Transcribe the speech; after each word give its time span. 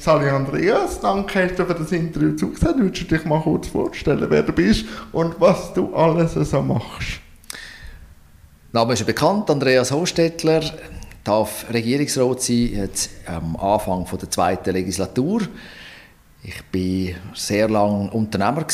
Sali 0.00 0.28
Andreas, 0.28 1.00
danke 1.00 1.42
hast 1.42 1.58
du 1.58 1.66
für 1.66 1.74
das 1.74 1.90
Interview 1.90 2.36
zugesagt. 2.36 2.78
Würdest 2.78 3.10
du 3.10 3.16
dich 3.16 3.24
mal 3.24 3.40
kurz 3.40 3.66
vorstellen, 3.66 4.30
wer 4.30 4.44
du 4.44 4.52
bist 4.52 4.84
und 5.10 5.40
was 5.40 5.74
du 5.74 5.92
alles 5.92 6.34
so 6.34 6.62
machst? 6.62 7.18
Name 8.72 8.92
ist 8.92 9.04
bekannt, 9.04 9.50
Andreas 9.50 9.90
Hostetler, 9.90 10.62
darf 11.24 11.66
Regierungsrat 11.72 12.40
sein, 12.40 12.70
jetzt 12.74 13.10
am 13.26 13.56
Anfang 13.56 14.06
der 14.08 14.30
zweiten 14.30 14.72
Legislatur. 14.72 15.42
Ich 16.44 16.62
war 16.72 17.16
sehr 17.34 17.68
lange 17.68 18.08
Unternehmer 18.12 18.68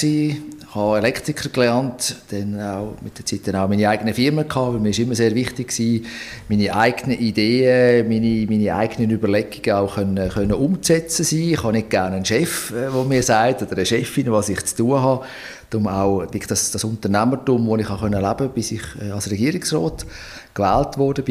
habe 0.75 0.99
Elektriker 0.99 1.49
gelernt, 1.51 2.17
dann 2.31 2.61
auch 2.61 2.97
mit 3.01 3.17
der 3.17 3.25
Zeit 3.25 3.47
dann 3.47 3.57
auch 3.57 3.69
meine 3.69 3.89
eigene 3.89 4.13
Firma 4.13 4.43
gehabt, 4.43 4.75
weil 4.75 4.81
mir 4.81 4.91
ist 4.91 4.99
immer 4.99 5.15
sehr 5.15 5.35
wichtig 5.35 5.69
gewesen, 5.69 6.07
meine 6.49 6.75
eigenen 6.75 7.19
Ideen, 7.19 8.09
meine, 8.09 8.47
meine 8.51 8.75
eigenen 8.75 9.11
Überlegungen 9.11 9.73
auch 9.73 9.95
können, 9.95 10.29
können 10.29 10.53
umzusetzen 10.53 11.25
sein. 11.25 11.51
Ich 11.51 11.63
habe 11.63 11.75
nicht 11.75 11.91
gerne 11.91 12.17
einen 12.17 12.25
Chef, 12.25 12.73
der 12.73 12.89
äh, 12.89 13.05
mir 13.05 13.23
sagt, 13.23 13.63
oder 13.63 13.73
eine 13.73 13.87
Chefin, 13.87 14.33
was 14.33 14.49
ich 14.49 14.65
zu 14.65 14.77
tun 14.77 15.01
habe. 15.01 15.25
Darum 15.71 15.87
auch 15.87 16.27
das, 16.27 16.71
das 16.73 16.85
Unternehmertum, 16.85 17.69
das 17.69 17.87
ich 17.87 17.91
auch 17.91 18.03
leben 18.03 18.23
konnte, 18.23 18.49
bis 18.49 18.73
ich 18.73 18.83
äh, 19.01 19.11
als 19.11 19.31
Regierungsrat 19.31 20.05
gewählt 20.55 20.99
wurde. 20.99 21.23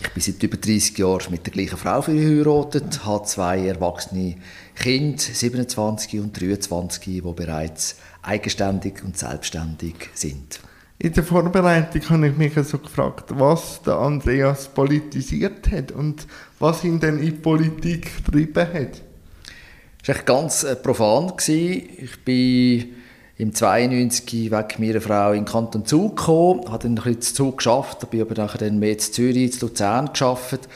Ich 0.00 0.10
bin 0.12 0.22
seit 0.22 0.42
über 0.42 0.56
30 0.56 0.98
Jahren 0.98 1.30
mit 1.30 1.46
der 1.46 1.52
gleichen 1.52 1.76
Frau 1.78 2.02
verheiratet, 2.02 3.04
habe 3.04 3.24
zwei 3.24 3.66
erwachsene 3.66 4.36
Kinder, 4.74 5.18
27 5.18 6.20
und 6.20 6.38
23, 6.38 7.04
die 7.04 7.20
bereits 7.20 7.96
eigenständig 8.26 9.04
und 9.04 9.16
selbstständig 9.18 10.10
sind. 10.14 10.60
In 10.98 11.12
der 11.12 11.24
Vorbereitung 11.24 12.08
habe 12.08 12.28
ich 12.28 12.36
mich 12.36 12.54
so 12.66 12.78
gefragt, 12.78 13.30
was 13.30 13.82
der 13.82 13.98
Andreas 13.98 14.68
politisiert 14.68 15.70
hat 15.70 15.92
und 15.92 16.26
was 16.58 16.84
ihn 16.84 17.00
denn 17.00 17.18
in 17.18 17.26
die 17.26 17.30
Politik 17.32 18.24
getrieben 18.24 18.66
hat. 18.72 19.02
Das 20.06 20.16
war 20.16 20.24
ganz 20.24 20.62
äh, 20.62 20.76
profan. 20.76 21.32
Ich 21.46 22.24
bin 22.24 22.94
im 23.36 23.52
92 23.52 24.50
weg 24.50 24.78
meiner 24.78 25.00
Frau 25.00 25.32
in 25.32 25.40
den 25.40 25.44
Kanton 25.44 25.84
Zug 25.84 26.16
gekommen, 26.16 26.68
habe 26.68 26.84
dann 26.84 26.92
ein 26.92 27.02
bisschen 27.02 27.22
zu 27.22 27.34
Zug 27.34 27.58
geschafft, 27.58 28.10
bin 28.10 28.20
aber 28.20 28.34
nachher 28.34 28.58
dann 28.58 28.78
mehr 28.78 28.92
in 28.92 28.98
Zürich, 29.00 29.54
in 29.54 29.60
Luzern 29.60 30.10
geschafft, 30.12 30.68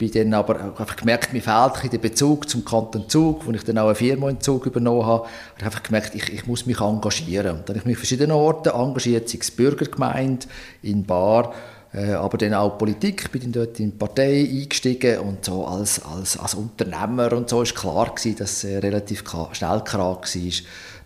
bin 0.00 0.10
dann 0.10 0.32
aber 0.34 0.58
einfach 0.78 0.96
gemerkt, 0.96 1.34
mir 1.34 1.42
fehlt 1.42 1.92
der 1.92 1.98
Bezug 1.98 2.48
zum 2.48 2.64
Kanton 2.64 3.06
Zug, 3.08 3.46
wo 3.46 3.52
ich 3.52 3.64
dann 3.64 3.76
auch 3.76 3.86
eine 3.86 3.94
Firma 3.94 4.30
in 4.30 4.40
Zug 4.40 4.64
übernommen 4.64 5.04
habe, 5.04 5.24
habe 5.24 5.64
einfach 5.64 5.82
gemerkt, 5.82 6.14
ich, 6.14 6.32
ich 6.32 6.46
muss 6.46 6.64
mich 6.64 6.80
engagieren. 6.80 7.58
Und 7.58 7.68
dann 7.68 7.76
habe 7.76 7.80
ich 7.80 7.84
mich 7.84 7.96
an 7.96 7.98
verschiedenen 7.98 8.32
Orten 8.32 8.70
engagiert, 8.70 9.28
sei 9.28 9.38
es 9.42 9.50
Bürgergemeinde, 9.50 10.46
in 10.82 11.04
Bar, 11.04 11.52
aber 11.92 12.38
dann 12.38 12.54
auch 12.54 12.78
Politik, 12.78 13.32
bin 13.32 13.42
dann 13.42 13.52
dort 13.52 13.80
in 13.80 13.90
die 13.90 13.96
Partei 13.96 14.48
eingestiegen 14.48 15.18
und 15.20 15.44
so 15.44 15.66
als, 15.66 16.00
als, 16.04 16.38
als 16.38 16.54
Unternehmer 16.54 17.32
und 17.32 17.48
so 17.48 17.62
ist 17.62 17.74
klar 17.74 18.14
gewesen, 18.14 18.36
dass 18.38 18.62
es 18.62 18.82
relativ 18.82 19.24
schnell 19.52 19.80
klar 19.80 20.20
war, 20.20 20.52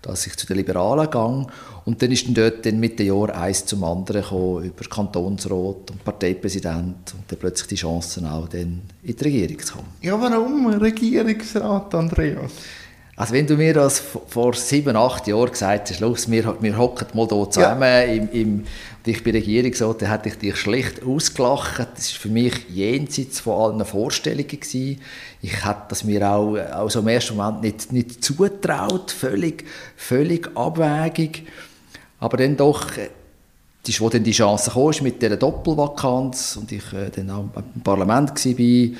dass 0.03 0.27
ich 0.27 0.37
zu 0.37 0.47
den 0.47 0.57
Liberalen 0.59 1.11
gehe. 1.11 1.47
Und 1.87 2.03
dann 2.03 2.13
ist 2.13 2.27
dann 2.27 2.35
dort 2.35 2.67
dann 2.67 2.81
mit 2.81 2.99
den 2.99 3.07
Jahren 3.07 3.31
eins 3.31 3.65
zum 3.65 3.85
anderen 3.85 4.23
gekommen, 4.23 4.65
über 4.65 4.85
Kantonsrat 4.85 5.91
und 5.91 6.05
Parteipräsident 6.05 7.15
und 7.15 7.25
dann 7.29 7.39
plötzlich 7.39 7.69
die 7.69 7.75
Chancen 7.77 8.27
auch 8.27 8.49
dann 8.49 8.83
in 9.03 9.17
die 9.17 9.25
Regierung 9.25 9.59
zu 9.61 9.75
kommen. 9.75 9.89
Ja, 10.03 10.21
warum 10.21 10.67
Regierungsrat, 10.67 11.95
Andreas? 11.95 12.53
Also 13.17 13.33
wenn 13.33 13.47
du 13.47 13.57
mir 13.57 13.75
das 13.75 14.01
vor 14.01 14.55
sieben, 14.55 14.97
acht 14.97 15.29
Jahren 15.29 15.51
gesagt 15.51 15.91
hast, 15.91 16.01
los, 16.01 16.29
wir, 16.29 16.57
wir 16.61 16.77
hocken 16.77 17.07
mal 17.15 17.29
hier 17.29 17.51
zusammen 17.51 17.83
ja. 17.83 18.03
im, 18.03 18.29
im, 18.33 18.65
ich 19.07 19.23
bin 19.23 19.37
Regierungsrat, 19.37 20.03
dann 20.03 20.11
hätte 20.11 20.31
ich 20.31 20.39
dich 20.39 20.57
schlecht 20.57 21.05
ausgelacht. 21.05 21.79
Das 21.79 22.13
war 22.13 22.21
für 22.21 22.29
mich 22.29 22.55
jenseits 22.71 23.39
von 23.39 23.75
allen 23.75 23.85
Vorstellungen. 23.85 24.49
Gewesen. 24.49 25.01
Ich 25.43 25.65
hätte 25.65 25.83
das 25.91 26.03
mir 26.03 26.29
auch, 26.29 26.57
auch 26.57 26.91
so 26.91 27.01
im 27.01 27.09
ersten 27.09 27.37
Moment 27.37 27.63
nicht, 27.63 27.93
nicht 27.93 28.25
zutraut, 28.25 29.13
völlig, 29.13 29.65
völlig 29.97 30.51
abwägig. 30.57 31.45
Aber 32.19 32.37
dann 32.37 32.57
doch, 32.57 32.97
äh, 32.97 33.11
das 33.83 33.91
ist, 33.91 34.01
wo 34.01 34.09
dann 34.09 34.25
die 34.25 34.33
Chance 34.33 34.71
kam, 34.73 34.91
mit 35.03 35.21
dieser 35.21 35.37
Doppelvakanz 35.37 36.57
und 36.57 36.73
ich 36.73 36.93
äh, 36.93 37.11
dann 37.15 37.31
auch 37.31 37.45
im 37.75 37.83
Parlament 37.83 38.45
war, 38.45 38.61
äh, 38.61 38.95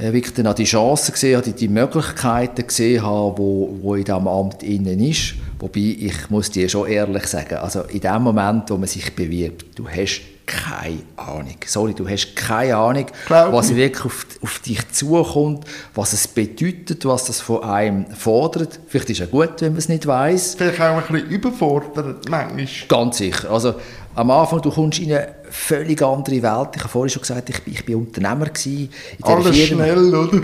wirklich 0.00 0.34
dann 0.34 0.46
auch 0.46 0.54
die 0.54 0.64
Chancen 0.64 1.12
gesehen 1.12 1.36
habe, 1.36 1.50
die, 1.50 1.68
Möglichkeiten 1.68 2.66
gesehen 2.66 3.02
habe, 3.02 3.38
wo, 3.38 3.76
wo 3.82 3.94
in 3.94 4.04
diesem 4.04 4.28
Amt 4.28 4.62
innen 4.62 5.00
ist. 5.00 5.34
Wobei, 5.58 5.96
ich 5.98 6.30
muss 6.30 6.50
dir 6.50 6.68
schon 6.68 6.88
ehrlich 6.88 7.26
sagen, 7.26 7.56
also 7.56 7.82
in 7.82 8.00
dem 8.00 8.22
Moment, 8.22 8.70
wo 8.70 8.76
man 8.76 8.86
sich 8.86 9.14
bewirbt, 9.14 9.66
du 9.76 9.88
hast 9.88 10.22
keine 10.48 11.02
Ahnung. 11.16 11.56
Sorry, 11.66 11.94
du 11.94 12.08
hast 12.08 12.34
keine 12.34 12.74
Ahnung, 12.76 13.06
Glaub 13.26 13.52
was 13.52 13.74
wirklich 13.74 14.04
auf, 14.04 14.26
auf, 14.42 14.58
dich 14.60 14.80
zukommt, 14.90 15.64
was 15.94 16.14
es 16.14 16.26
bedeutet, 16.26 17.04
was 17.04 17.26
das 17.26 17.40
von 17.40 17.62
einem 17.62 18.06
fordert. 18.06 18.80
Vielleicht 18.88 19.10
ist 19.10 19.20
es 19.20 19.26
ja 19.26 19.26
gut, 19.26 19.60
wenn 19.60 19.72
man 19.72 19.78
es 19.78 19.88
nicht 19.88 20.06
weiß. 20.06 20.54
Vielleicht 20.56 20.80
auch 20.80 20.96
ein 20.96 21.12
bisschen 21.12 21.28
überfordert, 21.28 22.28
manchmal. 22.28 22.66
Ganz 22.88 23.18
sicher. 23.18 23.50
Also, 23.50 23.74
am 24.14 24.30
Anfang, 24.30 24.62
du 24.62 24.70
kommst 24.70 24.98
in 24.98 25.12
eine 25.12 25.34
völlig 25.50 26.02
andere 26.02 26.42
Welt. 26.42 26.68
Ich 26.74 26.80
habe 26.80 26.88
vorhin 26.88 27.10
schon 27.10 27.22
gesagt, 27.22 27.50
ich 27.50 27.62
bin, 27.62 27.74
ich 27.74 27.84
bin 27.84 27.96
Unternehmer 27.96 28.46
gewesen. 28.46 28.90
Alles 29.22 29.56
Firma. 29.56 29.84
schnell, 29.84 30.14
oder? 30.14 30.40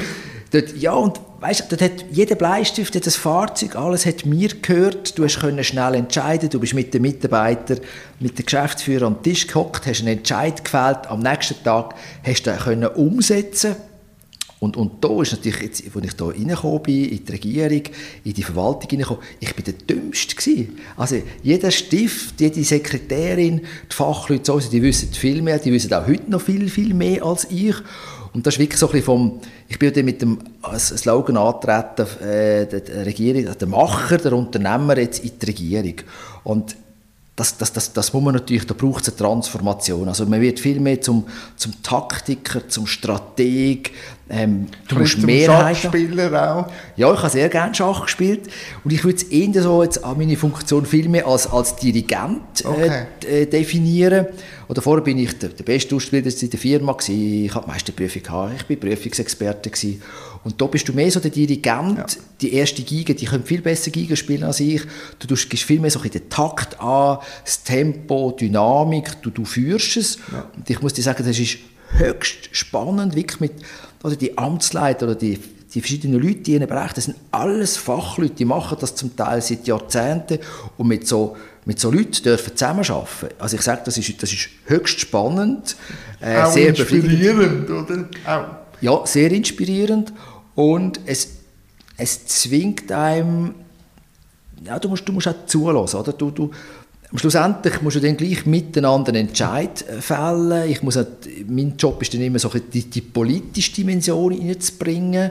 Dort, 0.54 0.76
ja, 0.76 0.92
und 0.92 1.20
weißt, 1.40 1.64
dort 1.68 1.82
hat 1.82 2.04
jeder 2.12 2.36
Bleistift, 2.36 2.94
das 3.04 3.16
Fahrzeug, 3.16 3.74
alles 3.74 4.06
hat 4.06 4.24
mir 4.24 4.48
gehört. 4.48 5.18
Du 5.18 5.24
hast 5.24 5.40
können 5.40 5.64
schnell 5.64 5.96
entscheiden. 5.96 6.48
Du 6.48 6.60
bist 6.60 6.74
mit 6.74 6.94
den 6.94 7.02
Mitarbeitern, 7.02 7.80
mit 8.20 8.38
den 8.38 8.46
Geschäftsführern 8.46 9.14
am 9.14 9.22
Tisch 9.24 9.48
gehockt, 9.48 9.84
hast 9.84 10.02
einen 10.02 10.18
Entscheid 10.18 10.64
gefällt. 10.64 11.08
Am 11.08 11.18
nächsten 11.18 11.60
Tag 11.64 11.96
hast 12.22 12.46
du 12.46 12.50
den 12.52 12.60
können 12.60 12.86
umsetzen 12.86 13.74
und, 14.64 14.78
und 14.78 15.04
da 15.04 15.20
ist 15.20 15.32
natürlich, 15.32 15.60
jetzt, 15.60 15.82
als 15.94 16.04
ich 16.04 16.12
hier 16.16 16.26
reingekommen 16.26 16.82
bin, 16.82 17.04
in 17.04 17.24
die 17.24 17.32
Regierung, 17.32 17.82
in 18.24 18.32
die 18.32 18.42
Verwaltung 18.42 18.88
reingekommen, 18.88 19.22
ich 19.38 19.54
bin 19.54 19.64
der 19.64 19.74
Dümmste 19.74 20.34
gewesen. 20.34 20.78
Also 20.96 21.20
jeder 21.42 21.70
Stift, 21.70 22.40
jede 22.40 22.64
Sekretärin, 22.64 23.60
die 23.90 23.94
Fachleute, 23.94 24.44
so, 24.46 24.58
die 24.58 24.82
wissen 24.82 25.12
viel 25.12 25.42
mehr, 25.42 25.58
die 25.58 25.70
wissen 25.70 25.92
auch 25.92 26.06
heute 26.06 26.30
noch 26.30 26.40
viel, 26.40 26.70
viel 26.70 26.94
mehr 26.94 27.24
als 27.24 27.46
ich. 27.50 27.74
Und 28.34 28.44
das 28.44 28.54
ist 28.54 28.60
wirklich 28.60 28.78
so 28.80 28.86
ein 28.86 28.92
bisschen 28.92 29.06
vom, 29.06 29.40
ich 29.68 29.78
bin 29.78 29.92
dann 29.92 30.04
mit 30.04 30.20
dem 30.20 30.38
Slogan 30.76 31.36
angetreten, 31.36 32.24
äh, 32.24 32.66
der, 32.66 32.80
der 32.80 33.06
Regierung, 33.06 33.56
der 33.56 33.68
Macher, 33.68 34.18
der 34.18 34.32
Unternehmer 34.32 34.98
jetzt 34.98 35.24
in 35.24 35.38
die 35.38 35.46
Regierung. 35.46 35.94
Und 36.42 36.76
das, 37.36 37.58
das, 37.58 37.72
das, 37.72 37.92
das 37.92 38.12
muss 38.12 38.22
man 38.22 38.34
natürlich, 38.34 38.64
da 38.64 38.74
braucht 38.74 39.02
es 39.02 39.08
eine 39.08 39.16
Transformation. 39.16 40.06
Also 40.06 40.24
man 40.26 40.40
wird 40.40 40.60
viel 40.60 40.78
mehr 40.78 41.00
zum, 41.00 41.24
zum 41.56 41.82
Taktiker, 41.82 42.68
zum 42.68 42.86
Strateg, 42.86 43.92
ähm, 44.30 44.68
du 44.88 44.96
musst 44.96 45.18
Mehrheit 45.18 45.76
Schachspieler 45.76 46.56
auch. 46.56 46.72
Ja, 46.96 47.12
ich 47.12 47.18
habe 47.18 47.28
sehr 47.28 47.48
gerne 47.50 47.74
Schach 47.74 48.02
gespielt 48.02 48.48
und 48.82 48.90
ich 48.90 49.04
würde 49.04 49.18
es 49.18 49.24
eher 49.24 49.62
so 49.62 49.82
jetzt 49.82 50.02
an 50.02 50.16
meine 50.16 50.36
Funktion 50.36 50.86
viel 50.86 51.10
mehr 51.10 51.26
als, 51.26 51.46
als 51.46 51.76
Dirigent 51.76 52.64
äh, 52.64 52.66
okay. 52.66 53.06
äh, 53.26 53.46
definieren. 53.46 54.26
Oder 54.66 54.80
vorher 54.80 55.04
bin 55.04 55.18
ich 55.18 55.38
der, 55.38 55.50
der 55.50 55.64
beste 55.64 55.94
Ausbilder 55.94 56.30
in 56.40 56.50
der 56.50 56.58
Firma 56.58 56.92
gewesen. 56.92 57.44
Ich 57.44 57.54
habe 57.54 57.66
die 57.66 57.70
meiste 57.70 57.92
Prüfung 57.92 58.22
gehabt. 58.22 58.52
Ich 58.56 58.66
bin 58.66 58.80
Prüfungsexperte 58.80 59.68
gewesen. 59.68 60.02
Und 60.44 60.60
da 60.60 60.66
bist 60.66 60.86
du 60.88 60.92
mehr 60.92 61.10
so 61.10 61.20
der 61.20 61.30
Dirigent. 61.30 61.98
Ja. 61.98 62.06
Die 62.40 62.52
erste 62.52 62.82
Geige, 62.82 63.14
die 63.14 63.24
können 63.24 63.44
viel 63.44 63.62
besser 63.62 63.90
Geige 63.90 64.14
spielen 64.14 64.44
als 64.44 64.60
ich. 64.60 64.82
Du 65.18 65.26
gibst 65.26 65.64
viel 65.64 65.80
mehr 65.80 65.90
so 65.90 65.98
den 66.00 66.28
Takt 66.28 66.78
an, 66.80 67.18
das 67.44 67.64
Tempo, 67.64 68.36
Dynamik. 68.38 69.22
Du, 69.22 69.30
du 69.30 69.44
führst 69.44 69.96
es. 69.96 70.18
Ja. 70.30 70.46
Und 70.54 70.68
ich 70.68 70.82
muss 70.82 70.92
dir 70.92 71.02
sagen, 71.02 71.24
das 71.26 71.38
ist 71.38 71.58
höchst 71.96 72.48
spannend, 72.52 73.14
wirklich 73.16 73.40
mit 73.40 73.52
oder 74.02 74.16
die 74.16 74.36
Amtsleiter 74.36 75.06
oder 75.06 75.14
die, 75.14 75.38
die 75.72 75.80
verschiedenen 75.80 76.20
Leute, 76.20 76.40
die 76.40 76.54
in 76.54 76.62
einem 76.62 76.68
Bereich, 76.68 76.92
das 76.92 77.04
sind 77.04 77.16
alles 77.30 77.76
Fachleute, 77.76 78.34
die 78.34 78.44
machen 78.44 78.76
das 78.80 78.94
zum 78.94 79.16
Teil 79.16 79.40
seit 79.40 79.66
Jahrzehnten 79.66 80.38
und 80.76 80.88
mit 80.88 81.08
so, 81.08 81.36
mit 81.64 81.80
so 81.80 81.90
Leuten 81.90 82.22
dürfen 82.22 82.54
zusammenarbeiten. 82.54 83.34
Also 83.38 83.56
ich 83.56 83.62
sage, 83.62 83.82
das 83.84 83.96
ist, 83.96 84.22
das 84.22 84.32
ist 84.32 84.48
höchst 84.66 85.00
spannend, 85.00 85.76
äh, 86.20 86.42
Auch 86.42 86.52
sehr 86.52 86.68
inspirierend, 86.68 87.70
oder? 87.70 88.08
Auch. 88.26 88.46
Ja, 88.80 89.06
sehr 89.06 89.32
inspirierend 89.32 90.12
und 90.54 91.00
es, 91.06 91.28
es 91.96 92.26
zwingt 92.26 92.90
einem, 92.92 93.54
ja, 94.64 94.78
du 94.78 94.88
musst, 94.88 95.08
du 95.08 95.12
musst 95.12 95.28
auch 95.28 95.46
zulassen, 95.46 96.00
oder? 96.00 96.12
Du, 96.12 96.30
du, 96.30 96.50
Schlussendlich 97.16 97.80
musst 97.80 97.96
du 97.96 98.00
dann 98.00 98.16
gleich 98.16 98.44
miteinander 98.44 99.10
einen 99.10 99.28
Entscheid 99.28 99.88
äh, 99.88 100.00
fällen. 100.00 100.68
Ich 100.68 100.82
muss 100.82 100.96
halt, 100.96 101.28
mein 101.48 101.76
Job 101.76 102.02
ist 102.02 102.12
dann 102.12 102.20
immer 102.20 102.40
so 102.40 102.48
die, 102.48 102.90
die 102.90 103.00
politische 103.02 103.72
Dimension 103.72 104.32
reinzubringen. 104.32 105.30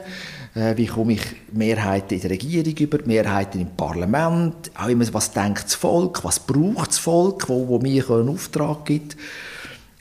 Äh, 0.54 0.76
wie 0.76 0.86
komme 0.86 1.14
ich 1.14 1.22
Mehrheiten 1.52 2.14
in 2.14 2.20
der 2.22 2.30
Regierung 2.30 2.74
über, 2.74 2.98
Mehrheiten 3.04 3.60
im 3.60 3.70
Parlament, 3.76 4.70
auch 4.74 4.88
immer, 4.88 5.04
was 5.12 5.32
denkt 5.32 5.64
das 5.64 5.74
Volk, 5.74 6.24
was 6.24 6.40
braucht 6.40 6.88
das 6.88 6.98
Volk, 6.98 7.48
wo, 7.48 7.68
wo 7.68 7.78
mir 7.78 8.08
einen 8.08 8.30
Auftrag 8.30 8.86
gibt. 8.86 9.16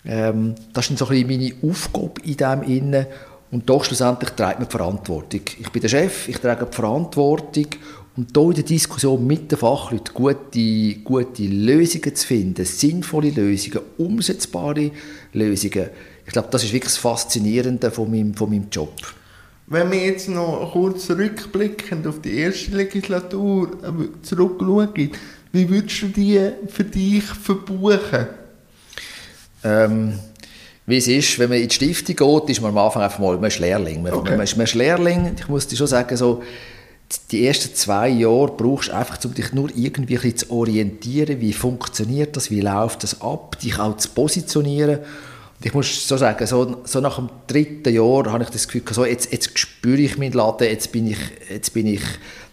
Ähm, 0.06 0.56
das 0.72 0.86
ist 0.86 0.92
dann 0.92 0.98
so 0.98 1.14
ein 1.14 1.28
bisschen 1.28 1.60
meine 1.62 1.72
Aufgabe 1.72 2.22
in 2.24 2.38
dem 2.38 2.64
Innen. 2.64 3.06
Und 3.54 3.70
doch 3.70 3.84
schlussendlich 3.84 4.32
trägt 4.32 4.58
man 4.58 4.68
die 4.68 4.72
Verantwortung. 4.72 5.42
Ich 5.60 5.70
bin 5.70 5.80
der 5.84 5.88
Chef, 5.88 6.28
ich 6.28 6.40
trage 6.40 6.66
die 6.66 6.76
Verantwortung 6.76 7.68
und 8.18 8.32
hier 8.36 8.48
in 8.48 8.54
der 8.56 8.64
Diskussion 8.64 9.28
mit 9.28 9.52
den 9.52 9.60
Fachleuten 9.60 10.12
gute, 10.12 10.96
gute 11.04 11.44
Lösungen 11.44 12.16
zu 12.16 12.26
finden, 12.26 12.66
sinnvolle 12.66 13.30
Lösungen, 13.30 13.82
umsetzbare 14.00 14.90
Lösungen, 15.34 15.90
ich 16.26 16.34
glaube, 16.34 16.48
das 16.50 16.64
ist 16.64 16.74
wirklich 16.74 16.94
das 16.94 16.98
Faszinierende 16.98 17.92
von 17.92 18.10
meinem, 18.10 18.34
von 18.34 18.50
meinem 18.50 18.70
Job. 18.72 18.94
wenn 19.68 19.92
wir 19.92 20.04
jetzt 20.04 20.30
noch 20.30 20.72
kurz 20.72 21.06
zurückblicken 21.06 22.08
auf 22.08 22.22
die 22.22 22.36
erste 22.40 22.72
Legislatur 22.72 23.70
äh, 23.84 24.24
zurückschauen, 24.24 25.12
wie 25.52 25.70
würdest 25.70 26.02
du 26.02 26.08
die 26.08 26.40
für 26.70 26.86
dich 26.86 27.24
verbuchen? 27.24 28.28
Ähm, 29.64 30.20
wie 30.86 30.98
es 30.98 31.08
ist, 31.08 31.40
wenn 31.40 31.50
man 31.50 31.60
in 31.60 31.68
die 31.68 31.76
Stiftung 31.76 32.16
geht, 32.16 32.50
ist 32.50 32.62
man 32.62 32.72
am 32.72 32.78
Anfang 32.78 33.04
einfach 33.04 33.20
mal, 33.20 33.36
man 33.36 33.46
ist 33.46 33.60
Lehrling. 33.60 34.04
Man, 34.04 34.14
okay. 34.14 34.32
man, 34.32 34.42
ist, 34.42 34.58
man 34.58 34.66
ist 34.66 34.76
Lehrling, 34.76 35.36
ich 35.38 35.48
muss 35.48 35.68
dir 35.68 35.78
schon 35.78 35.88
sagen, 35.88 36.16
so, 36.18 36.44
die 37.32 37.46
ersten 37.46 37.74
zwei 37.76 38.10
Jahre 38.10 38.52
brauchst 38.52 38.90
du 38.90 38.96
einfach, 38.96 39.24
um 39.24 39.34
dich 39.34 39.54
nur 39.54 39.70
irgendwie 39.76 40.18
ein 40.18 40.36
zu 40.36 40.52
orientieren, 40.52 41.40
wie 41.40 41.54
funktioniert 41.54 42.36
das, 42.36 42.50
wie 42.50 42.62
läuft 42.62 43.04
das 43.04 43.22
ab, 43.22 43.60
dich 43.60 43.80
auch 43.80 43.98
zu 43.98 44.10
positionieren. 44.10 45.00
Und 45.00 45.66
ich 45.66 45.74
muss 45.74 46.08
so 46.08 46.18
sagen, 46.18 46.46
so, 46.48 46.82
so 46.84 47.00
nach 47.00 47.18
dem 47.18 47.30
dritten 47.48 47.94
Jahr 47.94 48.32
habe 48.32 48.44
ich 48.44 48.50
das 48.50 48.68
Gefühl, 48.68 48.84
so, 48.92 49.06
jetzt, 49.06 49.32
jetzt 49.32 49.58
spüre 49.58 50.02
ich 50.02 50.18
meinen 50.18 50.34
Laden, 50.34 50.68
jetzt 50.68 50.92
bin 50.92 51.08
ich, 51.08 51.20
jetzt 51.50 51.74
bin 51.74 51.88
ich 51.88 52.02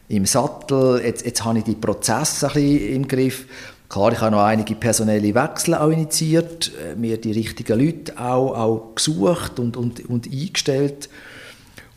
im 0.08 0.26
Sattel, 0.26 1.00
jetzt, 1.04 1.24
jetzt 1.24 1.44
habe 1.44 1.58
ich 1.58 1.64
die 1.64 1.74
Prozesse 1.74 2.48
ein 2.48 2.52
bisschen 2.52 2.94
im 2.94 3.08
Griff. 3.08 3.46
Klar, 3.90 4.12
ich 4.12 4.20
habe 4.20 4.30
noch 4.30 4.44
einige 4.44 4.76
personelle 4.76 5.34
Wechsel 5.34 5.74
auch 5.74 5.90
initiiert, 5.90 6.70
äh, 6.80 6.94
mir 6.94 7.20
die 7.20 7.32
richtigen 7.32 7.76
Leute 7.76 8.16
auch, 8.20 8.56
auch 8.56 8.94
gesucht 8.94 9.58
und, 9.58 9.76
und, 9.76 10.08
und 10.08 10.30
eingestellt 10.32 11.08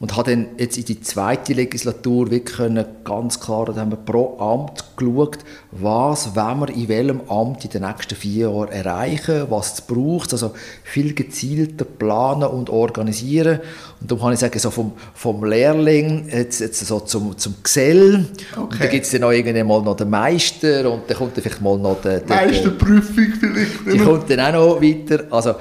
und 0.04 0.18
habe 0.18 0.32
dann 0.32 0.48
jetzt 0.58 0.78
in 0.78 0.84
die 0.84 1.00
zweite 1.00 1.54
Legislatur 1.54 2.30
wirklich 2.30 2.58
können, 2.58 2.84
ganz 3.06 3.40
klar, 3.40 3.68
da 3.68 3.76
haben 3.78 3.92
wir 3.92 3.96
pro 3.96 4.38
Amt 4.38 4.84
geschaut, 4.98 5.38
was 5.72 6.36
wollen 6.36 6.60
wir 6.60 6.76
in 6.76 6.90
welchem 6.90 7.22
Amt 7.30 7.64
in 7.64 7.72
den 7.72 7.84
nächsten 7.84 8.16
vier 8.16 8.50
Jahren 8.50 8.68
erreichen, 8.68 9.46
was 9.48 9.76
es 9.76 9.82
braucht, 9.82 10.34
also 10.34 10.52
viel 10.84 11.14
gezielter 11.14 11.86
planen 11.86 12.50
und 12.50 12.70
organisieren 12.70 13.62
und 14.02 14.12
darum 14.12 14.26
kann 14.26 14.34
ich 14.34 14.40
sagen, 14.40 14.60
so 14.60 14.72
vom, 14.72 14.92
vom 15.14 15.46
Lehrling 15.46 16.28
jetzt, 16.30 16.60
jetzt 16.60 16.86
so 16.86 17.00
zum, 17.00 17.38
zum 17.38 17.56
Gesell 17.64 18.26
okay. 18.58 18.80
dann 18.80 18.90
gibt 18.90 19.06
es 19.06 19.12
dann 19.14 19.24
auch 19.24 19.32
irgendwann 19.32 19.68
mal 19.68 19.82
noch 19.84 19.96
den 19.96 20.10
Meister 20.10 20.92
und 20.92 21.04
dann 21.08 21.16
kommt 21.16 21.38
dann 21.38 21.44
vielleicht 21.44 21.62
mal 21.62 21.78
noch 21.78 22.02
der, 22.02 22.20
der 22.20 22.36
Meisterprüfung 22.36 23.34
vielleicht. 23.40 23.72
Die 23.90 24.00
kommt 24.00 24.30
dann 24.30 24.42
auch 24.42 24.52
noch 24.52 24.82
weiter, 24.82 25.24
also 25.32 25.56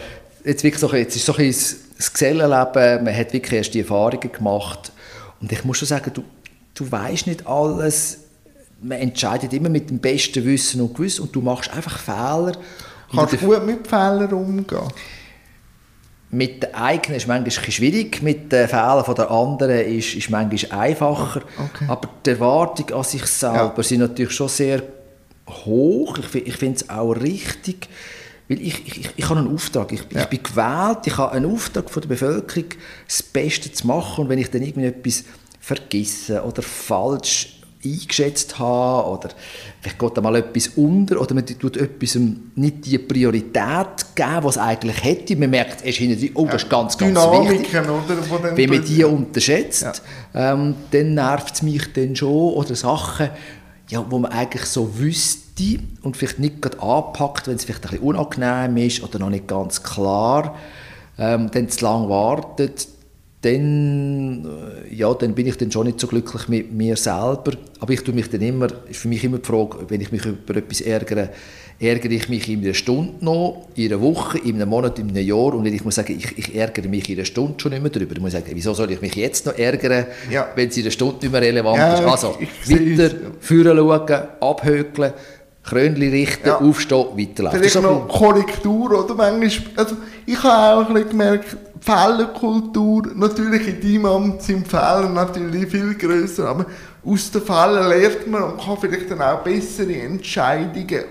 jetzt 0.45 0.65
wirklich 0.65 0.81
so, 0.81 0.93
jetzt 0.93 1.15
ist 1.15 1.27
so 1.27 1.37
ein 1.37 1.55
das 2.03 2.13
Gesellenleben, 2.13 3.05
man 3.05 3.17
hat 3.17 3.33
wirklich 3.33 3.53
erst 3.53 3.75
die 3.75 3.81
Erfahrungen 3.81 4.33
gemacht. 4.33 4.93
Und 5.41 5.53
ich 5.53 5.65
muss 5.65 5.79
schon 5.79 5.89
sagen, 5.89 6.11
du, 6.13 6.25
du 6.75 6.91
weißt 6.91 7.29
nicht 7.29 7.47
alles. 7.47 8.19
Man 8.81 8.99
entscheidet 8.99 9.53
immer 9.53 9.69
mit 9.69 9.89
dem 9.91 9.99
besten 9.99 10.45
Wissen 10.45 10.81
und 10.81 10.95
Gewissen 10.95 11.23
und 11.23 11.35
du 11.35 11.41
machst 11.41 11.73
einfach 11.73 11.99
Fehler. 11.99 12.53
Kannst 13.15 13.35
du 13.35 13.39
gut 13.39 13.65
mit 13.65 13.87
Fehlern 13.87 14.33
umgehen? 14.33 14.81
Mit 16.31 16.63
den 16.63 16.75
eigenen 16.75 17.17
ist 17.17 17.25
es 17.25 17.29
manchmal 17.29 17.51
schwierig, 17.71 18.23
mit 18.23 18.51
den 18.51 18.67
Fehlern 18.67 19.15
der 19.15 19.31
anderen 19.31 19.81
ist 19.81 20.17
es 20.17 20.31
manchmal 20.31 20.81
einfacher. 20.81 21.43
Okay. 21.59 21.85
Aber 21.87 22.09
die 22.25 22.31
Erwartungen 22.31 22.95
an 22.95 23.05
sich 23.05 23.27
selber 23.27 23.75
ja. 23.77 23.83
sind 23.83 24.01
natürlich 24.01 24.33
schon 24.33 24.49
sehr 24.49 24.83
hoch. 25.49 26.19
Ich, 26.19 26.47
ich 26.47 26.57
finde 26.57 26.77
es 26.77 26.89
auch 26.89 27.13
richtig, 27.13 27.89
weil 28.53 28.61
ich, 28.67 28.87
ich, 28.87 29.11
ich 29.17 29.29
habe 29.29 29.41
einen 29.41 29.55
Auftrag. 29.55 29.93
Ich, 29.93 30.03
ja. 30.11 30.23
ich 30.23 30.27
bin 30.27 30.43
gewählt, 30.43 30.99
ich 31.07 31.17
habe 31.17 31.33
einen 31.33 31.51
Auftrag 31.51 31.89
von 31.89 32.03
der 32.03 32.09
Bevölkerung, 32.09 32.69
das 33.07 33.23
Beste 33.23 33.73
zu 33.73 33.87
machen. 33.87 34.25
Und 34.25 34.29
wenn 34.29 34.39
ich 34.39 34.51
dann 34.51 34.63
irgendetwas 34.63 35.25
vergessen 35.59 36.41
oder 36.41 36.61
falsch 36.61 37.59
eingeschätzt 37.85 38.61
habe 38.61 39.09
oder 39.09 39.31
vielleicht 39.81 39.99
geht 39.99 40.17
da 40.17 40.21
mal 40.21 40.37
etwas 40.37 40.69
unter 40.77 41.21
oder 41.21 41.35
man 41.35 41.45
tut 41.45 41.77
etwas 41.77 42.17
nicht 42.55 42.87
die 42.87 42.99
Priorität 42.99 44.15
geben, 44.15 44.39
was 44.43 44.57
es 44.57 44.63
eigentlich 44.63 45.03
hätte. 45.03 45.35
Man 45.35 45.51
merkt 45.51 45.85
erst 45.85 45.99
hinterher, 45.99 46.31
oh, 46.35 46.47
das 46.47 46.63
ist 46.63 46.71
ganz, 46.71 46.97
ganz 46.97 47.19
wichtig. 47.19 47.75
Oder, 47.75 48.57
Wenn 48.57 48.71
man 48.71 48.85
die 48.85 49.03
unterschätzt, 49.03 50.03
ja. 50.35 50.53
ähm, 50.53 50.77
dann 50.93 51.15
nervt 51.15 51.55
es 51.55 51.63
mich 51.63 51.93
dann 51.93 52.15
schon 52.15 52.53
oder 52.53 52.77
Sachen, 52.77 53.31
ja, 53.89 54.05
wo 54.09 54.19
man 54.21 54.31
eigentlich 54.31 54.65
so 54.67 54.97
wüsste, 54.97 55.42
und 56.03 56.17
vielleicht 56.17 56.39
nicht 56.39 56.63
gerade 56.63 56.81
anpackt, 56.81 57.47
wenn 57.47 57.57
es 57.57 57.65
vielleicht 57.65 57.85
ein 57.85 57.91
bisschen 57.91 58.07
unangenehm 58.07 58.77
ist 58.79 59.03
oder 59.03 59.19
noch 59.19 59.31
nicht 59.31 59.47
ganz 59.47 59.83
klar, 59.83 60.57
ähm, 61.19 61.51
dann 61.53 61.69
zu 61.69 61.85
lange 61.85 62.09
wartet, 62.09 62.89
dann, 63.43 64.45
äh, 64.45 64.95
ja, 64.95 65.13
dann 65.15 65.35
bin 65.35 65.49
ich 65.49 65.57
dann 65.57 65.71
schon 65.71 65.87
nicht 65.87 65.99
so 65.99 66.07
glücklich 66.07 66.49
mit 66.49 66.73
mir 66.73 66.97
selber. 66.97 67.53
Aber 67.81 67.93
ich 67.93 68.03
tue 68.03 68.15
mich 68.15 68.31
dann 68.31 68.41
immer, 68.41 68.69
ist 68.89 69.01
für 69.01 69.09
mich 69.09 69.25
immer 69.25 69.39
die 69.39 69.47
Frage, 69.47 69.79
wenn 69.89 70.01
ich 70.01 70.13
mich 70.13 70.25
über 70.25 70.57
etwas 70.57 70.81
ärgere, 70.81 71.31
ärgere 71.81 72.13
ich 72.13 72.29
mich 72.29 72.49
in 72.49 72.63
einer 72.63 72.75
Stunde 72.75 73.25
noch, 73.25 73.67
in 73.75 73.93
einer 73.93 74.01
Woche, 74.01 74.39
in 74.39 74.55
einem 74.55 74.69
Monat, 74.69 75.01
in 75.01 75.09
einem 75.09 75.27
Jahr. 75.27 75.55
Und 75.55 75.67
ich 75.67 75.85
muss 75.85 75.97
sagen, 75.97 76.17
ich, 76.17 76.39
ich 76.39 76.55
ärgere 76.55 76.89
mich 76.89 77.09
in 77.11 77.17
einer 77.17 77.25
Stunde 77.25 77.55
schon 77.59 77.73
nicht 77.73 77.83
mehr 77.83 77.91
darüber. 77.91 78.15
Ich 78.15 78.21
muss 78.21 78.33
sagen, 78.33 78.47
wieso 78.53 78.75
soll 78.75 78.93
ich 78.93 79.01
mich 79.01 79.17
jetzt 79.17 79.45
noch 79.47 79.59
ärgern, 79.59 80.07
ja. 80.31 80.49
wenn 80.55 80.69
es 80.69 80.77
in 80.77 80.85
einer 80.85 80.93
Stunde 80.93 81.17
nicht 81.23 81.33
mehr 81.33 81.43
relevant 81.43 81.79
ja, 81.79 81.95
ist? 81.95 82.05
Also, 82.05 82.39
weiter, 82.39 83.17
führen 83.41 83.77
schauen, 83.77 84.29
abhökeln, 84.41 85.13
Krönchen 85.65 86.11
richten, 86.11 86.49
ja. 86.49 86.59
aufstehen, 86.59 87.07
weiterlaufen. 87.17 87.61
Vielleicht 87.61 87.83
noch 87.83 88.09
Korrektur, 88.09 89.05
oder? 89.05 89.15
Manchmal, 89.15 89.73
also 89.77 89.97
ich 90.27 90.43
habe 90.43 90.81
auch 90.81 90.89
ein 90.89 90.95
bisschen 90.95 91.11
gemerkt, 91.11 91.57
Fehlerkultur, 91.81 93.09
natürlich 93.15 93.69
in 93.69 93.81
deinem 93.81 94.07
Amt 94.07 94.43
sind 94.43 94.69
Fehler 94.69 95.09
natürlich 95.09 95.69
viel 95.69 95.95
grösser, 95.95 96.49
aber 96.49 96.67
aus 97.05 97.31
den 97.31 97.43
Fehlern 97.43 97.89
lernt 97.89 98.27
man 98.29 98.43
und 98.45 98.61
kann 98.61 98.77
vielleicht 98.81 99.11
dann 99.11 99.23
auch 99.23 99.41
bessere 99.41 99.93
Entscheidungen 99.93 101.05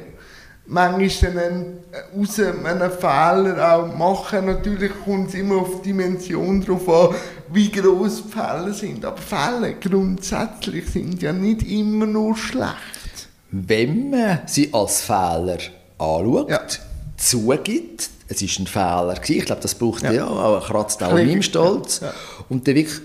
manchmal 0.72 1.34
dann 1.34 1.66
äh, 1.92 2.22
aus 2.22 2.40
einem 2.40 2.92
Fehler 2.92 3.76
auch 3.76 3.96
machen. 3.96 4.46
Natürlich 4.46 4.92
kommt 5.04 5.30
es 5.30 5.36
immer 5.36 5.58
auf 5.58 5.82
die 5.82 5.90
Dimension 5.90 6.62
darauf 6.62 6.88
an, 6.88 7.16
wie 7.52 7.70
groß 7.70 8.24
die 8.24 8.32
Fehler 8.32 8.74
sind. 8.74 9.04
Aber 9.04 9.18
Fehler 9.18 9.74
grundsätzlich 9.74 10.90
sind 10.90 11.22
ja 11.22 11.34
nicht 11.34 11.70
immer 11.70 12.06
nur 12.06 12.38
schlecht 12.38 13.01
wenn 13.52 14.10
man 14.10 14.40
sie 14.46 14.74
als 14.74 15.02
Fehler 15.02 15.58
anschaut, 15.98 16.50
ja. 16.50 16.62
zugibt, 17.18 18.10
es 18.28 18.42
ist 18.42 18.60
ein 18.60 18.68
Fehler 18.68 19.14
gewesen, 19.16 19.40
ich 19.40 19.46
glaube, 19.46 19.62
das 19.62 19.76
braucht 19.76 20.04
ja, 20.04 20.12
ja 20.12 20.28
auch, 20.28 20.66
kratzt 20.66 21.04
auch 21.04 21.12
meinem 21.12 21.42
Stolz, 21.42 22.00
ja. 22.00 22.14
und 22.48 22.68
dann, 22.68 22.76
wirklich, 22.76 23.00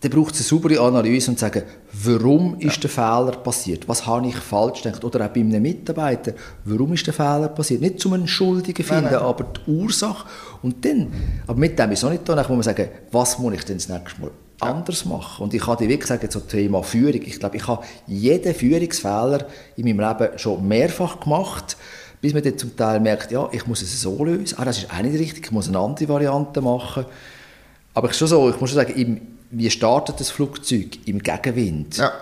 dann 0.00 0.10
braucht 0.12 0.34
es 0.34 0.40
eine 0.40 0.60
saubere 0.60 0.80
Analyse 0.80 1.32
und 1.32 1.38
sagen, 1.38 1.64
warum 2.04 2.60
ist 2.60 2.80
der 2.82 2.90
Fehler 2.90 3.32
passiert, 3.42 3.88
was 3.88 4.06
habe 4.06 4.28
ich 4.28 4.36
falsch 4.36 4.82
gedacht, 4.82 5.02
oder 5.02 5.26
auch 5.26 5.30
bei 5.30 5.40
einem 5.40 5.60
Mitarbeiter, 5.60 6.32
warum 6.64 6.92
ist 6.92 7.06
der 7.06 7.14
Fehler 7.14 7.48
passiert, 7.48 7.80
nicht 7.80 7.98
zum 7.98 8.12
einen 8.12 8.28
Schuldigen 8.28 8.84
finden, 8.84 9.04
nein, 9.04 9.14
nein. 9.14 9.22
aber 9.22 9.44
die 9.44 9.70
Ursache, 9.70 10.28
und 10.62 10.84
dann, 10.84 11.12
aber 11.46 11.58
mit 11.58 11.76
dem 11.76 11.90
ist 11.90 11.98
es 11.98 12.02
noch 12.04 12.10
nicht 12.10 12.28
da, 12.28 12.36
dann 12.36 12.46
muss 12.46 12.56
man 12.56 12.62
sagen, 12.62 12.88
was 13.10 13.38
muss 13.38 13.54
ich 13.54 13.64
denn 13.64 13.78
das 13.78 13.88
nächste 13.88 14.20
Mal 14.20 14.30
anders 14.60 15.04
machen. 15.04 15.44
Und 15.44 15.54
ich 15.54 15.66
habe 15.66 15.82
dir 15.82 15.88
wirklich 15.88 16.08
gesagt, 16.08 16.32
zum 16.32 16.48
Thema 16.48 16.82
Führung, 16.82 17.22
ich 17.22 17.38
glaube, 17.38 17.56
ich 17.56 17.66
habe 17.66 17.84
jeden 18.06 18.54
Führungsfehler 18.54 19.46
in 19.76 19.84
meinem 19.84 20.00
Leben 20.00 20.38
schon 20.38 20.66
mehrfach 20.66 21.20
gemacht, 21.20 21.76
bis 22.20 22.34
man 22.34 22.42
dann 22.42 22.58
zum 22.58 22.76
Teil 22.76 23.00
merkt, 23.00 23.30
ja, 23.30 23.48
ich 23.52 23.66
muss 23.66 23.82
es 23.82 24.00
so 24.00 24.24
lösen, 24.24 24.58
ah, 24.58 24.64
das 24.64 24.78
ist 24.78 24.90
auch 24.92 25.02
nicht 25.02 25.18
richtig, 25.18 25.46
ich 25.46 25.52
muss 25.52 25.68
eine 25.68 25.78
andere 25.78 26.08
Variante 26.08 26.60
machen. 26.60 27.04
Aber 27.94 28.10
ich, 28.10 28.16
schon 28.16 28.28
so, 28.28 28.50
ich 28.50 28.60
muss 28.60 28.70
schon 28.70 28.78
sagen, 28.78 28.94
im, 28.94 29.20
wie 29.50 29.70
startet 29.70 30.20
das 30.20 30.30
Flugzeug? 30.30 31.06
Im 31.06 31.20
Gegenwind. 31.20 31.96
Ja. 31.96 32.12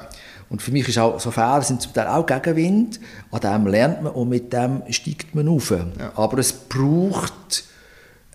Und 0.48 0.62
für 0.62 0.70
mich 0.70 0.88
ist 0.88 0.98
auch, 0.98 1.18
so 1.18 1.30
Fehler 1.30 1.62
sind 1.62 1.82
zum 1.82 1.92
Teil 1.92 2.06
auch 2.06 2.24
Gegenwind, 2.24 3.00
an 3.32 3.40
dem 3.40 3.66
lernt 3.66 4.02
man 4.02 4.12
und 4.12 4.28
mit 4.28 4.52
dem 4.52 4.82
steigt 4.90 5.34
man 5.34 5.48
auf. 5.48 5.70
Ja. 5.70 5.86
Aber 6.14 6.38
es 6.38 6.52
braucht 6.52 7.64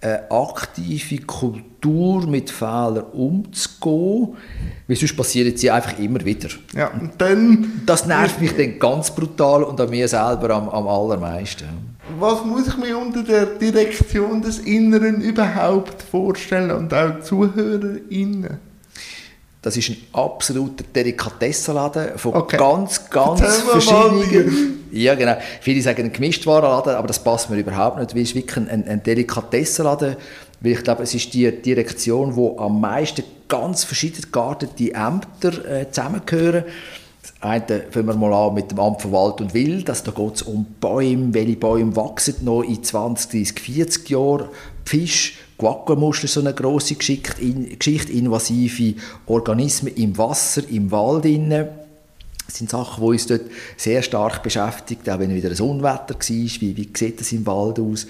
eine 0.02 0.32
aktive 0.32 1.20
Kultur 1.20 2.28
mit 2.28 2.50
Fehlern 2.50 3.04
umzugehen, 3.14 4.36
weil 4.88 4.96
sonst 4.96 5.16
passieren 5.16 5.56
sie 5.56 5.70
einfach 5.70 5.98
immer 6.00 6.24
wieder. 6.26 6.50
Ja, 6.76 6.88
und 6.90 7.12
dann... 7.20 7.84
Das 7.86 8.06
nervt 8.06 8.42
mich 8.42 8.56
dann 8.56 8.80
ganz 8.80 9.12
brutal 9.12 9.64
und 9.64 9.80
an 9.80 9.90
mir 9.90 10.08
selber 10.08 10.50
am, 10.56 10.70
am 10.70 10.88
allermeisten. 10.88 11.68
Was 12.20 12.44
muss 12.44 12.68
ich 12.68 12.78
mir 12.78 12.98
unter 12.98 13.24
der 13.24 13.46
Direktion 13.46 14.42
des 14.42 14.60
Inneren 14.60 15.22
überhaupt 15.22 16.02
vorstellen 16.02 16.72
und 16.72 16.94
auch 16.94 17.22
ZuhörerInnen? 17.22 18.58
Das 19.62 19.78
ist 19.78 19.90
ein 19.90 19.98
absoluter 20.14 20.84
Delikatessenladen 20.84 22.18
von 22.18 22.34
okay. 22.34 22.58
ganz, 22.58 23.08
ganz 23.10 23.42
verschiedenen. 23.42 24.81
Ja, 24.92 25.16
genau. 25.16 25.38
Viele 25.62 25.82
sagen 25.82 26.04
ein 26.04 26.14
Gemischtwarenladen, 26.14 26.96
aber 26.96 27.08
das 27.08 27.24
passt 27.24 27.50
mir 27.50 27.58
überhaupt 27.58 27.98
nicht. 27.98 28.14
Es 28.14 28.30
ist 28.30 28.36
wirklich 28.36 28.58
ein, 28.70 28.88
ein 28.88 29.04
Delikatessenladen, 29.04 30.18
weil 30.60 30.72
ich 30.74 30.84
glaube, 30.84 31.04
es 31.04 31.14
ist 31.14 31.34
die 31.34 31.50
Direktion, 31.52 32.36
wo 32.36 32.58
am 32.60 32.82
meisten 32.82 33.24
ganz 33.48 33.84
verschiedene 33.84 34.28
geartete 34.32 34.94
Ämter 34.94 35.66
äh, 35.66 35.90
zusammengehören. 35.90 36.66
Das 37.22 37.34
eine 37.42 37.84
fangen 37.92 38.08
wir 38.08 38.16
mal 38.16 38.34
an 38.34 38.54
mit 38.54 38.72
dem 38.72 38.80
Amt 38.80 39.02
für 39.02 39.12
Wald 39.12 39.42
und 39.42 39.54
Wild. 39.54 39.90
Also 39.90 40.12
da 40.12 40.12
geht 40.12 40.36
es 40.36 40.42
um 40.42 40.66
Bäume, 40.80 41.34
welche 41.34 41.56
Bäume 41.56 41.96
wachsen 41.96 42.36
noch 42.44 42.64
in 42.64 42.84
20, 42.84 43.56
30, 43.56 43.60
40 43.60 44.10
Jahren. 44.10 44.50
Fisch, 44.86 45.38
ist 46.24 46.34
so 46.34 46.40
eine 46.40 46.54
grosse 46.54 46.96
Geschichte, 46.96 47.34
Geschichte, 47.78 48.12
invasive 48.12 48.96
Organismen 49.28 49.94
im 49.96 50.18
Wasser, 50.18 50.64
im 50.70 50.92
Wald. 50.92 51.26
Innen. 51.26 51.68
Das 52.52 52.58
sind 52.58 52.70
Sachen, 52.70 53.02
die 53.02 53.10
uns 53.10 53.28
dort 53.28 53.44
sehr 53.78 54.02
stark 54.02 54.44
beschäftigt, 54.44 55.10
auch 55.10 55.20
wenn 55.20 55.34
wieder 55.34 55.50
ein 55.50 55.62
Unwetter 55.62 56.16
war, 56.16 56.20
wie, 56.28 56.78
wie 56.78 56.90
sieht 56.94 57.22
das 57.22 57.32
im 57.32 57.46
Wald 57.46 57.80
aus. 57.80 58.08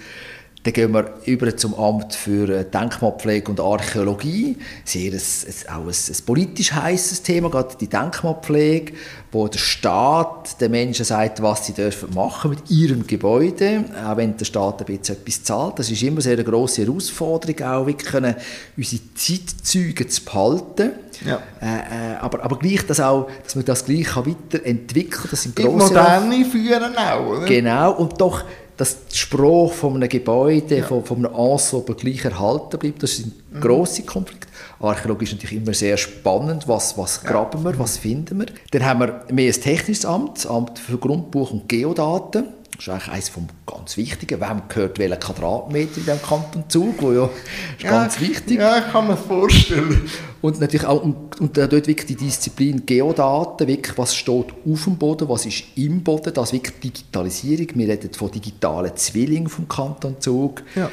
Dann 0.64 0.74
gehen 0.74 0.92
wir 0.92 1.16
über 1.26 1.58
zum 1.58 1.74
Amt 1.74 2.14
für 2.14 2.48
äh, 2.50 2.66
Denkmalpflege 2.66 3.50
und 3.50 3.60
Archäologie. 3.60 4.58
Sehr 4.86 5.12
ein, 5.12 5.18
ein, 5.18 5.76
auch 5.76 5.88
ein, 5.88 5.90
ein 5.90 6.26
politisch 6.26 6.72
heißes 6.74 7.24
Thema, 7.24 7.50
gerade 7.50 7.76
die 7.80 7.88
Denkmalpflege, 7.88 8.94
wo 9.32 9.48
der 9.48 9.58
Staat 9.58 10.62
den 10.62 10.72
Menschen 10.72 11.04
sagt, 11.04 11.42
was 11.42 11.66
sie 11.66 11.74
dürfen 11.74 12.14
machen 12.14 12.52
mit 12.52 12.70
ihrem 12.70 13.08
Gebäude, 13.08 13.86
auch 14.06 14.18
wenn 14.18 14.38
der 14.38 14.46
Staat 14.46 14.82
ein 14.82 14.86
bisschen 14.86 15.18
etwas 15.18 15.44
zahlt. 15.44 15.80
Das 15.80 15.90
ist 15.90 16.04
immer 16.04 16.22
sehr 16.22 16.34
eine 16.34 16.44
grosse 16.44 16.84
Herausforderung, 16.84 17.60
auch 17.64 17.88
wirklich 17.88 18.12
können, 18.12 18.36
unsere 18.78 19.02
Zeitzeuge 19.16 20.08
zu 20.08 20.24
behalten. 20.24 20.92
Ja. 21.26 21.42
Äh, 21.60 22.14
äh, 22.14 22.16
aber, 22.20 22.44
aber 22.44 22.60
gleich, 22.60 22.86
dass, 22.86 23.00
auch, 23.00 23.30
dass 23.44 23.56
man 23.56 23.66
das 23.66 23.86
gleich 23.86 24.16
weiterentwickeln 24.16 25.10
kann. 25.10 25.28
Das 25.32 25.42
sind 25.42 25.56
grosse... 25.56 25.88
Moderne 25.88 26.46
führen 26.46 26.96
auch, 26.96 27.26
oder? 27.26 27.46
Genau, 27.46 27.94
und 27.94 28.20
doch 28.20 28.44
dass 28.78 29.06
die 29.08 29.18
Sprache 29.18 29.70
von 29.70 29.96
einem 29.96 30.10
Gebäude, 30.10 30.78
ja. 30.78 30.84
von, 30.86 31.04
von 31.04 31.26
einem 31.26 31.36
Ensemble 31.36 31.96
gleich 31.96 32.26
erhalten 32.26 32.80
bleibt. 32.80 33.04
Das 33.04 33.18
sind 33.18 33.34
mhm. 33.52 33.62
grosse 33.62 34.04
Konflikte. 34.04 34.48
Archäologie 34.80 35.26
ist 35.26 35.34
natürlich 35.34 35.58
immer 35.58 35.74
sehr 35.74 35.98
spannend. 35.98 36.68
Was, 36.68 36.98
was 36.98 37.24
graben 37.24 37.64
wir, 37.64 37.78
was 37.78 37.98
finden 37.98 38.40
wir? 38.40 38.48
Dann 38.72 38.86
haben 38.86 39.00
wir 39.02 39.26
mehr 39.32 39.54
ein 39.54 39.62
technisches 39.62 40.06
Amt, 40.06 40.38
das 40.38 40.48
Amt 40.48 40.80
für 40.80 40.98
Grundbuch 40.98 41.52
und 41.52 41.70
Geodaten. 41.70 42.46
Das 42.76 42.88
ist 42.88 42.90
eigentlich 42.90 43.14
eines 43.14 43.30
vom 43.30 43.48
ganz 43.68 43.96
Wichtigen. 43.98 44.42
Wem 44.42 44.64
gehört 44.68 44.98
welcher 44.98 45.18
Quadratmeter 45.18 45.98
in 45.98 46.06
diesem 46.06 46.22
Kanton 46.22 46.64
Zug? 46.68 47.02
Wo 47.02 47.12
ja, 47.12 47.26
ist 47.26 47.84
ja, 47.84 47.92
ganz 47.92 48.20
wichtig. 48.20 48.60
Ja, 48.60 48.80
ich 48.80 48.92
kann 48.92 49.08
mir 49.08 49.18
vorstellen. 49.18 50.10
Und 50.42 50.60
natürlich 50.60 50.88
auch 50.88 51.04
und, 51.04 51.40
und 51.40 51.56
dort 51.56 51.72
wirklich 51.72 52.06
die 52.08 52.16
Disziplin 52.16 52.86
Geodaten, 52.86 53.68
wirklich, 53.68 53.98
was 53.98 54.16
steht 54.16 54.48
auf 54.70 54.84
dem 54.84 54.98
Boden, 54.98 55.30
was 55.30 55.46
ist 55.46 55.64
im 55.76 56.04
Boden, 56.04 56.34
das 56.34 56.52
wirklich 56.52 56.80
Digitalisierung. 56.80 57.68
Wir 57.76 57.90
reden 57.90 58.14
von 58.14 58.32
digitalen 58.32 58.96
Zwillingen 58.96 59.50
vom 59.50 59.68
Kanton 59.68 60.20
Zug. 60.20 60.64
Ja. 60.76 60.90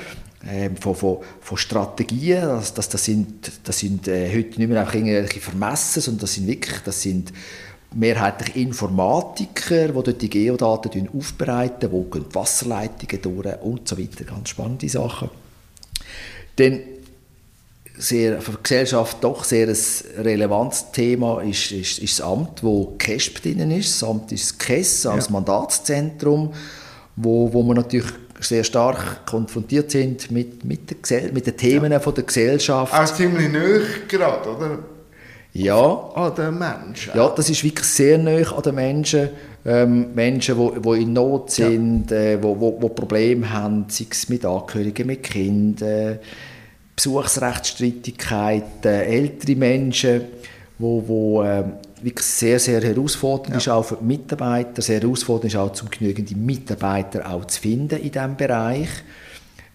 Ähm, 0.46 0.76
von, 0.76 0.94
von, 0.94 1.18
von, 1.40 1.58
Strategien, 1.58 2.42
das, 2.42 2.72
das, 2.72 2.88
das 2.88 3.04
sind, 3.04 3.50
das 3.64 3.78
sind 3.78 4.06
äh, 4.06 4.28
heute 4.28 4.58
nicht 4.58 4.68
mehr 4.68 4.80
einfach 4.80 4.94
irgendwelche 4.94 5.40
Vermessen, 5.40 6.00
sondern 6.00 6.20
das 6.20 6.34
sind 6.34 6.46
wirklich, 6.46 6.78
das 6.84 7.02
sind 7.02 7.32
mehrheitlich 7.92 8.54
Informatiker, 8.56 9.88
die 9.88 9.92
dort 9.92 10.22
die 10.22 10.30
Geodaten 10.30 11.08
aufbereiten, 11.08 11.90
wo 11.90 12.04
gehen 12.04 12.24
Wasserleitungen 12.32 13.22
durch 13.22 13.62
und 13.62 13.88
so 13.88 13.98
weiter. 13.98 14.24
Ganz 14.24 14.50
spannende 14.50 14.88
Sachen. 14.88 15.30
Dann 16.56 16.80
sehr, 17.98 18.40
für 18.40 18.52
die 18.52 18.62
Gesellschaft 18.62 19.18
doch 19.20 19.44
sehr 19.44 19.68
ein 19.68 19.76
relevantes 20.22 20.90
Thema 20.92 21.42
ist, 21.42 21.72
ist, 21.72 21.98
ist 21.98 22.18
das 22.18 22.26
Amt, 22.26 22.62
wo 22.62 22.94
KESP 22.98 23.42
drin 23.42 23.70
ist. 23.70 24.00
Das 24.00 24.08
Amt 24.08 24.32
ist 24.32 24.50
das 24.50 24.58
KES 24.58 25.06
als 25.06 25.26
ja. 25.26 25.32
Mandatszentrum, 25.32 26.52
wo, 27.16 27.52
wo 27.52 27.62
wir 27.64 27.74
natürlich 27.74 28.06
sehr 28.40 28.62
stark 28.62 29.26
konfrontiert 29.26 29.90
sind 29.90 30.30
mit, 30.30 30.64
mit, 30.64 31.10
der, 31.10 31.32
mit 31.32 31.46
den 31.46 31.56
Themen 31.56 31.90
ja. 31.90 31.98
von 31.98 32.14
der 32.14 32.24
Gesellschaft. 32.24 32.94
Auch 32.94 33.14
ziemlich 33.14 33.50
nöch 33.50 34.06
gerade, 34.08 34.48
oder? 34.48 34.78
Ja. 35.52 36.10
An 36.14 36.34
den 36.36 36.58
Menschen. 36.58 37.12
Ja, 37.16 37.28
das 37.30 37.50
ist 37.50 37.64
wirklich 37.64 37.86
sehr 37.86 38.18
nah 38.18 38.52
an 38.52 38.62
den 38.62 38.74
Menschen. 38.76 39.30
Ähm, 39.64 40.14
Menschen, 40.14 40.56
die, 40.56 40.80
die 40.80 41.02
in 41.02 41.12
Not 41.12 41.50
sind, 41.50 42.10
ja. 42.10 42.16
äh, 42.16 42.42
wo, 42.42 42.58
wo, 42.60 42.80
wo 42.80 42.88
Probleme 42.90 43.52
haben, 43.52 43.86
sei 43.88 44.06
es 44.08 44.28
mit 44.28 44.44
Angehörigen, 44.44 45.06
mit 45.06 45.24
Kindern, 45.24 46.20
Besuchsrechtsstreitigkeiten, 46.98 48.90
ältere 48.90 49.54
Menschen, 49.54 50.22
wo, 50.80 51.04
wo 51.06 51.42
äh, 51.44 51.62
wirklich 52.02 52.26
sehr, 52.26 52.58
sehr 52.58 52.80
herausfordernd 52.80 53.50
ja. 53.50 53.56
ist 53.58 53.68
auch 53.68 53.84
für 53.84 53.98
die 54.00 54.04
Mitarbeiter, 54.04 54.82
sehr 54.82 55.00
herausfordernd 55.00 55.52
ist 55.52 55.56
auch, 55.56 55.72
zum 55.72 55.90
genügende 55.90 56.34
Mitarbeiter 56.34 57.30
auch 57.30 57.44
zu 57.44 57.60
finden 57.60 58.00
in 58.00 58.10
diesem 58.10 58.36
Bereich, 58.36 58.88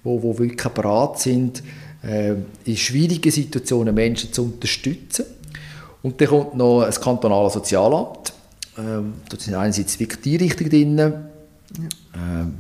wo, 0.04 0.22
wo 0.22 0.38
wirklich 0.38 0.62
bereit 0.74 1.20
sind, 1.20 1.64
äh, 2.04 2.34
in 2.66 2.76
schwierigen 2.76 3.32
Situationen 3.32 3.96
Menschen 3.96 4.34
zu 4.34 4.44
unterstützen. 4.44 5.24
Und 6.02 6.20
dann 6.20 6.28
kommt 6.28 6.56
noch 6.56 6.84
das 6.84 7.00
kantonale 7.00 7.50
Sozialamt. 7.50 8.34
Ähm, 8.78 9.14
dort 9.30 9.42
sind 9.42 9.56
einerseits 9.56 9.98
wirklich 9.98 10.20
die 10.20 10.36
Richtungen 10.36 10.70
drin. 10.70 10.98
Ja. 10.98 11.14
Ähm, 12.16 12.56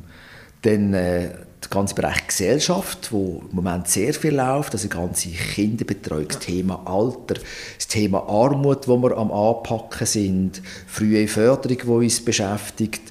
dann 0.61 0.93
äh, 0.93 1.31
ganze 1.73 1.95
Bereich 1.95 2.27
Gesellschaft, 2.27 3.11
wo 3.11 3.41
im 3.49 3.55
Moment 3.55 3.87
sehr 3.87 4.13
viel 4.13 4.35
läuft, 4.35 4.73
also 4.73 4.87
das 4.87 4.97
ganze 4.97 5.29
Kinderbetreuung, 5.29 6.27
das 6.27 6.39
Thema 6.39 6.81
Alter, 6.85 7.35
das 7.77 7.87
Thema 7.87 8.27
Armut, 8.29 8.87
wo 8.87 8.97
wir 8.97 9.17
am 9.17 9.31
Anpacken 9.31 10.05
sind, 10.05 10.61
frühe 10.87 11.27
Förderung, 11.27 11.77
die 11.77 12.05
uns 12.05 12.23
beschäftigt. 12.23 13.01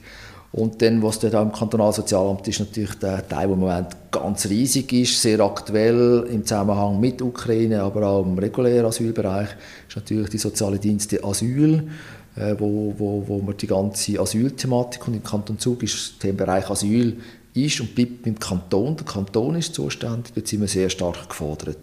Und 0.53 0.83
dann, 0.83 1.03
was 1.03 1.19
dort 1.19 1.35
auch 1.35 1.43
im 1.43 1.53
Kantonalsozialamt 1.53 2.47
ist, 2.47 2.61
natürlich 2.61 2.95
der 2.99 3.27
Teil, 3.27 3.47
der 3.47 3.55
im 3.55 3.61
Moment 3.61 3.89
ganz 4.11 4.47
riesig 4.47 4.93
ist, 4.93 5.21
sehr 5.21 5.41
aktuell 5.41 6.27
im 6.31 6.45
Zusammenhang 6.45 7.01
mit 7.01 7.23
Ukraine, 7.23 7.83
aber 7.83 8.07
auch 8.07 8.25
im 8.25 8.39
regulären 8.39 8.87
Asylbereich, 8.87 9.49
ist 9.89 9.97
natürlich 9.97 10.29
die 10.29 10.39
soziale 10.39 10.79
Dienste 10.79 11.25
Asyl, 11.25 11.89
äh, 12.37 12.55
wo, 12.59 12.95
wo, 12.99 13.25
wo 13.27 13.47
wir 13.47 13.55
die 13.55 13.67
ganze 13.67 14.21
Asylthematik 14.21 15.09
und 15.09 15.15
im 15.15 15.23
Kanton 15.23 15.59
Zug 15.59 15.83
ist 15.83 16.23
der 16.23 16.35
Bereich 16.35 16.69
Asyl 16.69 17.17
ist 17.55 17.81
und 17.81 17.95
bleibt 17.95 18.23
beim 18.23 18.39
Kanton. 18.39 18.97
Der 18.97 19.07
Kanton 19.07 19.57
ist 19.57 19.75
zuständig, 19.75 20.33
dort 20.35 20.49
sind 20.49 20.61
wir 20.61 20.69
sehr 20.69 20.89
stark 20.91 21.29
gefordert. 21.29 21.79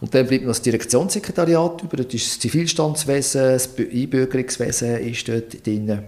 Und 0.00 0.14
dann 0.14 0.26
bleibt 0.26 0.44
noch 0.44 0.50
das 0.50 0.62
Direktionssekretariat 0.62 1.82
über, 1.82 1.96
dort 1.96 2.14
ist 2.14 2.30
das 2.30 2.38
Zivilstandswesen, 2.38 3.42
das 3.42 3.70
Einbürgerungswesen 3.76 4.98
ist 4.98 5.28
dort 5.28 5.66
drin 5.66 6.04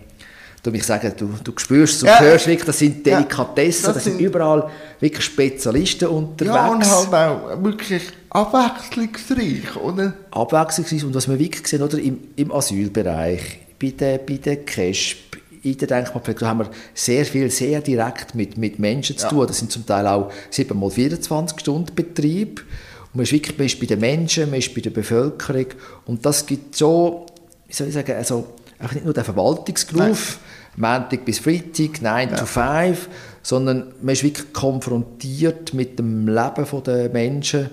du 0.62 0.70
mich 0.70 0.84
sagen, 0.84 1.12
du, 1.16 1.30
du 1.42 1.52
spürst, 1.56 2.02
du 2.02 2.06
ja. 2.06 2.20
hörst 2.20 2.46
wirklich, 2.46 2.66
das 2.66 2.78
sind 2.78 3.04
Delikatessen, 3.04 3.86
ja, 3.86 3.92
das, 3.92 4.04
sind 4.04 4.20
überall 4.20 4.70
wirklich 5.00 5.24
Spezialisten 5.24 6.08
unterwegs. 6.08 6.54
Ja, 6.54 6.68
und 6.68 6.86
halt 6.86 7.14
auch 7.14 7.62
wirklich 7.64 8.02
abwechslungsreich, 8.30 9.76
oder? 9.76 10.14
Abwechslungsreich 10.30 11.04
und 11.04 11.14
was 11.14 11.28
wir 11.28 11.38
wirklich 11.38 11.66
sehen, 11.66 11.82
oder, 11.82 11.98
im, 11.98 12.18
im 12.36 12.52
Asylbereich, 12.52 13.60
bei 13.80 13.90
der, 13.90 14.18
bei 14.18 14.34
der 14.34 14.64
KESP, 14.64 15.29
in 15.62 15.76
der 15.76 15.88
Denkmalpflege, 15.88 16.40
da 16.40 16.48
haben 16.48 16.60
wir 16.60 16.70
sehr 16.94 17.24
viel, 17.24 17.50
sehr 17.50 17.80
direkt 17.80 18.34
mit, 18.34 18.56
mit 18.56 18.78
Menschen 18.78 19.16
zu 19.16 19.28
tun. 19.28 19.46
Das 19.46 19.58
sind 19.58 19.70
zum 19.70 19.86
Teil 19.86 20.06
auch 20.06 20.30
7 20.50 20.78
mal 20.78 20.90
24 20.90 21.60
Stunden 21.60 21.94
Betrieb. 21.94 22.64
Und 23.12 23.16
man 23.16 23.22
ist 23.24 23.32
wirklich 23.32 23.58
man 23.58 23.66
ist 23.66 23.80
bei 23.80 23.86
den 23.86 24.00
Menschen, 24.00 24.50
man 24.50 24.58
ist 24.58 24.74
bei 24.74 24.80
der 24.80 24.90
Bevölkerung. 24.90 25.66
Und 26.06 26.24
das 26.24 26.46
gibt 26.46 26.76
so, 26.76 27.26
wie 27.66 27.72
soll 27.72 27.88
ich 27.88 27.94
sagen, 27.94 28.12
also 28.12 28.46
einfach 28.78 28.94
nicht 28.94 29.04
nur 29.04 29.14
den 29.14 29.24
Verwaltungsberuf, 29.24 30.38
Montag 30.76 31.24
bis 31.24 31.38
Freitag, 31.40 32.00
9 32.00 32.30
ja. 32.30 32.36
to 32.36 32.46
5, 32.46 33.08
sondern 33.42 33.92
man 34.00 34.12
ist 34.12 34.22
wirklich 34.22 34.52
konfrontiert 34.52 35.74
mit 35.74 35.98
dem 35.98 36.26
Leben 36.26 36.82
der 36.84 37.10
Menschen 37.10 37.70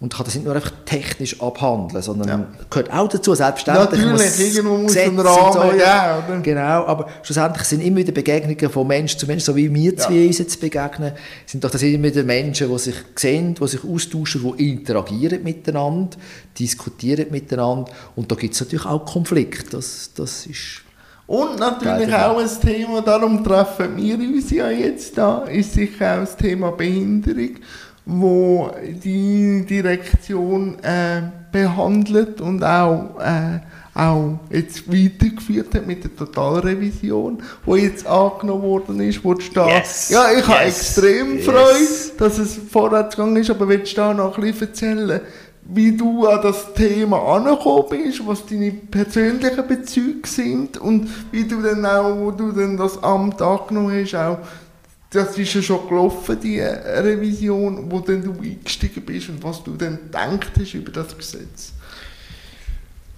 und 0.00 0.14
kann 0.14 0.24
das 0.24 0.34
nicht 0.34 0.46
nur 0.46 0.54
einfach 0.54 0.72
technisch 0.86 1.40
abhandeln, 1.42 2.02
sondern 2.02 2.28
ja. 2.28 2.46
gehört 2.70 2.90
auch 2.90 3.06
dazu, 3.06 3.34
selbstverständlich. 3.34 4.00
Natürlich, 4.00 4.56
irgendwo 4.56 4.78
muss 4.78 4.96
ein 4.96 5.18
Rahmen, 5.18 5.52
so, 5.52 5.78
ja, 5.78 6.24
oder? 6.26 6.40
Genau, 6.40 6.86
aber 6.86 7.06
schlussendlich 7.22 7.64
sind 7.64 7.82
immer 7.82 7.98
wieder 7.98 8.12
Begegnungen 8.12 8.70
von 8.70 8.86
Mensch 8.86 9.18
zu 9.18 9.26
Mensch, 9.26 9.44
so 9.44 9.54
wie 9.54 9.72
wir 9.72 9.96
zwei 9.98 10.14
ja. 10.14 10.26
uns 10.26 10.38
jetzt 10.38 10.58
begegnen, 10.58 11.12
sind 11.44 11.62
doch 11.62 11.70
das 11.70 11.82
immer 11.82 12.04
wieder 12.04 12.22
Menschen, 12.22 12.70
die 12.70 12.78
sich 12.78 12.94
sehen, 13.14 13.54
die 13.54 13.68
sich 13.68 13.84
austauschen, 13.84 14.54
die 14.56 14.70
interagieren 14.70 15.42
miteinander, 15.42 16.16
diskutieren 16.58 17.26
miteinander 17.30 17.90
und 18.16 18.32
da 18.32 18.36
gibt 18.36 18.54
es 18.54 18.60
natürlich 18.60 18.86
auch 18.86 19.04
Konflikte, 19.04 19.76
das, 19.76 20.10
das 20.14 20.46
ist... 20.46 20.82
Und 21.26 21.60
natürlich 21.60 22.12
auch 22.12 22.38
ein 22.38 22.48
Thema, 22.60 23.02
darum 23.02 23.44
treffen 23.44 23.96
wir 23.96 24.18
uns 24.18 24.50
ja 24.50 24.68
jetzt 24.68 25.16
da, 25.16 25.42
ist 25.44 25.74
sicher 25.74 26.14
auch 26.14 26.20
das 26.20 26.36
Thema 26.36 26.72
Behinderung 26.72 27.50
wo 28.06 28.70
die 29.04 29.64
Direktion 29.66 30.78
äh, 30.82 31.22
behandelt 31.52 32.40
und 32.40 32.62
auch, 32.64 33.18
äh, 33.20 33.60
auch 33.94 34.38
jetzt 34.50 34.88
weitergeführt 34.88 35.74
hat 35.74 35.86
mit 35.86 36.04
der 36.04 36.14
Totalrevision, 36.14 37.42
wo 37.64 37.76
jetzt 37.76 38.06
angenommen 38.06 38.62
worden 38.62 39.00
ist, 39.00 39.24
wo 39.24 39.38
steht, 39.38 39.66
yes, 39.66 40.10
ja, 40.10 40.30
ich 40.30 40.38
yes, 40.38 40.48
habe 40.48 40.64
extrem 40.64 41.36
yes. 41.36 41.44
Freude, 41.44 42.18
dass 42.18 42.38
es 42.38 42.56
vorwärts 42.70 43.16
gegangen 43.16 43.36
ist, 43.36 43.50
aber 43.50 43.68
willst 43.68 43.92
du 43.92 43.96
da 43.96 44.14
noch 44.14 44.36
ein 44.36 44.42
bisschen 44.42 44.68
erzählen, 44.68 45.20
wie 45.72 45.96
du 45.96 46.26
an 46.26 46.40
das 46.42 46.72
Thema 46.74 47.36
angekommen 47.36 47.84
bist, 47.90 48.26
was 48.26 48.44
deine 48.46 48.72
persönlichen 48.72 49.66
Bezüge 49.68 50.26
sind 50.26 50.78
und 50.78 51.08
wie 51.30 51.44
du 51.44 51.62
dann 51.62 51.84
auch, 51.86 52.16
wo 52.18 52.30
du 52.32 52.50
dann 52.50 52.76
das 52.76 53.00
Amt 53.02 53.40
angenommen 53.40 54.00
hast, 54.02 54.14
auch 54.14 54.38
das 55.10 55.36
ist 55.36 55.54
ja 55.54 55.62
schon 55.62 55.88
gelaufen, 55.88 56.38
die 56.40 56.60
Revision, 56.60 57.90
wo 57.90 57.98
dann 57.98 58.22
du 58.22 58.32
eingestiegen 58.40 59.04
bist 59.04 59.28
und 59.28 59.42
was 59.42 59.62
du 59.62 59.74
dann 59.74 59.98
gedacht 60.04 60.52
hast 60.58 60.74
über 60.74 60.92
das 60.92 61.16
Gesetz. 61.16 61.72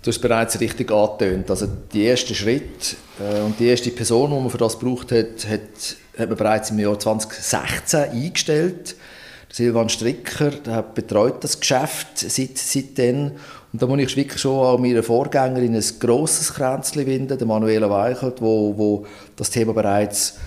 Du 0.03 0.11
hast 0.11 0.19
bereits 0.19 0.59
richtig 0.59 0.91
angetönt. 0.91 1.49
Also 1.51 1.69
die 1.93 2.05
erste 2.05 2.35
Schritt 2.35 2.97
äh, 3.21 3.41
und 3.43 3.61
die 3.61 3.67
erste 3.67 3.91
Person, 3.91 4.31
die 4.31 4.37
man 4.37 4.51
für 4.51 4.59
das 4.59 4.79
gebraucht 4.79 5.13
hat, 5.13 5.47
hat, 5.49 5.97
hat 6.19 6.29
man 6.29 6.37
bereits 6.37 6.71
im 6.71 6.79
Jahr 6.81 6.99
2016 6.99 8.01
eingestellt. 8.11 8.97
Silvan 9.53 9.91
Stricker 9.91 10.51
der 10.51 10.77
hat 10.77 10.95
betreut 10.95 11.45
das 11.45 11.61
Geschäft 11.61 12.19
seit, 12.19 12.57
seitdem. 12.57 13.33
Und 13.73 13.83
da 13.83 13.87
muss 13.87 14.01
ich 14.01 14.17
wirklich 14.17 14.41
schon 14.41 14.65
an 14.65 14.81
meiner 14.81 15.03
Vorgängerin 15.03 15.75
ein 15.75 15.85
grosses 16.01 16.55
Kränzchen 16.55 17.07
winden, 17.07 17.39
der 17.39 17.47
Manuela 17.47 17.89
Weichert, 17.89 18.41
wo, 18.41 18.77
wo 18.77 19.07
das 19.37 19.51
Thema 19.51 19.73
bereits 19.73 20.39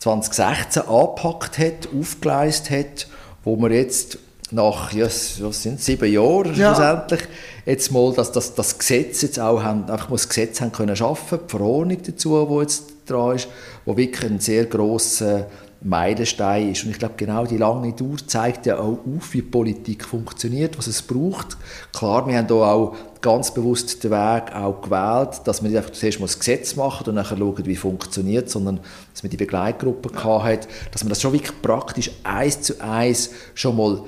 2016 0.00 0.82
angepackt 0.82 1.58
hat, 1.58 1.88
aufgeleistet 1.98 2.70
hat, 2.70 3.06
wo 3.44 3.56
man 3.56 3.72
jetzt 3.72 4.18
nach 4.50 4.92
ja, 4.92 5.04
was 5.04 5.62
sind 5.62 5.80
sieben 5.80 6.12
Jahren 6.12 6.54
ja. 6.54 6.74
schlussendlich 6.74 7.20
jetzt 7.66 7.92
mal 7.92 8.12
dass 8.12 8.32
das, 8.32 8.54
das 8.54 8.78
Gesetz 8.78 9.22
jetzt 9.22 9.38
auch 9.38 9.62
haben, 9.62 9.88
einfach 9.88 10.08
mal 10.08 10.16
das 10.16 10.28
Gesetz 10.28 10.60
haben 10.60 10.72
können 10.72 10.96
schaffen, 10.96 11.38
die 11.46 11.50
Verordnung 11.50 11.98
dazu, 12.04 12.30
wo 12.48 12.60
jetzt 12.60 12.84
dran 13.06 13.36
ist, 13.36 13.48
wo 13.84 13.96
wirklich 13.96 14.30
ein 14.30 14.40
sehr 14.40 14.64
grosser 14.66 15.46
Meilenstein 15.82 16.72
ist. 16.72 16.84
Und 16.84 16.90
ich 16.90 16.98
glaube, 16.98 17.14
genau 17.16 17.46
die 17.46 17.56
lange 17.56 17.92
Dauer 17.92 18.16
zeigt 18.26 18.66
ja 18.66 18.78
auch 18.78 18.98
auf, 18.98 19.32
wie 19.32 19.42
Politik 19.42 20.04
funktioniert, 20.04 20.76
was 20.76 20.86
es 20.86 21.02
braucht. 21.02 21.56
Klar, 21.92 22.26
wir 22.26 22.36
haben 22.36 22.48
hier 22.48 22.56
auch 22.56 22.94
ganz 23.22 23.52
bewusst 23.52 24.02
den 24.02 24.10
Weg 24.10 24.54
auch 24.54 24.80
gewählt, 24.82 25.42
dass 25.44 25.62
wir 25.62 25.68
nicht 25.68 25.76
einfach 25.76 25.92
zuerst 25.92 26.20
mal 26.20 26.26
das 26.26 26.38
Gesetz 26.38 26.76
machen 26.76 27.08
und 27.08 27.16
dann 27.16 27.24
schauen, 27.24 27.66
wie 27.66 27.72
es 27.72 27.78
funktioniert, 27.78 28.48
sondern 28.48 28.80
dass 29.12 29.22
wir 29.22 29.30
die 29.30 29.36
Begleitgruppe 29.36 30.10
ja. 30.14 30.42
hat, 30.42 30.68
dass 30.92 31.04
man 31.04 31.10
das 31.10 31.20
schon 31.20 31.32
wirklich 31.32 31.60
praktisch 31.62 32.10
eins 32.24 32.62
zu 32.62 32.80
eins 32.80 33.30
schon 33.54 33.76
mal 33.76 34.02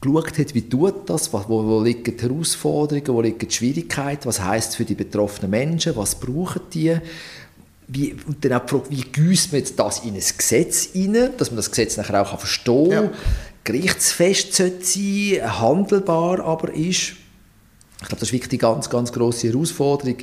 geschaut 0.00 0.38
hat, 0.38 0.54
wie 0.54 0.68
tut 0.68 1.08
das, 1.08 1.32
wo, 1.32 1.42
wo 1.48 1.80
liegen 1.80 2.16
die 2.16 2.22
Herausforderungen, 2.22 3.08
wo 3.08 3.20
liegen 3.20 3.38
die 3.38 3.50
Schwierigkeiten, 3.50 4.26
was 4.26 4.42
heißt 4.42 4.76
für 4.76 4.84
die 4.84 4.94
betroffenen 4.94 5.50
Menschen, 5.50 5.94
was 5.96 6.16
brauchen 6.16 6.62
die, 6.72 6.98
wie, 7.88 8.16
und 8.26 8.44
dann 8.44 8.54
auch 8.54 8.64
die 8.64 8.68
Frage, 8.68 8.90
wie 8.90 9.02
gießt 9.02 9.52
man 9.52 9.60
jetzt 9.60 9.78
das 9.78 10.00
in 10.00 10.14
ein 10.14 10.22
Gesetz 10.36 10.90
rein, 10.94 11.30
dass 11.36 11.50
man 11.50 11.56
das 11.56 11.70
Gesetz 11.70 11.96
nachher 11.96 12.22
auch 12.22 12.38
verstehen 12.38 12.90
kann, 12.90 13.04
ja. 13.04 13.12
gerichtsfest 13.64 14.54
sollte 14.54 14.84
sein, 14.84 15.60
handelbar 15.60 16.40
aber 16.40 16.74
ist. 16.74 17.14
Ich 18.02 18.08
glaube, 18.08 18.20
das 18.20 18.28
war 18.28 18.32
wirklich 18.32 18.50
die 18.50 18.58
ganz, 18.58 18.90
ganz 18.90 19.12
grosse 19.12 19.48
Herausforderung 19.48 20.16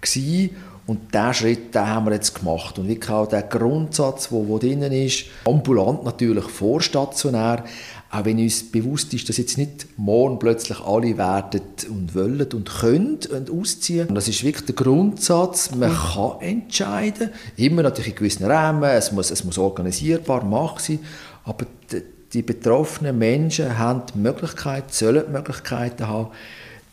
gewesen. 0.00 0.50
Und 0.86 1.12
diesen 1.12 1.34
Schritt 1.34 1.74
den 1.74 1.86
haben 1.86 2.06
wir 2.06 2.14
jetzt 2.14 2.34
gemacht. 2.34 2.78
Und 2.78 2.88
wirklich 2.88 3.10
auch 3.10 3.26
der 3.26 3.42
Grundsatz, 3.42 4.28
der 4.28 4.38
wo, 4.38 4.48
wo 4.48 4.58
drin 4.58 4.80
ist, 4.82 5.26
ambulant 5.44 6.02
natürlich 6.02 6.44
vorstationär, 6.44 7.62
auch 8.10 8.24
wenn 8.24 8.38
uns 8.38 8.70
bewusst 8.70 9.12
ist, 9.12 9.28
dass 9.28 9.36
jetzt 9.36 9.58
nicht 9.58 9.86
morgen 9.98 10.38
plötzlich 10.38 10.80
alle 10.80 11.18
werden 11.18 11.60
und 11.90 12.14
wollen 12.14 12.50
und 12.52 12.70
können 12.70 13.18
und 13.30 13.50
ausziehen. 13.50 14.08
Und 14.08 14.14
das 14.14 14.28
ist 14.28 14.42
wirklich 14.42 14.64
der 14.64 14.76
Grundsatz, 14.76 15.74
man 15.74 15.94
kann 15.94 16.40
entscheiden, 16.40 17.30
immer 17.56 17.82
natürlich 17.82 18.12
in 18.12 18.16
gewissen 18.16 18.46
Rahmen, 18.46 18.84
es 18.84 19.12
muss, 19.12 19.30
es 19.30 19.44
muss 19.44 19.58
organisierbar 19.58 20.42
machen 20.44 20.78
sein, 20.78 21.00
aber 21.44 21.66
die, 21.92 22.02
die 22.32 22.42
betroffenen 22.42 23.18
Menschen 23.18 23.76
haben 23.78 24.04
die 24.14 24.18
Möglichkeit, 24.18 24.94
sollen 24.94 25.24
die 25.26 25.32
Möglichkeiten 25.32 26.08
haben, 26.08 26.28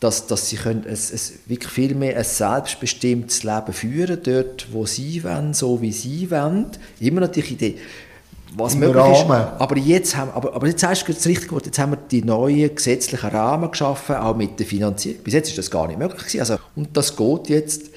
dass, 0.06 0.28
dass 0.28 0.50
sie 0.50 0.58
können 0.58 0.86
es, 0.88 1.12
es 1.12 1.34
wirklich 1.48 1.72
viel 1.72 1.96
mehr 1.96 2.16
ein 2.16 2.24
selbstbestimmtes 2.24 3.42
Leben 3.42 3.74
führen 3.74 4.20
dort, 4.22 4.68
wo 4.72 4.86
sie 4.86 5.24
wollen, 5.24 5.56
so 5.56 5.82
wie 5.82 5.92
sie 5.92 6.30
wollen. 6.30 6.68
Immer 7.00 7.22
natürlich 7.22 7.54
in 7.54 7.58
die, 7.58 7.78
was 8.56 8.76
möglich 8.76 8.98
Rahmen. 8.98 9.48
ist. 9.48 9.62
Aber 9.62 9.78
jetzt, 9.78 10.16
haben, 10.16 10.30
aber, 10.30 10.54
aber 10.54 10.68
jetzt 10.68 10.82
sagst 10.82 11.08
du 11.08 11.14
das 11.14 11.26
richtige 11.26 11.52
Wort, 11.54 11.66
jetzt 11.66 11.80
haben 11.80 11.94
wir 11.94 11.98
die 11.98 12.22
neuen 12.22 12.76
gesetzlichen 12.76 13.30
Rahmen 13.32 13.72
geschaffen, 13.72 14.16
auch 14.18 14.36
mit 14.36 14.60
der 14.60 14.68
Finanzierung. 14.68 15.24
Bis 15.24 15.34
jetzt 15.34 15.50
ist 15.50 15.58
das 15.58 15.72
gar 15.72 15.88
nicht 15.88 15.98
möglich 15.98 16.20
gewesen. 16.20 16.40
Also, 16.40 16.58
und 16.76 16.96
das 16.96 17.16
geht 17.16 17.50
jetzt. 17.50 17.90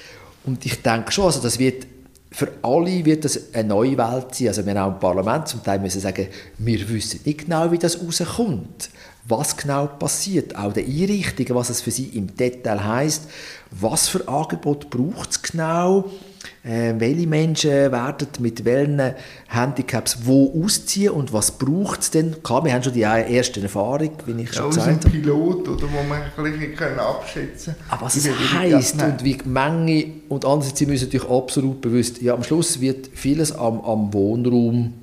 Und 0.46 0.64
ich 0.64 0.80
denke 0.80 1.12
schon, 1.12 1.26
also 1.26 1.42
das 1.42 1.58
wird 1.58 1.86
für 2.30 2.48
alle 2.62 3.04
wird 3.04 3.24
das 3.24 3.54
eine 3.54 3.68
neue 3.68 3.98
Welt 3.98 4.34
sein. 4.34 4.48
Also 4.48 4.64
wir 4.64 4.74
haben 4.74 4.90
auch 4.90 4.94
im 4.94 5.00
Parlament 5.00 5.48
zum 5.48 5.62
Teil 5.62 5.78
müssen 5.78 6.00
sagen, 6.00 6.28
wir 6.58 6.88
wissen 6.88 7.20
nicht 7.24 7.44
genau, 7.44 7.70
wie 7.70 7.78
das 7.78 8.00
rauskommt 8.02 8.90
was 9.28 9.56
genau 9.56 9.87
passiert, 9.87 10.56
auch 10.56 10.73
der 10.73 10.85
Einrichtungen, 10.85 11.54
was 11.54 11.70
es 11.70 11.82
für 11.82 11.90
sie 11.90 12.06
im 12.06 12.35
Detail 12.35 12.82
heißt, 12.82 13.28
was 13.70 14.08
für 14.08 14.26
Angebot 14.26 14.88
braucht 14.88 15.30
es 15.30 15.42
genau, 15.42 16.11
äh, 16.64 16.94
welche 16.99 17.26
Menschen 17.26 17.70
werden 17.70 18.28
mit 18.38 18.64
welchen 18.64 19.14
Handicaps 19.49 20.18
wo 20.23 20.64
ausziehen 20.64 21.12
und 21.12 21.32
was 21.32 21.52
braucht 21.52 22.00
es 22.00 22.11
denn? 22.11 22.42
Klar, 22.42 22.64
wir 22.64 22.73
haben 22.73 22.82
schon 22.82 22.94
die 22.94 23.00
erste 23.00 23.61
Erfahrung, 23.61 24.12
wie 24.25 24.42
ich 24.42 24.52
schon 24.52 24.64
ja, 24.64 24.68
gesagt 24.70 25.04
habe. 25.04 25.11
Pilot, 25.11 25.68
oder, 25.68 25.82
wo 25.82 26.02
man 26.08 26.23
ein 26.23 26.58
bisschen 26.58 26.99
abschätzen 26.99 27.75
kann. 27.76 27.99
Aber 27.99 28.06
was 28.06 28.16
es 28.16 28.28
heisst 28.54 29.02
und 29.02 29.25
wie 29.25 29.37
die 29.37 29.49
Menge 29.49 30.06
und 30.28 30.44
andererseits 30.44 30.80
wir 30.80 30.88
uns 30.88 31.02
natürlich 31.02 31.28
absolut 31.28 31.80
bewusst, 31.80 32.23
ja, 32.23 32.35
am 32.35 32.42
Schluss 32.42 32.80
wird 32.80 33.11
vieles 33.12 33.52
am, 33.52 33.81
am 33.83 34.12
Wohnraum 34.14 34.94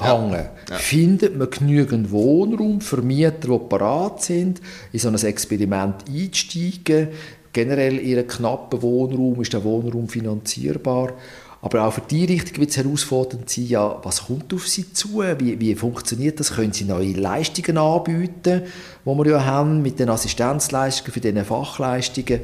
hängen. 0.00 0.46
Ja. 0.68 0.76
Findet 0.76 1.36
man 1.36 1.50
genügend 1.50 2.10
Wohnraum 2.10 2.80
für 2.80 3.02
Mieter, 3.02 3.48
die 3.48 3.58
parat 3.68 4.22
sind, 4.22 4.60
in 4.92 4.98
so 4.98 5.08
ein 5.08 5.14
Experiment 5.14 6.04
einzusteigen? 6.08 7.08
Generell 7.52 7.98
in 7.98 8.18
einem 8.18 8.28
knappen 8.28 8.80
Wohnraum 8.82 9.40
ist 9.40 9.52
der 9.52 9.64
Wohnraum 9.64 10.08
finanzierbar. 10.08 11.14
Aber 11.62 11.84
auch 11.84 11.92
für 11.92 12.00
die 12.00 12.24
Richtung 12.24 12.58
wird 12.58 12.70
es 12.70 12.78
herausfordernd 12.78 13.50
sein, 13.50 13.66
ja, 13.66 14.00
was 14.02 14.26
kommt 14.26 14.54
auf 14.54 14.66
sie 14.66 14.92
zu? 14.92 15.22
Wie, 15.38 15.60
wie 15.60 15.74
funktioniert 15.74 16.40
das? 16.40 16.54
Können 16.54 16.72
sie 16.72 16.84
neue 16.84 17.12
Leistungen 17.12 17.76
anbieten, 17.76 18.62
die 19.04 19.10
wir 19.10 19.26
ja 19.26 19.44
haben, 19.44 19.82
mit 19.82 19.98
den 19.98 20.08
Assistenzleistungen 20.08 21.12
für 21.12 21.20
diese 21.20 21.44
Fachleistungen? 21.44 22.40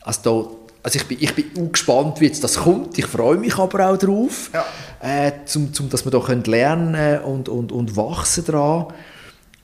Also 0.00 0.58
also 0.82 0.98
ich 0.98 1.06
bin, 1.06 1.18
ich 1.20 1.34
bin 1.34 1.64
auch 1.64 1.72
gespannt, 1.72 2.20
wie 2.20 2.26
jetzt 2.26 2.42
das 2.42 2.56
kommt. 2.56 2.98
Ich 2.98 3.06
freue 3.06 3.36
mich 3.36 3.56
aber 3.56 3.90
auch 3.90 3.96
darauf, 3.96 4.50
ja. 4.52 4.64
äh, 5.00 5.32
zum, 5.44 5.72
zum, 5.72 5.88
dass 5.88 6.04
wir 6.04 6.10
da 6.10 6.20
lernen 6.32 7.22
und, 7.22 7.48
und, 7.48 7.70
und 7.70 7.96
wachsen 7.96 8.44
daran. 8.44 8.86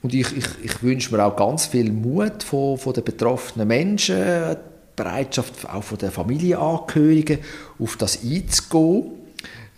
Und 0.01 0.13
ich, 0.13 0.35
ich, 0.37 0.45
ich 0.63 0.81
wünsche 0.81 1.13
mir 1.13 1.23
auch 1.25 1.35
ganz 1.35 1.65
viel 1.65 1.91
Mut 1.91 2.43
von, 2.43 2.77
von 2.77 2.93
den 2.93 3.03
betroffenen 3.03 3.67
Menschen, 3.67 4.55
Bereitschaft 4.95 5.67
auch 5.69 5.83
von 5.83 5.97
den 5.97 6.11
Familienangehörigen, 6.11 7.39
auf 7.79 7.97
das 7.97 8.19
einzugehen. 8.23 9.11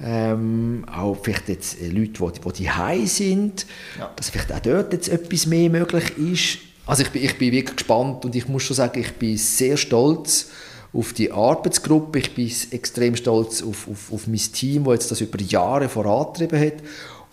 Ähm, 0.03 0.83
auch 0.91 1.15
vielleicht 1.21 1.47
jetzt 1.47 1.79
äh, 1.79 1.89
Leute, 1.89 2.13
die, 2.31 2.63
die 2.63 2.69
die 2.69 3.07
sind, 3.07 3.67
ja. 3.99 4.09
dass 4.15 4.31
vielleicht 4.31 4.51
auch 4.51 4.59
dort 4.59 4.93
jetzt 4.93 5.09
etwas 5.09 5.45
mehr 5.45 5.69
möglich 5.69 6.17
ist. 6.17 6.57
Also 6.87 7.03
ich 7.03 7.09
bin, 7.09 7.23
ich 7.23 7.37
bin 7.37 7.51
wirklich 7.51 7.77
gespannt 7.77 8.25
und 8.25 8.35
ich 8.35 8.47
muss 8.47 8.63
schon 8.63 8.75
sagen, 8.75 8.99
ich 8.99 9.13
bin 9.13 9.37
sehr 9.37 9.77
stolz 9.77 10.49
auf 10.93 11.13
die 11.13 11.31
Arbeitsgruppe. 11.31 12.19
Ich 12.19 12.35
bin 12.35 12.51
extrem 12.71 13.15
stolz 13.15 13.61
auf, 13.61 13.87
auf, 13.87 14.11
auf 14.11 14.27
mein 14.27 14.37
Team, 14.37 14.85
das 14.85 14.93
jetzt 14.93 15.11
das 15.11 15.21
über 15.21 15.39
Jahre 15.39 15.89
vorangetrieben 15.89 16.59
hat. 16.59 16.73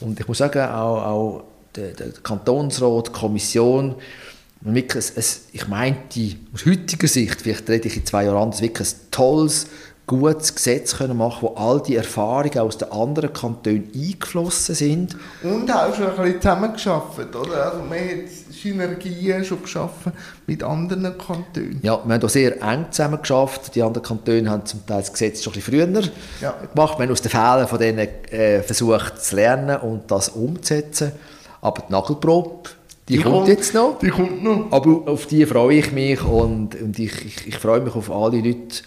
Und 0.01 0.19
ich 0.21 0.29
muss 0.29 0.39
sagen, 0.39 0.63
auch, 0.63 1.05
auch 1.05 1.45
der, 1.75 1.93
der 1.93 2.13
Kantonsrat, 2.23 3.09
die 3.09 3.13
Kommission, 3.13 3.95
wirklich 4.61 5.17
ein, 5.17 5.25
ich 5.53 5.69
meinte, 5.69 6.37
aus 6.55 6.67
heutiger 6.67 7.09
Sicht, 7.09 7.41
vielleicht 7.41 7.69
rede 7.69 7.89
ich 7.89 7.97
in 7.97 8.07
zwei 8.07 8.25
Jahren 8.25 8.43
anders, 8.43 8.61
wirklich 8.61 8.89
ein 8.89 9.11
tolles, 9.11 9.67
gutes 10.09 10.55
Gesetz 10.55 10.97
können 10.97 11.17
machen 11.17 11.39
wo 11.43 11.55
all 11.55 11.81
die 11.81 11.95
Erfahrungen 11.95 12.59
aus 12.59 12.79
den 12.79 12.91
anderen 12.91 13.33
Kantonen 13.33 13.89
eingeflossen 13.95 14.75
sind. 14.75 15.17
Und 15.45 15.71
auch 15.71 15.95
schon 15.95 16.07
ein 16.09 16.17
bisschen 16.17 16.41
zusammengearbeitet, 16.41 17.37
oder? 17.37 17.67
Also 17.67 17.79
man 17.85 17.99
hat 17.99 18.29
Synergien 18.51 19.45
schon 19.45 19.63
geschaffen 19.63 20.13
mit 20.47 20.65
anderen 20.65 21.17
Kantonen. 21.17 21.79
Ja, 21.83 22.01
wir 22.05 22.15
haben 22.15 22.23
auch 22.23 22.29
sehr 22.29 22.61
eng 22.61 22.87
zusammengearbeitet. 22.91 23.75
Die 23.75 23.83
anderen 23.83 24.03
Kantone 24.03 24.51
haben 24.51 24.67
zum 24.67 24.85
Teil 24.85 24.99
das 24.99 25.13
Gesetz 25.13 25.45
schon 25.45 25.53
ein 25.53 25.61
bisschen 25.61 25.89
früher 25.93 26.13
ja. 26.41 26.55
gemacht. 26.75 26.99
Wir 26.99 27.05
haben 27.05 27.13
aus 27.13 27.23
den 27.23 27.31
Fehlern 27.31 27.69
von 27.69 27.79
denen 27.79 28.09
äh, 28.31 28.63
versucht 28.63 29.23
zu 29.23 29.37
lernen 29.37 29.77
und 29.77 30.11
das 30.11 30.31
umzusetzen. 30.31 31.13
Aber 31.61 31.85
die 31.89 31.93
Nagelprobe, 31.93 32.71
die, 33.09 33.17
die 33.17 33.23
kommt, 33.23 33.35
kommt, 33.35 33.49
jetzt 33.49 33.75
noch. 33.75 33.99
Die 33.99 34.09
kommt 34.09 34.43
noch. 34.43 34.67
Aber 34.71 35.11
auf 35.11 35.27
die 35.27 35.47
freue 35.47 35.79
ich 35.79 35.93
mich 35.93 36.23
und, 36.23 36.81
und 36.81 36.99
ich, 36.99 37.25
ich, 37.25 37.47
ich 37.47 37.59
freue 37.59 37.81
mich 37.81 37.95
auf 37.95 38.11
alle 38.11 38.39
Leute 38.39 38.83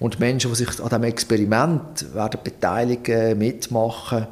und 0.00 0.20
Menschen, 0.20 0.50
die 0.50 0.56
sich 0.56 0.80
an 0.80 0.88
diesem 0.88 1.04
Experiment 1.04 2.14
werden 2.14 2.40
beteiligen, 2.42 3.38
mitmachen 3.38 4.26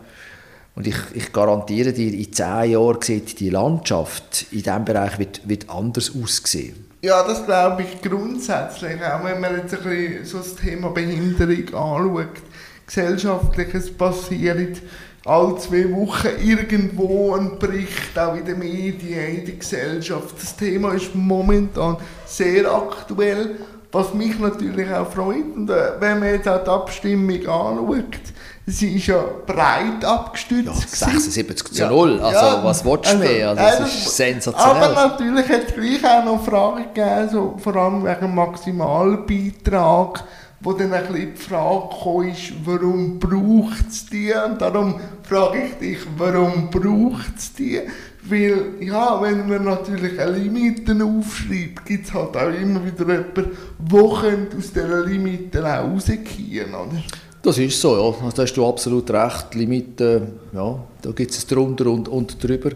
und 0.74 0.86
ich, 0.86 0.96
ich 1.12 1.32
garantiere 1.32 1.92
dir, 1.92 2.12
in 2.12 2.32
zehn 2.32 2.70
Jahren 2.70 3.02
sieht 3.02 3.40
die 3.40 3.50
Landschaft 3.50 4.46
in 4.52 4.62
diesem 4.62 4.84
Bereich 4.84 5.18
wird, 5.18 5.46
wird 5.46 5.68
anders 5.68 6.12
aussehen. 6.20 6.86
Ja, 7.02 7.26
das 7.26 7.44
glaube 7.44 7.82
ich 7.82 8.00
grundsätzlich. 8.00 9.02
Auch 9.02 9.24
wenn 9.24 9.40
man 9.40 9.56
jetzt 9.56 9.74
ein 9.74 9.82
bisschen 9.82 10.24
so 10.24 10.38
das 10.38 10.54
Thema 10.54 10.90
Behinderung 10.90 11.74
anschaut. 11.74 12.42
Gesellschaftliches 12.86 13.92
passiert 13.92 14.78
alle 15.24 15.56
zwei 15.58 15.90
Wochen 15.92 16.28
irgendwo 16.42 17.34
ein 17.34 17.58
Bericht, 17.58 18.18
auch 18.18 18.34
in 18.34 18.44
den 18.44 18.58
Medien, 18.58 19.36
in 19.36 19.46
der 19.46 19.54
Gesellschaft. 19.54 20.34
Das 20.40 20.56
Thema 20.56 20.94
ist 20.94 21.14
momentan 21.14 21.96
sehr 22.26 22.72
aktuell, 22.72 23.56
was 23.92 24.14
mich 24.14 24.38
natürlich 24.38 24.90
auch 24.90 25.06
freut. 25.06 25.54
Und 25.54 25.70
äh, 25.70 26.00
wenn 26.00 26.18
man 26.18 26.30
jetzt 26.30 26.48
auch 26.48 26.64
die 26.64 26.70
Abstimmung 26.70 27.46
anschaut, 27.46 28.20
sie 28.66 28.96
ist 28.96 29.06
ja 29.06 29.22
breit 29.46 30.04
abgestützt. 30.04 31.00
Ja, 31.00 31.08
76 31.10 31.72
zu 31.72 31.86
0, 31.86 32.20
also 32.20 32.46
ja, 32.46 32.64
was 32.64 32.84
willst 32.84 33.12
du 33.12 33.18
mehr? 33.18 33.50
Also, 33.50 33.62
das 33.62 33.80
also, 33.80 33.84
ist 33.84 34.16
sensationell. 34.16 34.82
Aber 34.82 35.08
natürlich 35.08 35.48
hat 35.48 35.68
es 35.68 35.74
gleich 35.74 36.04
auch 36.04 36.24
noch 36.24 36.44
Fragen 36.44 36.84
gegeben, 36.94 37.28
so, 37.30 37.56
vor 37.62 37.76
allem 37.76 38.04
wegen 38.04 38.20
dem 38.20 38.34
Maximalbeitrag, 38.34 40.24
wo 40.60 40.72
dann 40.72 40.94
ein 40.94 41.06
bisschen 41.06 41.34
die 41.34 41.40
Frage 41.40 41.88
kam, 42.02 42.28
ist, 42.28 42.52
warum 42.64 43.18
braucht 43.18 43.88
es 43.88 44.06
die? 44.06 44.32
Und 44.32 44.60
darum 44.60 45.00
frage 45.22 45.64
ich 45.64 45.74
dich, 45.74 45.98
warum 46.16 46.70
braucht 46.70 47.36
es 47.36 47.52
die? 47.52 47.80
Weil, 48.24 48.74
ja, 48.80 49.20
wenn 49.20 49.48
man 49.48 49.64
natürlich 49.64 50.18
eine 50.20 50.38
Limite 50.38 50.92
aufschreibt, 51.04 51.84
gibt 51.84 52.06
es 52.06 52.14
halt 52.14 52.36
auch 52.36 52.54
immer 52.54 52.84
wieder 52.84 53.00
jemanden, 53.00 53.50
der 53.80 54.00
aus 54.00 54.72
dieser 54.72 55.04
Limite 55.04 55.60
auch 55.64 55.90
rausgehen 55.90 56.68
oder? 56.68 57.02
Das 57.42 57.58
ist 57.58 57.80
so, 57.80 57.96
ja. 57.96 58.24
Also, 58.24 58.36
da 58.36 58.42
hast 58.42 58.54
du 58.54 58.66
absolut 58.66 59.10
recht. 59.10 59.54
Limiten, 59.56 60.38
ja, 60.52 60.78
da 61.02 61.10
gibt 61.10 61.32
es 61.32 61.44
drunter 61.44 61.86
und, 61.86 62.06
und 62.06 62.42
drüber. 62.42 62.70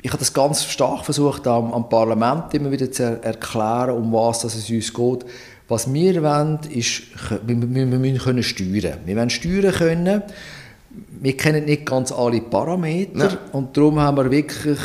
Ich 0.00 0.10
habe 0.10 0.18
das 0.18 0.32
ganz 0.32 0.64
stark 0.64 1.04
versucht, 1.04 1.46
am, 1.46 1.72
am 1.72 1.88
Parlament 1.88 2.54
immer 2.54 2.70
wieder 2.70 2.90
zu 2.90 3.02
er 3.02 3.22
erklären, 3.22 3.90
um 3.90 4.12
was 4.12 4.44
es 4.44 4.70
uns 4.70 4.92
geht. 4.92 5.26
Was 5.68 5.92
wir 5.92 6.22
wollen, 6.22 6.58
ist, 6.70 7.02
wir, 7.46 7.60
wir, 7.60 7.90
wir 7.90 7.98
müssen 7.98 8.18
können. 8.18 8.42
Wir 8.42 9.16
wollen 9.16 9.30
steuern 9.30 9.72
können. 9.72 10.22
Wir 11.20 11.36
kennen 11.36 11.64
nicht 11.64 11.86
ganz 11.86 12.10
alle 12.12 12.40
Parameter 12.40 13.30
ja. 13.30 13.38
und 13.52 13.76
darum 13.76 14.00
haben 14.00 14.16
wir 14.16 14.30
wirklich 14.30 14.78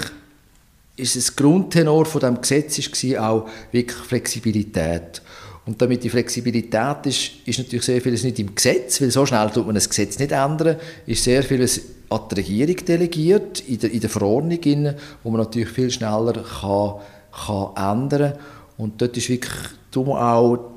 ist 0.98 1.16
das 1.16 1.36
Grundtenor 1.36 2.06
von 2.06 2.22
dem 2.22 2.40
Gesetz 2.40 2.78
war 2.80 3.30
auch 3.30 3.50
wirklich 3.72 3.98
Flexibilität. 3.98 5.22
Und 5.66 5.82
damit 5.82 6.04
die 6.04 6.10
Flexibilität 6.10 7.06
ist, 7.06 7.32
ist 7.46 7.58
natürlich 7.58 7.86
sehr 7.86 8.02
vieles 8.02 8.24
nicht 8.24 8.40
im 8.40 8.54
Gesetz, 8.54 9.02
weil 9.02 9.12
so 9.12 9.26
schnell 9.26 9.50
tut 9.50 9.66
man 9.66 9.76
das 9.76 9.90
Gesetz 9.90 10.20
nicht 10.20 10.32
ändern, 10.32 10.78
ist 11.08 11.24
sehr 11.24 11.44
vieles 11.44 11.82
an 12.10 12.22
die 12.30 12.36
Regierung 12.36 12.86
delegiert, 12.86 13.62
in 13.62 13.80
der, 13.80 13.92
in 13.92 14.00
der 14.00 14.10
Verordnung, 14.10 14.60
rein, 14.64 14.96
wo 15.24 15.32
man 15.32 15.42
natürlich 15.42 15.70
viel 15.70 15.90
schneller 15.90 16.34
kann, 16.34 16.94
kann 17.46 17.94
ändern 18.04 18.34
kann. 18.34 18.40
Und 18.78 19.02
dort 19.02 19.18
ist 19.18 19.30
wirklich 19.30 19.54
auch 19.96 20.75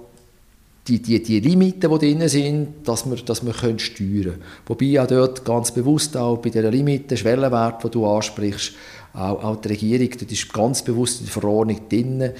die, 0.88 1.00
die, 1.00 1.22
die 1.22 1.40
Limiten, 1.40 1.90
die 1.90 1.98
drin 1.98 2.28
sind, 2.28 2.68
dass 2.84 3.08
wir, 3.08 3.16
dass 3.16 3.44
wir 3.44 3.52
können 3.52 3.78
steuern 3.78 4.22
können. 4.22 4.42
Wobei 4.66 5.00
auch 5.00 5.06
dort 5.06 5.44
ganz 5.44 5.70
bewusst 5.70 6.16
auch 6.16 6.38
bei 6.38 6.50
diesen 6.50 6.70
Limiten, 6.70 7.16
Schwellenwert, 7.16 7.84
die 7.84 7.90
du 7.90 8.06
ansprichst, 8.06 8.72
auch, 9.12 9.42
auch 9.42 9.56
die 9.56 9.68
Regierung, 9.68 10.10
das 10.10 10.30
ist 10.30 10.52
ganz 10.52 10.82
bewusst 10.82 11.20
in 11.20 11.26
der 11.26 11.32
Verordnung 11.32 11.80
drin, 11.88 12.30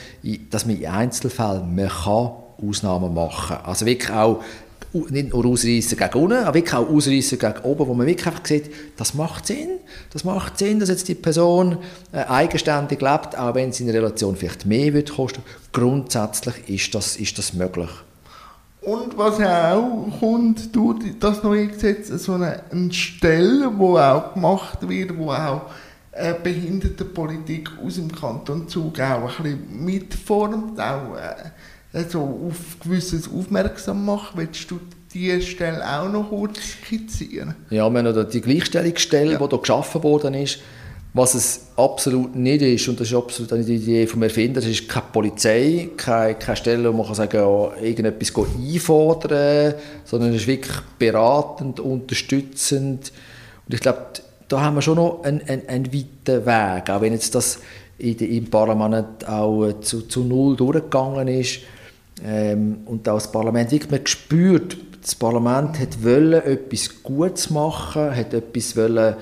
dass 0.51 0.67
man 0.67 0.77
in 0.77 0.87
Einzelfällen 0.87 1.75
man 1.75 1.89
kann 1.89 2.31
Ausnahmen 2.67 3.15
machen 3.15 3.57
kann. 3.57 3.65
Also 3.65 3.87
wirklich 3.87 4.11
auch 4.11 4.43
nicht 4.93 5.33
nur 5.33 5.45
ausreißen 5.45 5.99
gegen 5.99 6.15
unten, 6.15 6.45
aber 6.45 6.55
wirklich 6.55 6.75
auch 6.75 6.89
ausreißen 6.89 7.39
gegen 7.39 7.59
oben, 7.63 7.87
wo 7.87 7.95
man 7.95 8.07
wirklich 8.07 8.27
einfach 8.27 8.47
sieht, 8.47 8.71
das 8.97 9.15
macht 9.15 9.47
Sinn. 9.47 9.79
Das 10.13 10.25
macht 10.25 10.59
Sinn, 10.59 10.81
dass 10.81 10.89
jetzt 10.89 11.09
die 11.09 11.15
Person 11.15 11.79
äh, 12.13 12.25
eigenständig 12.25 13.01
lebt, 13.01 13.37
auch 13.37 13.55
wenn 13.55 13.73
sie 13.73 13.85
in 13.85 13.91
Relation 13.91 14.37
vielleicht 14.37 14.67
mehr 14.67 14.95
wird 14.95 15.15
kosten. 15.15 15.43
Grundsätzlich 15.73 16.69
ist 16.69 16.95
das, 16.95 17.17
ist 17.17 17.37
das 17.39 17.53
möglich. 17.53 17.91
Und 18.81 19.19
was 19.19 19.41
auch 19.41 20.09
kommt 20.21 20.75
durch 20.75 21.19
das 21.19 21.43
neue 21.43 21.67
Gesetz, 21.67 22.09
so 22.09 22.35
eine, 22.35 22.63
eine 22.71 22.93
Stelle, 22.93 23.71
die 23.71 23.83
auch 23.83 24.35
gemacht 24.35 24.89
wird, 24.89 25.17
wo 25.19 25.31
auch 25.33 25.63
äh, 26.13 26.35
Behindertenpolitik 26.43 27.71
aus 27.85 27.97
dem 27.97 28.11
Kanton 28.11 28.69
Zug 28.69 29.01
auch 29.01 29.39
ein 29.39 29.43
bisschen 29.43 29.85
mitformt, 29.85 30.81
auch 30.81 31.17
äh, 31.17 32.05
so 32.09 32.49
auf 32.49 32.81
gewisses 32.81 33.29
aufmerksam 33.31 34.05
macht. 34.05 34.37
Willst 34.37 34.71
du 34.71 34.81
diese 35.13 35.43
Stelle 35.43 35.85
auch 35.85 36.11
noch 36.11 36.29
kurz 36.29 36.59
skizzieren? 36.59 37.55
Ja, 37.71 37.89
wir 37.91 38.03
haben 38.03 38.31
die 38.31 38.41
Gleichstellungsstelle, 38.41 39.33
ja. 39.33 39.39
die 39.39 39.49
hier 39.49 39.59
geschaffen 39.59 40.03
worden 40.03 40.35
ist, 40.35 40.61
was 41.15 41.35
es 41.35 41.61
absolut 41.77 42.37
nicht 42.37 42.63
ist, 42.63 42.89
und 42.89 43.01
das 43.01 43.09
ist 43.09 43.15
absolut 43.15 43.53
eine 43.53 43.65
Idee 43.65 44.07
vom 44.07 44.23
Erfinder, 44.23 44.61
es 44.61 44.67
ist 44.67 44.89
keine 44.89 45.07
Polizei, 45.13 45.91
keine, 45.97 46.35
keine 46.35 46.57
Stelle, 46.57 46.93
wo 46.93 46.97
man 46.97 47.07
kann 47.07 47.15
sagen 47.15 47.37
ja, 47.37 47.83
irgendetwas 47.83 48.33
einfordern 48.37 49.75
sondern 50.05 50.31
es 50.31 50.43
ist 50.43 50.47
wirklich 50.47 50.77
beratend, 50.99 51.81
unterstützend. 51.81 53.13
Und 53.67 53.75
ich 53.75 53.81
glaube, 53.81 54.07
da 54.49 54.61
haben 54.61 54.77
wir 54.77 54.83
schon 54.83 54.97
noch 54.97 55.23
einen, 55.25 55.43
einen, 55.49 55.69
einen 55.69 55.93
weiten 55.93 56.47
Weg, 56.47 56.91
auch 56.91 57.01
wenn 57.01 57.13
jetzt 57.13 57.35
das 57.35 57.59
im 57.99 58.49
Parlament 58.49 59.29
auch 59.29 59.73
zu, 59.81 60.03
zu 60.03 60.23
null 60.23 60.57
durchgegangen 60.57 61.27
ist 61.27 61.61
ähm, 62.25 62.79
und 62.87 63.09
auch 63.09 63.15
das 63.15 63.33
Parlament 63.33 63.73
wirklich 63.73 63.91
man 63.91 64.05
gespürt, 64.05 64.77
das 65.03 65.15
Parlament 65.15 65.79
wollen, 66.03 66.43
etwas 66.45 67.03
Gutes 67.03 67.51
machen, 67.51 68.15
hat 68.15 68.35
etwas 68.35 68.77
wollen, 68.77 69.17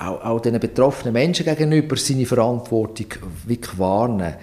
auch, 0.00 0.24
auch 0.24 0.40
den 0.40 0.58
betroffenen 0.58 1.12
Menschen 1.12 1.44
gegenüber 1.44 1.96
seine 1.96 2.26
Verantwortung 2.26 3.06
wirklich 3.46 3.78
wahrnehmen. 3.78 4.36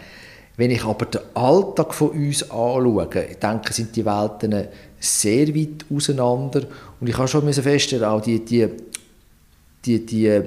Wenn 0.55 0.71
ich 0.71 0.83
aber 0.85 1.05
den 1.05 1.21
Alltag 1.33 1.93
von 1.93 2.09
uns 2.09 2.43
anschaue, 2.43 3.09
ich 3.29 3.37
denke, 3.37 3.73
sind 3.73 3.95
die 3.95 4.05
Welten 4.05 4.67
sehr 4.99 5.47
weit 5.55 5.85
auseinander 5.93 6.61
und 6.99 7.09
ich 7.09 7.17
habe 7.17 7.27
schon 7.27 7.51
feststellen, 7.51 8.05
auch 8.05 8.21
die, 8.21 8.45
die 8.45 8.69
die, 9.85 10.05
die 10.05 10.41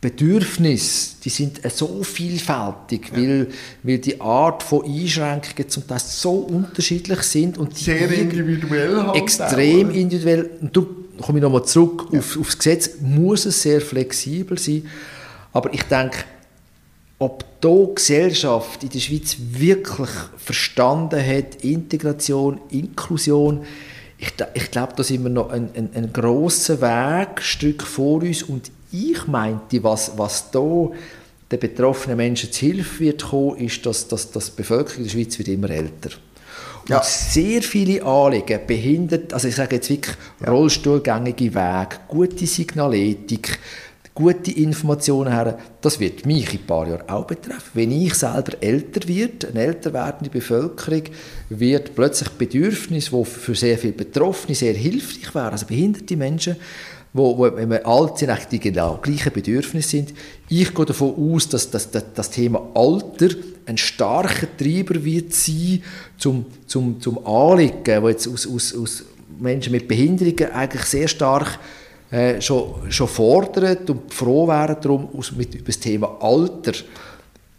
Bedürfnisse, 0.00 1.16
die 1.24 1.30
sind 1.30 1.60
so 1.70 2.02
vielfältig, 2.02 3.10
ja. 3.10 3.16
weil, 3.16 3.48
weil 3.82 3.98
die 3.98 4.20
Art 4.20 4.62
von 4.62 4.84
Einschränkungen 4.84 5.68
zum 5.68 5.86
Teil 5.86 5.98
so 5.98 6.32
unterschiedlich 6.32 7.20
sind 7.22 7.56
und 7.56 7.76
sehr 7.76 8.10
individuell 8.10 9.02
halt 9.02 9.16
extrem 9.16 9.88
auch, 9.88 9.94
individuell. 9.94 10.50
Und 10.60 10.76
du 10.76 11.03
komme 11.20 11.38
ich 11.38 11.42
nochmal 11.42 11.64
zurück 11.64 12.06
ja. 12.10 12.18
auf, 12.18 12.38
aufs 12.38 12.58
Gesetz, 12.58 12.90
muss 13.00 13.46
es 13.46 13.62
sehr 13.62 13.80
flexibel 13.80 14.58
sein. 14.58 14.86
Aber 15.52 15.72
ich 15.72 15.82
denke, 15.84 16.18
ob 17.18 17.44
die 17.60 17.94
Gesellschaft 17.94 18.82
in 18.82 18.90
der 18.90 18.98
Schweiz 18.98 19.36
wirklich 19.38 20.10
verstanden 20.36 21.24
hat, 21.24 21.64
Integration, 21.64 22.60
Inklusion, 22.70 23.64
ich, 24.18 24.32
ich 24.54 24.70
glaube, 24.70 24.94
da 24.96 25.02
sind 25.02 25.22
wir 25.22 25.30
noch 25.30 25.50
ein, 25.50 25.70
ein, 25.74 25.90
ein 25.94 26.12
grosser 26.12 26.80
Wegstück 26.80 27.82
vor 27.82 28.22
uns 28.22 28.42
und 28.42 28.70
ich 28.92 29.26
meinte, 29.26 29.82
was, 29.82 30.12
was 30.16 30.50
da 30.50 30.90
den 31.50 31.60
betroffenen 31.60 32.16
Menschen 32.16 32.52
zu 32.52 32.60
Hilfe 32.66 33.00
wird 33.00 33.24
kommen, 33.24 33.56
ist, 33.58 33.84
dass, 33.86 34.08
dass, 34.08 34.30
dass 34.30 34.50
die 34.50 34.56
Bevölkerung 34.56 34.98
in 34.98 35.04
der 35.04 35.10
Schweiz 35.10 35.38
wird 35.38 35.48
immer 35.48 35.70
älter 35.70 36.10
ja. 36.88 36.98
Und 36.98 37.04
sehr 37.04 37.62
viele 37.62 38.02
Anliegen 38.02 38.60
behindert, 38.66 39.32
also 39.32 39.48
ich 39.48 39.56
sage 39.56 39.76
jetzt 39.76 39.90
wirklich 39.90 40.16
ja. 40.40 40.50
rollstuhlgängige 40.50 41.54
Wege, 41.54 41.96
gute 42.08 42.46
Signaletik, 42.46 43.58
gute 44.14 44.52
Informationen 44.52 45.32
her, 45.32 45.58
das 45.80 45.98
wird 45.98 46.24
mich 46.24 46.52
in 46.54 46.60
ein 46.60 46.66
paar 46.66 46.86
Jahren 46.86 47.08
auch 47.08 47.26
betreffen. 47.26 47.70
Wenn 47.74 47.90
ich 47.90 48.14
selber 48.14 48.52
älter 48.60 49.08
werde, 49.08 49.48
eine 49.48 49.60
älter 49.60 49.92
werdende 49.92 50.30
Bevölkerung, 50.30 51.02
wird 51.48 51.94
plötzlich 51.94 52.28
Bedürfnis, 52.30 53.10
die 53.10 53.24
für 53.24 53.54
sehr 53.54 53.76
viele 53.76 53.94
Betroffene 53.94 54.54
sehr 54.54 54.74
hilfreich 54.74 55.34
wären, 55.34 55.52
also 55.52 55.66
behinderte 55.66 56.16
Menschen, 56.16 56.56
wo, 57.14 57.38
wo 57.38 57.56
wenn 57.56 57.70
wir 57.70 57.86
alt 57.86 58.18
sind, 58.18 58.28
eigentlich 58.28 58.48
die 58.48 58.60
genau 58.60 58.98
gleichen 59.00 59.32
Bedürfnisse 59.32 59.88
sind. 59.88 60.12
Ich 60.48 60.74
gehe 60.74 60.84
davon 60.84 61.14
aus, 61.16 61.48
dass, 61.48 61.70
dass, 61.70 61.90
dass 61.90 62.12
das 62.12 62.30
Thema 62.30 62.60
Alter 62.74 63.28
ein 63.66 63.78
starker 63.78 64.48
Treiber 64.58 65.02
wird 65.02 65.32
sein 65.32 65.82
zum, 66.18 66.44
zum, 66.66 67.00
zum 67.00 67.24
Anliegen, 67.24 68.02
wo 68.02 68.08
jetzt 68.08 68.28
aus, 68.28 68.46
aus, 68.46 68.74
aus 68.74 69.04
Menschen 69.38 69.72
mit 69.72 69.88
Behinderungen 69.88 70.52
eigentlich 70.52 70.82
sehr 70.82 71.08
stark 71.08 71.58
äh, 72.10 72.40
schon, 72.40 72.90
schon 72.90 73.08
fordern 73.08 73.78
und 73.88 74.12
froh 74.12 74.46
wären 74.48 74.76
darum, 74.80 75.08
mit, 75.36 75.54
über 75.54 75.66
das 75.66 75.78
Thema 75.78 76.16
Alter 76.20 76.72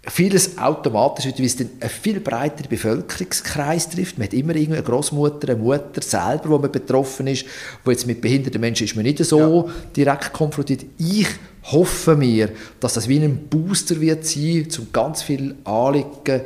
vieles 0.08 0.58
automatisch, 0.58 1.26
weil 1.26 1.46
es 1.46 1.56
dann 1.56 1.70
einen 1.80 1.90
viel 1.90 2.20
breiteren 2.20 2.70
Bevölkerungskreis 2.70 3.90
trifft. 3.90 4.18
Man 4.18 4.28
hat 4.28 4.34
immer 4.34 4.56
irgendwie 4.56 4.78
eine 4.78 4.84
Großmutter, 4.84 5.50
eine 5.50 5.58
Mutter 5.58 6.02
selber, 6.02 6.50
wo 6.50 6.58
man 6.58 6.72
betroffen 6.72 7.28
ist, 7.28 7.46
wo 7.84 7.92
jetzt 7.92 8.06
mit 8.06 8.22
behinderten 8.22 8.62
Menschen 8.62 8.86
ist 8.86 8.96
man 8.96 9.04
nicht 9.04 9.24
so 9.24 9.68
ja. 9.68 9.74
direkt 9.96 10.32
konfrontiert. 10.34 10.86
Ich 10.98 11.28
hoffe 11.64 12.16
mir, 12.16 12.50
dass 12.80 12.94
das 12.94 13.08
wie 13.08 13.20
ein 13.20 13.48
Booster 13.48 14.00
wird 14.00 14.26
sein, 14.26 14.68
um 14.78 14.88
ganz 14.92 15.24
viele 15.24 15.56
Anliegen, 15.64 16.42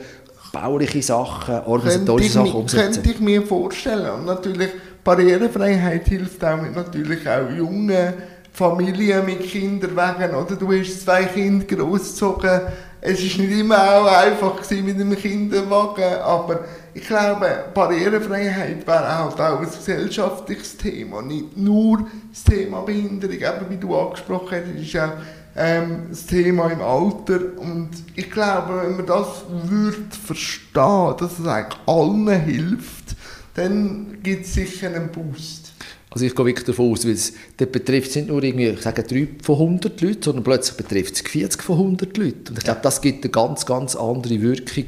bauliche 0.52 1.02
Sachen, 1.02 1.60
organisatorische 1.66 2.30
Sachen 2.30 2.52
umzusetzen. 2.54 2.94
Könnte 3.04 3.12
ich 3.12 3.20
mir 3.20 3.42
vorstellen. 3.42 4.10
Und 4.12 4.26
natürlich 4.26 4.70
Barrierefreiheit 5.04 6.08
hilft 6.08 6.44
auch 6.44 6.62
mit 6.62 6.76
natürlich 6.76 7.28
auch 7.28 7.50
jungen 7.56 8.14
Familien 8.52 9.26
mit 9.26 9.42
Kindern 9.42 9.92
wegen, 9.92 10.36
oder 10.36 10.56
du 10.56 10.72
hast 10.74 11.02
zwei 11.02 11.26
Kinder 11.26 11.66
großgezogen. 11.66 12.62
Es 13.02 13.22
ist 13.22 13.38
nicht 13.38 13.52
immer 13.52 13.78
auch 13.78 14.06
einfach 14.08 14.70
mit 14.72 14.96
einem 14.96 15.16
Kinderwagen, 15.16 16.22
aber 16.22 16.66
ich 16.94 17.08
glaube, 17.08 17.66
Barrierefreiheit 17.74 18.86
wäre 18.86 19.20
auch, 19.20 19.40
auch 19.40 19.60
ein 19.60 19.66
gesellschaftliches 19.66 20.76
Thema, 20.76 21.22
nicht 21.22 21.56
nur 21.56 22.06
das 22.30 22.44
Thema 22.44 22.82
Behinderung, 22.82 23.36
eben 23.36 23.70
wie 23.70 23.78
du 23.78 23.96
angesprochen 23.96 24.58
hast, 24.58 24.84
ist 24.84 24.98
auch 24.98 25.14
ähm, 25.56 26.08
das 26.10 26.26
Thema 26.26 26.72
im 26.72 26.82
Alter 26.82 27.40
und 27.58 27.90
ich 28.16 28.30
glaube, 28.30 28.82
wenn 28.84 28.98
man 28.98 29.06
das 29.06 29.46
würde 29.50 30.16
verstehen, 30.26 31.16
dass 31.18 31.40
es 31.40 31.48
eigentlich 31.48 31.80
allen 31.86 32.30
hilft, 32.30 33.16
dann 33.56 34.18
gibt 34.22 34.46
es 34.46 34.54
sicher 34.54 34.88
einen 34.88 35.10
Boost. 35.10 35.74
Also 36.12 36.26
ich 36.26 36.36
gehe 36.36 36.46
wirklich 36.46 36.66
davon 36.66 36.92
aus, 36.92 37.06
weil 37.06 37.12
es 37.12 37.34
betrifft 37.58 38.16
nicht 38.16 38.28
nur 38.28 38.42
irgendwie, 38.42 38.70
ich 38.70 38.82
sage 38.82 39.04
3 39.04 39.28
von 39.44 39.56
100 39.56 40.02
Leuten, 40.02 40.24
sondern 40.24 40.44
plötzlich 40.44 40.78
betrifft 40.78 41.16
es 41.16 41.22
40 41.22 41.62
von 41.62 41.78
100 41.78 42.18
Leuten. 42.18 42.50
Und 42.50 42.58
ich 42.58 42.64
glaube, 42.64 42.80
das 42.82 43.00
gibt 43.02 43.24
eine 43.24 43.32
ganz, 43.32 43.66
ganz 43.66 43.96
andere 43.96 44.42
Wirkung. 44.42 44.86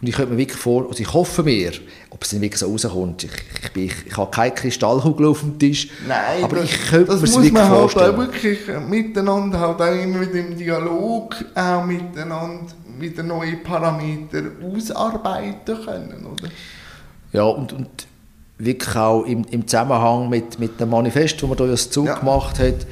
Und 0.00 0.06
ich 0.06 0.14
könnte 0.14 0.32
mir 0.32 0.38
wirklich 0.38 0.58
vor, 0.58 0.88
also 0.88 1.02
ich 1.02 1.12
hoffe 1.12 1.42
mir, 1.42 1.72
ob 2.10 2.22
es 2.22 2.30
dann 2.30 2.40
wirklich 2.40 2.60
so 2.60 2.70
rauskommt. 2.70 3.24
Ich, 3.24 3.32
ich, 3.64 3.72
bin, 3.72 3.84
ich, 3.86 3.94
ich 4.06 4.16
habe 4.16 4.30
keine 4.30 4.54
Kristallkugel 4.54 5.26
auf 5.26 5.40
dem 5.40 5.58
Tisch. 5.58 5.88
Nein, 6.06 6.44
aber 6.44 6.58
das, 6.58 6.66
ich 6.66 6.88
könnte 6.88 7.16
mir 7.16 7.22
es 7.24 7.34
wirklich 7.34 7.52
man 7.52 7.68
halt 7.68 7.78
vorstellen. 7.80 8.14
Auch 8.14 8.18
wirklich 8.18 8.60
miteinander 8.88 9.58
halt 9.58 9.80
auch 9.80 10.02
immer 10.02 10.18
mit 10.18 10.34
dem 10.34 10.56
Dialog 10.56 11.34
auch 11.56 11.84
miteinander 11.84 12.72
wieder 13.00 13.24
neue 13.24 13.56
Parameter 13.56 14.42
ausarbeiten 14.62 15.84
können, 15.84 16.26
oder? 16.26 16.48
Ja, 17.32 17.42
und, 17.42 17.72
und 17.72 18.06
wirklich 18.58 18.96
auch 18.96 19.24
im, 19.24 19.44
im 19.50 19.66
Zusammenhang 19.66 20.28
mit, 20.28 20.58
mit 20.58 20.80
dem 20.80 20.90
Manifest, 20.90 21.40
das 21.40 21.48
man 21.48 21.56
da 21.56 21.66
ja 21.66 21.90
Zug 21.90 22.06
ja. 22.06 22.18
gemacht 22.18 22.58
hat, 22.58 22.86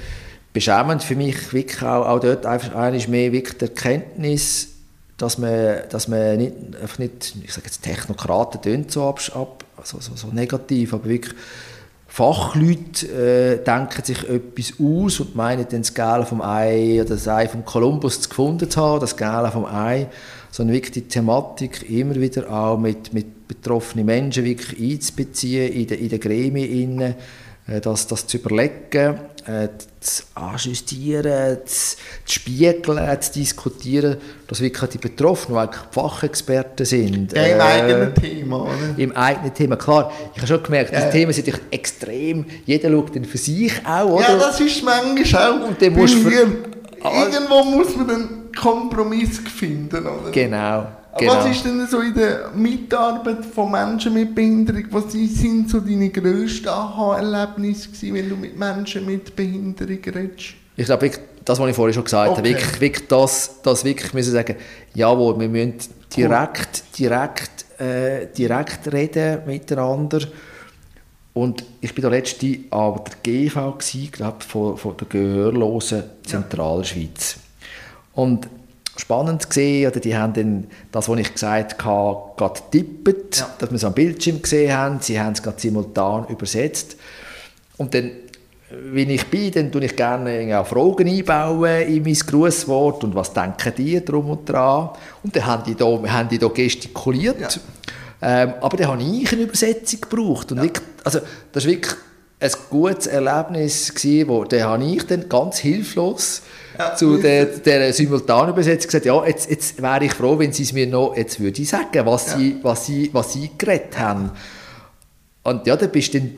beschämend 0.53 1.03
für 1.03 1.17
mich 1.17 1.53
wirklich 1.53 1.83
auch, 1.83 2.07
auch 2.07 2.21
dort 2.21 2.47
einfach 2.47 2.75
einmal 2.75 3.09
mehr 3.09 3.33
wirklich 3.33 3.59
die 3.59 3.67
Erkenntnis, 3.67 4.69
dass 5.17 5.39
man, 5.39 5.81
dass 5.91 6.09
man 6.09 6.37
nicht, 6.37 6.55
einfach 6.81 6.99
nicht, 6.99 7.35
ich 7.43 7.53
sage 7.53 7.67
jetzt 7.67 7.83
Technokraten 7.83 8.63
tönt 8.63 8.93
so, 8.93 9.09
ab, 9.09 9.21
ab, 9.35 9.65
so, 9.83 9.99
so, 10.01 10.15
so 10.15 10.29
negativ, 10.29 10.95
aber 10.95 11.05
wirklich 11.05 11.35
Fachleute 12.07 13.07
äh, 13.09 13.65
denken 13.65 14.03
sich 14.03 14.27
etwas 14.29 14.73
aus 14.81 15.21
und 15.21 15.37
meinen 15.37 15.67
dann 15.69 15.83
das 15.83 15.93
Gel 15.93 16.25
vom 16.25 16.41
Ei 16.41 17.01
oder 17.01 17.11
das 17.11 17.29
Ei 17.29 17.49
vom 17.49 17.65
Kolumbus 17.65 18.27
gefunden 18.29 18.71
zu 18.71 18.81
haben, 18.81 19.01
das 19.01 19.17
Gel 19.17 19.51
vom 19.53 19.67
Ei, 19.67 20.07
sondern 20.57 20.75
wirklich 20.75 20.93
die 20.93 21.03
Thematik 21.03 21.91
immer 21.91 22.15
wieder 22.15 22.51
auch 22.51 22.79
mit, 22.79 23.13
mit 23.13 23.47
betroffenen 23.47 24.07
Menschen 24.07 24.43
wirklich 24.43 24.95
einzubeziehen 24.95 25.71
in 25.71 25.87
den 25.87 25.99
in 25.99 26.09
de 26.09 26.19
Gremien, 26.19 27.01
äh, 27.03 27.81
das, 27.83 28.07
das 28.07 28.27
zu 28.27 28.39
überlegen, 28.39 29.21
äh, 29.47 29.69
zu 30.01 30.23
ajustieren, 30.35 31.59
zu, 31.67 31.97
zu 32.25 32.35
spiegeln, 32.41 33.21
zu 33.21 33.33
diskutieren, 33.33 34.17
dass 34.47 34.63
wirklich 34.63 34.91
die 34.93 34.99
Betroffenen, 34.99 35.69
die 35.71 35.77
Fachexperten 35.91 36.87
sind. 36.87 37.35
Ja, 37.35 37.45
im 37.45 37.59
äh, 37.59 37.63
eigenen 37.63 38.15
Thema, 38.15 38.63
oder? 38.63 38.95
Im 38.97 39.13
eigenen 39.13 39.53
Thema, 39.53 39.77
klar. 39.77 40.11
Ich 40.33 40.39
habe 40.39 40.47
schon 40.47 40.63
gemerkt, 40.63 40.91
ja. 40.91 41.05
die 41.05 41.19
Themen 41.19 41.35
sind 41.35 41.53
extrem, 41.71 42.47
jeder 42.65 42.89
schaut 42.89 43.15
dann 43.15 43.27
für 43.27 43.37
sich 43.37 43.75
auch, 43.85 44.07
oder? 44.07 44.23
Ja, 44.31 44.39
das 44.39 44.59
ist 44.59 44.83
manchmal 44.83 45.51
auch 45.51 45.69
Und 45.69 45.83
dann 45.83 45.93
musst 45.93 46.15
Irgendwo 46.15 47.63
muss 47.63 47.95
man 47.95 48.11
einen 48.11 48.46
Kompromiss 48.57 49.39
finden, 49.39 50.07
oder? 50.07 50.31
Genau. 50.33 50.87
Genau. 51.19 51.35
Was 51.35 51.47
ist 51.47 51.65
denn 51.65 51.87
so 51.87 52.01
in 52.01 52.15
der 52.15 52.51
Mitarbeit 52.55 53.45
von 53.45 53.71
Menschen 53.71 54.13
mit 54.13 54.35
Behinderung, 54.35 54.85
was 54.91 55.13
sind 55.13 55.71
so 55.71 55.81
deine 55.81 56.11
grössten 56.11 56.69
Aha-Erlebnisse 56.69 58.13
wenn 58.13 58.29
du 58.29 58.37
mit 58.37 58.59
Menschen 58.59 59.07
mit 59.07 59.35
Behinderung 59.35 59.99
redest? 60.05 60.55
Ich 60.77 60.85
glaube, 60.85 61.11
das, 61.45 61.59
was 61.59 61.71
ich 61.71 61.77
vorhin 61.77 61.95
schon 61.95 62.05
gesagt 62.05 62.31
okay. 62.33 62.39
habe, 62.39 62.49
wirklich, 62.49 62.81
wirklich 62.81 63.09
das, 63.09 63.63
das 63.63 63.85
wirklich 63.85 64.13
müssen 64.13 64.33
sagen, 64.33 64.57
jawohl, 64.95 65.39
wir 65.41 65.49
müssen 65.49 65.79
direkt, 66.15 66.99
direkt, 66.99 67.81
äh, 67.81 68.27
direkt 68.37 68.93
reden 68.93 69.41
miteinander. 69.47 70.21
Und 71.33 71.65
ich 71.81 71.95
bin 71.95 72.03
der 72.03 72.11
letzte 72.11 72.59
an 72.71 73.01
der 73.05 73.15
GV 73.23 73.79
gewesen, 73.79 74.11
glaube 74.13 74.45
von, 74.45 74.77
von 74.77 74.97
der 74.97 75.07
gehörlosen 75.07 76.03
Zentralschweiz. 76.25 77.37
Ja. 77.37 77.46
Und 78.17 78.49
spannend 78.97 79.49
gesehen, 79.49 79.91
oder 79.91 80.01
die 80.01 80.17
haben 80.17 80.33
dann 80.33 80.67
das, 80.91 81.09
was 81.09 81.19
ich 81.21 81.33
gesagt 81.33 81.85
habe, 81.85 82.33
gerade 82.37 82.61
tippet, 82.71 83.37
ja. 83.37 83.55
dass 83.59 83.71
wir 83.71 83.77
es 83.77 83.85
am 83.85 83.93
Bildschirm 83.93 84.43
gesehen 84.43 84.77
haben. 84.77 84.99
Sie 85.01 85.21
haben 85.21 85.33
es 85.33 85.43
gerade 85.43 85.61
simultan 85.61 86.27
übersetzt. 86.29 86.97
Und 87.77 87.95
dann, 87.95 88.11
wenn 88.71 89.11
ich 89.11 89.27
bin, 89.27 89.53
dann 89.53 89.71
tue 89.71 89.85
ich 89.85 89.95
gerne 89.95 90.59
auch 90.59 90.67
Fragen 90.67 91.09
einbauen 91.09 91.83
in 91.83 92.03
mein 92.03 92.15
Grußwort 92.15 93.05
und 93.05 93.15
was 93.15 93.33
denken 93.33 93.73
die 93.77 94.03
drum 94.05 94.31
und 94.31 94.49
dran. 94.49 94.91
Und 95.23 95.37
dann 95.37 95.47
haben 95.47 95.65
die 95.65 95.75
da, 95.75 95.85
haben 95.85 96.29
die 96.29 96.39
da 96.39 96.49
gestikuliert. 96.49 97.41
Ja. 97.41 98.43
Ähm, 98.43 98.55
aber 98.63 98.77
dann 98.79 98.89
habe 98.89 99.03
ich 99.03 99.31
eine 99.31 99.43
Übersetzung 99.43 100.01
gebraucht. 100.01 100.51
Und 100.53 100.59
ja. 100.59 100.65
wirklich, 100.65 100.87
also, 101.05 101.21
das 101.53 101.65
war 101.65 101.73
wirklich 101.73 101.95
ein 102.41 102.51
gutes 102.71 103.07
Erlebnis, 103.07 103.95
gewesen, 103.95 104.29
wo 104.29 104.45
dann 104.45 104.63
habe 104.63 104.85
ich 104.85 105.07
dann 105.07 105.29
ganz 105.29 105.59
hilflos 105.59 106.43
ja. 106.79 106.95
zu 106.95 107.19
der, 107.19 107.47
der 107.47 107.93
Simultanübersetzung 107.93 108.87
gesagt, 108.87 109.05
ja, 109.05 109.27
jetzt, 109.27 109.51
jetzt 109.51 109.83
wäre 109.83 110.05
ich 110.05 110.15
froh, 110.15 110.39
wenn 110.39 110.53
Sie 110.53 110.63
es 110.63 110.73
mir 110.73 110.87
noch, 110.87 111.17
jetzt 111.17 111.41
würde 111.41 111.61
ich 111.61 111.69
sagen, 111.69 112.07
was, 112.07 112.33
ja. 112.33 112.39
Sie, 112.39 112.57
was, 112.63 112.87
Sie, 112.87 113.11
was 113.13 113.33
Sie 113.33 113.51
geredet 113.57 113.99
haben. 113.99 114.31
Und 115.43 115.67
ja, 115.67 115.77
dann 115.77 115.91
bist 115.91 116.15
du 116.15 116.21
dann, 116.21 116.33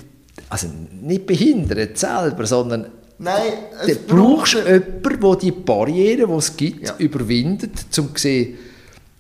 also 0.49 0.69
nicht 1.03 1.27
behindert 1.27 1.99
selber, 1.99 2.47
sondern 2.47 2.87
Nein, 3.21 3.53
du 3.85 3.95
brauchst 4.07 4.55
jemanden, 4.55 5.21
der 5.21 5.37
die 5.37 5.51
Barrieren, 5.51 6.31
die 6.31 6.37
es 6.37 6.57
gibt, 6.57 6.89
ja. 6.89 6.95
überwindet, 6.99 7.73
um 7.73 7.91
zu 7.91 8.09
sehen, 8.15 8.59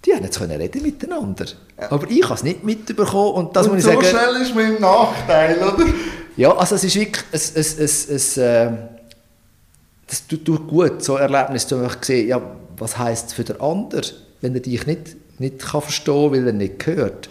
die 0.04 0.14
haben 0.14 0.24
jetzt 0.24 0.38
können 0.38 0.56
reden 0.56 0.82
miteinander. 0.82 1.46
Ja. 1.78 1.90
Aber 1.90 2.08
ich 2.08 2.22
habe 2.22 2.34
es 2.34 2.44
nicht 2.44 2.62
mitbekommen. 2.62 3.32
Und, 3.32 3.56
das 3.56 3.66
und 3.66 3.74
muss 3.74 3.84
ich 3.84 3.92
so 3.92 4.00
sagen, 4.00 4.04
schnell 4.04 4.42
ist 4.42 4.54
mein 4.54 4.80
Nachteil, 4.80 5.58
oder? 5.58 5.84
Ja, 6.36 6.56
also 6.56 6.76
es 6.76 6.84
ist 6.84 6.94
wirklich 6.94 7.24
ein, 7.32 7.40
ein, 7.56 8.46
ein, 8.46 8.68
ein, 8.68 8.97
das 10.08 10.26
tut 10.26 10.66
gut, 10.66 11.04
so 11.04 11.16
ein 11.16 11.30
Erlebnis 11.30 11.66
zu 11.66 11.86
sehen, 12.00 12.28
ja, 12.28 12.40
was 12.76 12.98
heisst 12.98 13.28
es 13.28 13.32
für 13.34 13.44
den 13.44 13.60
anderen, 13.60 14.04
wenn 14.40 14.54
er 14.54 14.60
dich 14.60 14.86
nicht, 14.86 15.16
nicht 15.38 15.60
kann 15.60 15.82
verstehen 15.82 16.32
kann, 16.32 16.32
weil 16.32 16.46
er 16.46 16.52
nicht 16.52 16.86
hört. 16.86 17.28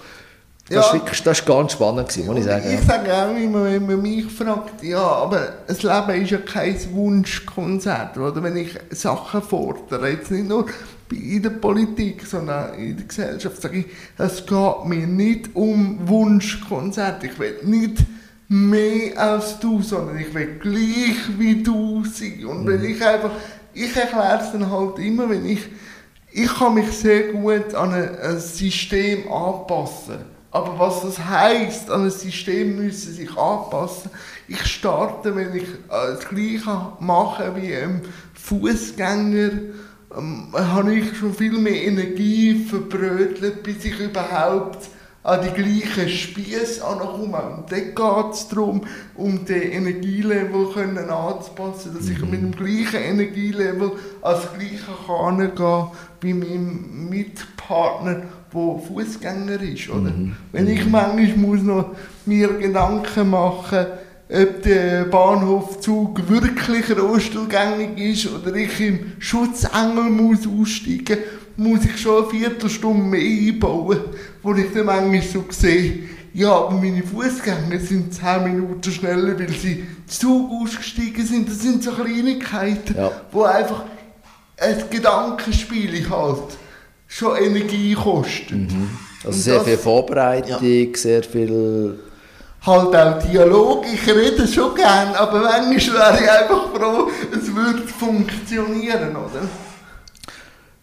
Das, 0.70 0.76
ja. 0.76 0.82
ist 0.82 0.94
wirklich, 0.94 1.24
das 1.24 1.48
war 1.48 1.56
ganz 1.56 1.72
spannend, 1.72 2.10
gewesen, 2.10 2.28
muss 2.28 2.40
ich 2.40 2.44
sagen. 2.44 2.66
Ich 2.74 2.82
sage 2.82 3.14
auch 3.14 3.36
immer, 3.36 3.64
wenn 3.64 3.86
man 3.86 4.02
mich 4.02 4.26
fragt, 4.26 4.84
ja, 4.84 5.02
aber 5.02 5.54
das 5.66 5.82
Leben 5.82 6.22
ist 6.22 6.32
ja 6.32 6.40
kein 6.40 6.78
Wunschkonzert. 6.92 8.18
Oder 8.18 8.44
wenn 8.44 8.58
ich 8.58 8.76
Sachen 8.92 9.42
fordere, 9.42 10.10
jetzt 10.10 10.30
nicht 10.30 10.48
nur 10.50 10.66
in 11.10 11.42
der 11.42 11.52
Politik, 11.52 12.26
sondern 12.26 12.74
in 12.74 12.98
der 12.98 13.06
Gesellschaft, 13.06 13.62
sage 13.62 13.80
ich, 13.80 13.86
es 14.18 14.46
geht 14.46 14.86
mir 14.86 15.08
nicht 15.08 15.56
um 15.56 16.00
Wunschkonzert. 16.06 17.24
Ich 17.24 17.40
will 17.40 17.60
nicht 17.64 18.00
mehr 18.48 19.20
als 19.20 19.60
du, 19.60 19.82
sondern 19.82 20.18
ich 20.18 20.34
will 20.34 20.60
gleich 20.60 21.38
wie 21.38 21.62
du 21.62 22.04
sein. 22.06 22.46
Und 22.46 22.64
mhm. 22.64 22.68
wenn 22.68 22.84
ich 22.86 23.06
einfach, 23.06 23.32
ich 23.74 23.96
erkläre 23.96 24.40
es 24.42 24.52
dann 24.52 24.72
halt 24.72 25.00
immer, 25.00 25.30
wenn 25.30 25.46
ich, 25.46 25.62
ich 26.32 26.54
kann 26.54 26.76
mich 26.76 26.92
sehr 26.92 27.34
gut 27.34 27.74
an 27.74 27.94
ein, 27.94 28.18
ein 28.20 28.40
System 28.40 29.32
anpassen. 29.32 30.38
Aber 30.52 30.80
was 30.80 31.02
das 31.02 31.20
heisst, 31.20 31.92
an 31.92 32.06
ein 32.06 32.10
System 32.10 32.78
müssen 32.78 33.14
sich 33.14 33.30
anpassen. 33.38 34.12
Ich 34.48 34.66
starte, 34.66 35.36
wenn 35.36 35.54
ich 35.54 35.66
das 35.90 36.28
Gleiche 36.28 36.94
mache 37.00 37.54
wie 37.56 37.76
ein 37.76 38.02
Fußgänger, 38.34 39.52
ähm, 40.18 40.48
habe 40.54 40.96
ich 40.96 41.18
schon 41.18 41.34
viel 41.34 41.52
mehr 41.52 41.84
Energie 41.84 42.66
verbrötelt, 42.66 43.62
bis 43.62 43.84
ich 43.84 44.00
überhaupt 44.00 44.88
an 45.28 45.42
die 45.44 45.62
gleichen 45.62 46.08
Spieße 46.08 46.86
ankommen. 46.86 47.34
Und 47.34 47.70
dort 47.70 47.96
geht 47.96 48.34
es 48.34 48.48
darum, 48.48 48.82
um 49.16 49.44
den 49.44 49.62
Energielevel 49.62 50.68
können 50.74 51.10
anzupassen, 51.10 51.96
dass 51.98 52.08
ich 52.08 52.20
mhm. 52.20 52.30
mit 52.30 52.42
dem 52.42 52.52
gleichen 52.52 53.04
Energielevel 53.04 53.92
als 54.22 54.48
Gleiche 54.54 54.86
kann 55.06 55.54
gehen 55.54 55.88
wie 56.22 56.34
mein 56.34 57.10
Mitpartner, 57.10 58.22
der 58.54 58.82
Fußgänger 58.88 59.62
ist. 59.62 59.90
Oder? 59.90 60.12
Mhm. 60.12 60.38
Wenn 60.54 60.70
ich 60.70 60.86
manchmal 60.88 61.36
muss 61.36 61.62
noch 61.62 61.96
mir 62.26 62.48
Gedanken 62.54 63.30
machen 63.30 63.86
ob 64.30 64.62
der 64.62 65.06
Bahnhofzug 65.06 66.28
wirklich 66.30 66.98
rollstuhlgängig 66.98 67.98
ist 67.98 68.30
oder 68.30 68.54
ich 68.56 68.78
im 68.82 69.14
Schutzengel 69.20 70.10
muss 70.10 70.46
aussteigen 70.46 71.20
muss 71.58 71.86
ich 71.86 72.00
schon 72.00 72.24
eine 72.24 72.32
Viertelstunde 72.32 73.04
mehr 73.04 73.20
einbauen, 73.20 74.00
wo 74.42 74.54
ich 74.54 74.72
dann 74.74 74.86
manchmal 74.86 75.22
so 75.22 75.44
sehe, 75.50 76.04
ja, 76.34 76.52
aber 76.52 76.74
meine 76.74 77.02
Fußgänger 77.02 77.80
sind 77.80 78.14
10 78.14 78.44
Minuten 78.44 78.92
schneller, 78.92 79.40
weil 79.40 79.50
sie 79.50 79.88
Zug 80.06 80.52
ausgestiegen 80.52 81.26
sind. 81.26 81.50
Das 81.50 81.60
sind 81.60 81.84
so 81.84 81.92
Kleinigkeiten, 81.92 82.96
ja. 82.96 83.12
wo 83.32 83.44
einfach 83.44 83.86
ein 84.58 84.84
Gedankenspiel 84.90 86.08
halt 86.10 86.58
schon 87.08 87.38
Energie 87.38 87.96
kostet. 87.96 88.52
Mhm. 88.52 88.90
Also 89.26 89.40
sehr 89.40 89.56
das, 89.56 89.64
viel 89.64 89.78
Vorbereitung, 89.78 90.64
ja. 90.64 90.90
sehr 90.96 91.24
viel 91.24 92.00
halt 92.66 92.96
auch 92.96 93.24
Dialog. 93.24 93.86
Ich 93.92 94.08
rede 94.08 94.48
schon 94.48 94.76
gern, 94.76 95.16
aber 95.16 95.42
manchmal 95.42 95.98
wäre 95.98 96.24
ich 96.24 96.32
einfach 96.32 96.70
froh, 96.72 97.10
es 97.32 97.54
würde 97.56 97.88
funktionieren, 97.88 99.16
oder? 99.16 99.42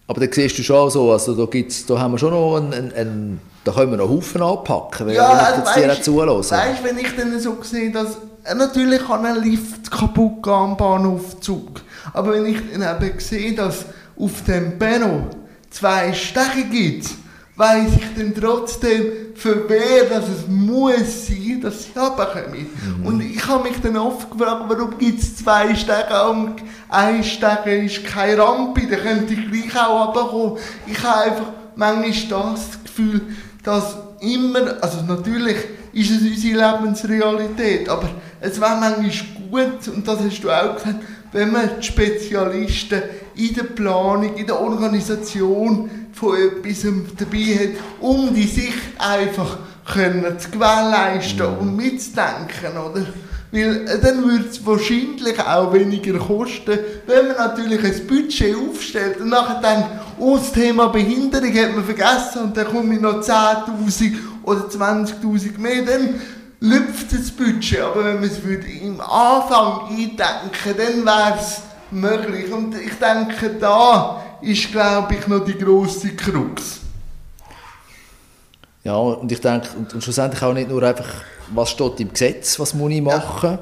Aber 0.07 0.27
da 0.27 0.33
siehst 0.33 0.59
du 0.59 0.63
schon 0.63 0.91
so, 0.91 1.13
also 1.13 1.35
da, 1.35 1.51
gibt's, 1.51 1.87
da 1.87 1.99
haben 1.99 2.13
wir 2.13 2.19
schon 2.19 2.31
noch 2.31 2.57
einen, 2.57 2.73
einen, 2.75 2.93
einen 2.93 3.41
da 3.65 3.73
können 3.73 3.93
wir 3.93 3.99
noch 3.99 4.11
Haufen 4.11 4.43
anpacken, 4.43 5.07
wenn 5.07 5.15
ja, 5.15 5.51
ich 5.51 5.57
jetzt 5.57 5.77
dir 5.77 6.03
zulasse. 6.03 6.55
Weißt 6.55 6.81
du, 6.81 6.85
wenn 6.85 6.99
ich 6.99 7.17
dann 7.17 7.41
so 7.41 7.57
sehe, 7.63 7.91
dass 7.91 8.19
äh, 8.45 8.55
natürlich 8.55 9.03
kann 9.07 9.25
ein 9.25 9.43
Lift 9.43 9.91
kaputt 9.91 10.43
gehen 10.43 10.53
am 10.53 10.77
Bahnhofzug, 10.77 11.81
aber 12.13 12.33
wenn 12.35 12.47
ich 12.47 12.59
dann 12.73 13.03
eben 13.03 13.19
sehe, 13.19 13.55
dass 13.55 13.87
auf 14.19 14.45
dem 14.47 14.79
Benno 14.79 15.29
zwei 15.71 16.13
Steche 16.13 16.65
gibt, 16.71 17.09
weiss 17.57 17.89
ich 17.97 18.23
dann 18.23 18.35
trotzdem, 18.35 19.07
für 19.35 19.69
wer 19.69 20.05
dass 20.05 20.29
es 20.29 20.47
muss 20.49 21.27
sein, 21.27 21.61
dass 21.61 21.85
sie 21.85 21.99
runterkommen. 21.99 22.67
Mhm. 23.01 23.07
Und 23.07 23.21
ich 23.21 23.47
habe 23.47 23.69
mich 23.69 23.81
dann 23.81 23.97
oft 23.97 24.31
gefragt, 24.31 24.65
warum 24.69 24.97
gibt 24.99 25.21
es 25.21 25.37
zwei 25.37 25.75
Stege 25.75 26.29
und 26.31 26.57
ein 26.89 27.23
Stege 27.25 27.85
ist 27.85 28.05
keine 28.05 28.39
Rampe, 28.39 28.87
da 28.87 28.97
könnte 28.97 29.35
ich 29.35 29.51
gleich 29.51 29.85
auch 29.85 30.09
runterkommen. 30.09 30.59
Ich 30.87 31.03
habe 31.03 31.31
einfach 31.31 31.53
manchmal 31.77 32.53
das 32.53 32.83
Gefühl, 32.85 33.23
dass 33.63 33.97
immer, 34.21 34.77
also 34.81 35.03
natürlich 35.03 35.57
ist 35.93 36.11
es 36.11 36.23
unsere 36.23 36.73
Lebensrealität, 36.73 37.89
aber 37.89 38.09
es 38.41 38.61
wäre 38.61 38.77
manchmal 38.79 39.11
gut, 39.51 39.89
und 39.89 40.07
das 40.07 40.19
hast 40.21 40.41
du 40.43 40.51
auch 40.51 40.75
gesagt, 40.75 40.97
wenn 41.33 41.53
man 41.53 41.69
die 41.81 41.87
Spezialisten 41.87 43.03
in 43.37 43.55
der 43.55 43.65
Planung, 43.65 44.37
in 44.37 44.47
der 44.47 44.61
Organisation 44.61 45.91
von 46.15 46.37
etwas 46.37 46.83
dabei 47.19 47.39
hat, 47.59 47.83
um 48.01 48.33
die 48.35 48.47
Sicht 48.47 48.79
einfach 48.99 49.59
können 49.85 50.39
zu 50.39 50.51
gewährleisten 50.51 51.47
Mhm. 51.47 51.59
und 51.59 51.77
mitzudenken, 51.77 52.79
oder? 52.79 53.07
Weil 53.53 53.87
äh, 53.87 54.01
dann 54.01 54.25
würde 54.25 54.47
es 54.51 54.65
wahrscheinlich 54.67 55.39
auch 55.39 55.73
weniger 55.73 56.19
kosten, 56.19 56.79
wenn 57.07 57.29
man 57.29 57.37
natürlich 57.37 57.85
ein 57.85 58.07
Budget 58.07 58.57
aufstellt 58.57 59.21
und 59.21 59.29
nachher 59.29 59.61
denkt, 59.61 59.89
oh, 60.19 60.37
das 60.37 60.53
Thema 60.53 60.89
Behinderung 60.89 61.55
hat 61.55 61.75
man 61.75 61.85
vergessen 61.85 62.43
und 62.45 62.57
dann 62.57 62.67
komme 62.67 62.95
ich 62.95 63.01
noch 63.01 63.21
10'000 63.21 64.15
oder 64.43 64.63
20'000 64.69 65.59
mehr, 65.59 65.83
dann 65.85 66.21
lüpft 66.61 67.13
das 67.13 67.31
Budget. 67.31 67.81
Aber 67.81 68.05
wenn 68.05 68.17
man 68.17 68.25
es 68.25 68.43
würde 68.43 68.67
im 68.67 69.01
Anfang 69.01 69.89
eindenken, 69.89 70.75
dann 70.77 71.05
wäre 71.05 71.35
es 71.39 71.61
möglich. 71.93 72.51
Und 72.53 72.75
ich 72.75 72.95
denke, 72.95 73.51
da 73.61 74.21
ist, 74.45 74.71
glaube 74.73 75.15
ich, 75.15 75.27
noch 75.27 75.45
die 75.45 75.57
grosse 75.59 76.15
Krux. 76.15 76.81
Ja, 78.85 78.97
und 78.97 79.31
ich 79.33 79.41
denke, 79.41 79.69
und, 79.79 79.95
und 79.95 80.05
schlussendlich 80.05 80.43
auch 80.43 80.53
nicht 80.53 80.69
nur 80.69 80.83
einfach, 80.83 81.09
was 81.55 81.71
steht 81.71 82.01
im 82.01 82.11
Gesetz, 82.11 82.59
was 82.61 82.75
muss 82.75 82.93
ich 82.93 83.01
machen, 83.01 83.59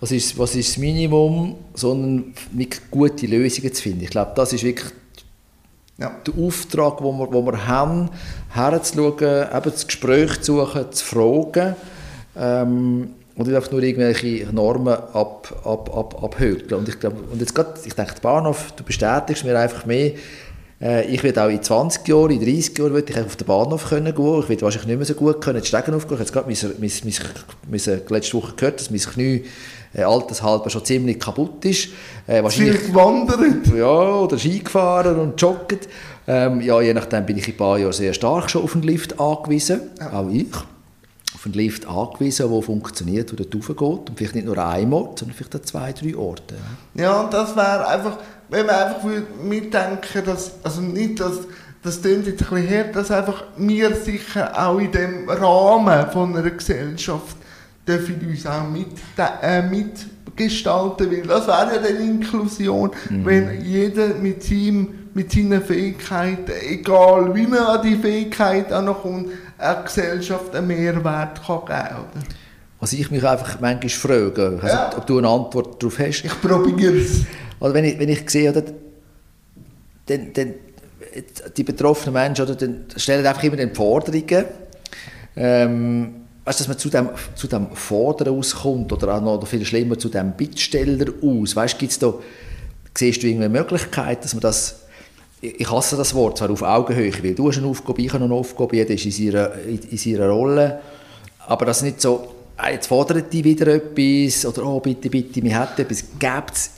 was, 0.00 0.12
ist, 0.12 0.38
was 0.38 0.54
ist 0.54 0.68
das 0.70 0.76
Minimum, 0.76 1.56
sondern 1.74 2.34
mit 2.52 2.90
gute 2.90 3.26
Lösungen 3.26 3.72
zu 3.72 3.82
finden. 3.82 4.04
Ich 4.04 4.10
glaube, 4.10 4.32
das 4.34 4.52
ist 4.52 4.62
wirklich 4.64 4.92
Ja. 5.98 6.10
der 6.26 6.34
Auftrag, 6.44 6.98
den 6.98 7.06
wir, 7.18 7.32
wo 7.32 7.42
wir 7.46 7.66
haben, 7.66 8.10
herzuschauen, 8.50 9.46
eben 9.50 9.70
das 9.72 9.86
Gespräch 9.86 10.42
zu 10.42 10.56
suchen, 10.58 10.92
zu 10.92 11.04
fragen 11.04 11.74
ähm, 12.36 13.14
und 13.36 13.46
nicht 13.46 13.56
einfach 13.56 13.70
nur 13.70 13.82
irgendwelche 13.82 14.46
Normen 14.52 14.94
ab, 14.94 15.62
ab, 15.64 15.96
ab, 15.96 16.22
abhökeln. 16.22 16.80
Und 16.80 16.88
ich, 16.88 16.98
glaube, 16.98 17.16
und 17.30 17.40
jetzt 17.40 17.54
grad, 17.54 17.78
ich 17.84 17.94
denke, 17.94 18.14
Bahnhof, 18.22 18.72
du 18.76 18.82
bestätigst 18.82 19.44
mir 19.44 19.58
einfach 19.58 19.84
mehr, 19.84 20.12
äh, 20.80 21.06
ich 21.06 21.22
werde 21.22 21.44
auch 21.44 21.48
in 21.48 21.62
20 21.62 22.06
Jahren, 22.08 22.30
in 22.30 22.40
30 22.40 22.78
Jahren 22.78 22.92
würde 22.92 23.12
ich 23.12 23.18
auf 23.18 23.36
den 23.36 23.46
Bahnhof 23.46 23.88
können 23.88 24.14
gehen. 24.14 24.40
Ich 24.40 24.48
werde 24.48 24.62
wahrscheinlich 24.62 24.88
nicht 24.88 24.96
mehr 24.96 25.06
so 25.06 25.14
gut 25.14 25.40
können, 25.40 25.60
die 25.60 25.66
Stegen 25.66 25.94
aufgehen. 25.94 26.20
Ich 26.20 26.32
habe 26.32 26.46
jetzt 26.46 26.58
gerade 26.58 26.70
mein, 26.70 26.74
mein, 26.80 26.90
mein, 27.02 27.80
mein, 27.86 28.02
letzte 28.08 28.34
Woche 28.34 28.52
gehört, 28.56 28.80
dass 28.80 28.90
mein 28.90 29.00
Knie 29.00 29.44
äh, 29.94 30.02
altershalber 30.02 30.70
schon 30.70 30.84
ziemlich 30.84 31.18
kaputt 31.18 31.64
ist. 31.64 31.88
Äh, 32.26 32.42
wahrscheinlich 32.42 32.78
Viel 32.78 32.88
gewandert. 32.88 33.66
ja, 33.74 33.86
oder 33.86 34.38
Ski 34.38 34.60
gefahren 34.60 35.18
und 35.18 35.40
joggt. 35.40 35.88
Ähm, 36.28 36.60
ja, 36.60 36.80
je 36.80 36.92
nachdem 36.92 37.24
bin 37.24 37.38
ich 37.38 37.46
in 37.46 37.54
ein 37.54 37.56
paar 37.56 37.78
Jahren 37.78 37.92
sehr 37.92 38.12
stark 38.12 38.50
schon 38.50 38.62
auf 38.62 38.74
einen 38.74 38.82
Lift 38.82 39.18
angewiesen. 39.20 39.80
Auch 40.12 40.28
ich. 40.28 40.46
Auf 41.46 41.52
einen 41.52 41.54
Lift 41.54 41.86
angewiesen, 41.86 42.50
der 42.50 42.62
funktioniert, 42.62 43.30
der 43.30 43.46
dort 43.46 43.54
raufgeht. 43.54 44.10
Und 44.10 44.12
vielleicht 44.16 44.34
nicht 44.34 44.46
nur 44.46 44.58
ein 44.58 44.92
Ort, 44.92 45.20
sondern 45.20 45.36
vielleicht 45.36 45.54
an 45.54 45.62
zwei, 45.62 45.92
drei 45.92 46.16
Orte. 46.16 46.56
Ja, 46.94 47.20
und 47.20 47.32
das 47.32 47.54
wäre 47.54 47.86
einfach, 47.86 48.18
wenn 48.48 48.66
man 48.66 48.74
einfach 48.74 49.02
mitdenken, 49.42 50.24
dass, 50.24 50.52
also 50.62 50.80
nicht, 50.80 51.20
dass, 51.20 51.38
das 51.82 52.02
klingt 52.02 52.26
jetzt 52.26 52.42
ein 52.42 52.48
bisschen 52.48 52.78
hart, 52.78 52.96
dass 52.96 53.10
einfach 53.12 53.44
wir 53.56 53.94
sicher 53.94 54.52
auch 54.60 54.78
in 54.78 54.90
dem 54.90 55.28
Rahmen 55.28 56.10
von 56.10 56.36
einer 56.36 56.50
Gesellschaft 56.50 57.36
dürfen 57.86 58.20
uns 58.28 58.46
auch 58.46 58.68
mit, 58.68 58.88
äh, 59.42 59.62
mitgestalten, 59.62 61.10
weil 61.10 61.22
das 61.22 61.46
wäre 61.46 61.76
ja 61.76 61.80
dann 61.80 62.00
Inklusion, 62.00 62.90
wenn 63.08 63.62
jeder 63.62 64.08
mit, 64.14 64.42
seinem, 64.42 65.10
mit 65.14 65.30
seinen 65.30 65.62
Fähigkeiten, 65.62 66.50
egal 66.68 67.34
wie 67.34 67.46
man 67.46 67.60
an 67.60 67.82
die 67.82 67.94
Fähigkeit 67.94 68.72
ankommt, 68.72 69.28
eine 69.58 69.84
Gesellschaft 69.84 70.54
einen 70.54 70.66
Mehrwert 70.66 71.44
kann 71.44 71.60
geben 71.60 71.66
kann. 71.68 72.24
Was 72.78 72.92
ich 72.92 73.10
mich 73.10 73.24
einfach 73.24 73.58
manchmal 73.60 73.88
frage, 73.88 74.62
weiss 74.62 74.72
Ja. 74.72 74.90
ob 74.96 75.06
du 75.06 75.18
eine 75.18 75.28
Antwort 75.28 75.82
darauf 75.82 75.98
hast. 75.98 76.24
Ich 76.24 76.40
probiere 76.40 76.96
es. 76.98 77.22
Oder 77.58 77.72
wenn 77.74 77.84
ich, 77.84 77.98
wenn 77.98 78.08
ich 78.08 78.28
sehe, 78.28 78.50
oder, 78.50 78.62
dann, 80.06 80.32
dann, 80.34 80.54
die 81.56 81.64
betroffenen 81.64 82.12
Menschen 82.12 82.44
oder, 82.44 82.54
dann 82.54 82.84
stellen 82.96 83.26
einfach 83.26 83.42
immer 83.44 83.56
die 83.56 83.74
Forderungen. 83.74 84.44
Ähm, 85.36 86.14
weißt, 86.44 86.60
dass 86.60 86.68
man 86.68 86.78
zu 86.78 86.90
dem, 86.90 87.08
zu 87.34 87.46
dem 87.46 87.74
Fordern 87.74 88.38
auskommt 88.38 88.92
oder 88.92 89.14
auch 89.16 89.20
noch 89.22 89.46
viel 89.46 89.64
schlimmer 89.64 89.98
zu 89.98 90.08
dem 90.08 90.32
Bittsteller 90.32 91.06
aus. 91.22 91.56
Weißt, 91.56 91.78
gibt's 91.78 91.98
da, 91.98 92.12
siehst 92.96 93.22
du 93.22 93.26
irgendeine 93.26 93.58
Möglichkeit, 93.58 94.22
dass 94.22 94.34
man 94.34 94.42
das 94.42 94.85
ich 95.58 95.70
hasse 95.70 95.96
das 95.96 96.14
Wort, 96.14 96.38
zwar 96.38 96.50
auf 96.50 96.62
Augenhöhe, 96.62 97.12
weil 97.22 97.34
du 97.34 97.48
hast 97.48 97.58
eine 97.58 97.66
Aufgabe, 97.66 98.00
ich 98.02 98.12
habe 98.12 98.24
eine 98.24 98.34
Aufgabe, 98.34 98.76
jeder 98.76 98.94
ist 98.94 99.04
in 99.04 99.10
seiner, 99.12 99.50
in, 99.66 99.78
in 99.90 99.98
seiner 99.98 100.28
Rolle, 100.28 100.80
aber 101.46 101.66
das 101.66 101.82
nicht 101.82 102.00
so, 102.00 102.28
ah, 102.56 102.70
jetzt 102.70 102.86
fordert 102.88 103.32
die 103.32 103.44
wieder 103.44 103.66
etwas 103.68 104.44
oder 104.46 104.64
oh, 104.66 104.80
bitte, 104.80 105.08
bitte, 105.10 105.40
wir 105.42 105.60
hätten 105.60 105.82
etwas. 105.82 106.04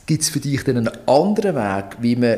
Gibt 0.05 0.21
es 0.21 0.29
für 0.29 0.39
dich 0.39 0.63
dann 0.63 0.77
einen 0.77 0.91
anderen 1.07 1.55
Weg, 1.55 1.85
wie 2.01 2.15
man, 2.15 2.37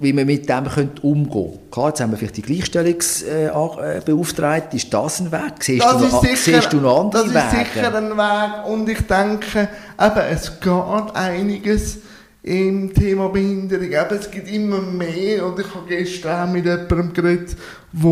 wie 0.00 0.12
man 0.12 0.26
mit 0.26 0.48
dem 0.48 0.64
könnte 0.68 1.02
umgehen 1.02 1.32
könnte? 1.32 1.58
Klar, 1.70 1.88
jetzt 1.88 2.00
haben 2.00 2.10
wir 2.12 2.18
vielleicht 2.18 2.36
die 2.38 2.42
Gleichstellungsbeauftragte, 2.42 4.76
ist 4.76 4.92
das 4.92 5.20
ein 5.20 5.30
Weg? 5.32 5.54
Siehst, 5.60 5.84
Das 5.84 5.98
du, 5.98 6.04
ist 6.04 6.12
noch, 6.12 6.22
sicher, 6.22 6.36
siehst 6.36 6.72
du 6.72 6.76
noch 6.78 7.00
andere 7.00 7.28
das 7.28 7.52
Wege? 7.52 7.62
ist 7.62 7.74
sicher 7.74 7.94
ein 7.96 8.16
Weg 8.16 8.66
und 8.68 8.88
ich 8.88 9.00
denke, 9.06 9.68
eben, 10.00 10.20
es 10.30 10.60
geht 10.60 11.14
einiges 11.14 11.98
im 12.48 12.94
Thema 12.94 13.28
Behinderung. 13.28 13.88
Eben, 13.88 14.18
es 14.18 14.30
gibt 14.30 14.50
immer 14.50 14.80
mehr 14.80 15.44
und 15.44 15.60
ich 15.60 15.74
habe 15.74 15.86
gestern 15.86 16.50
mit 16.52 16.64
jemandem 16.64 17.12
geredet, 17.12 17.56
der 17.92 18.08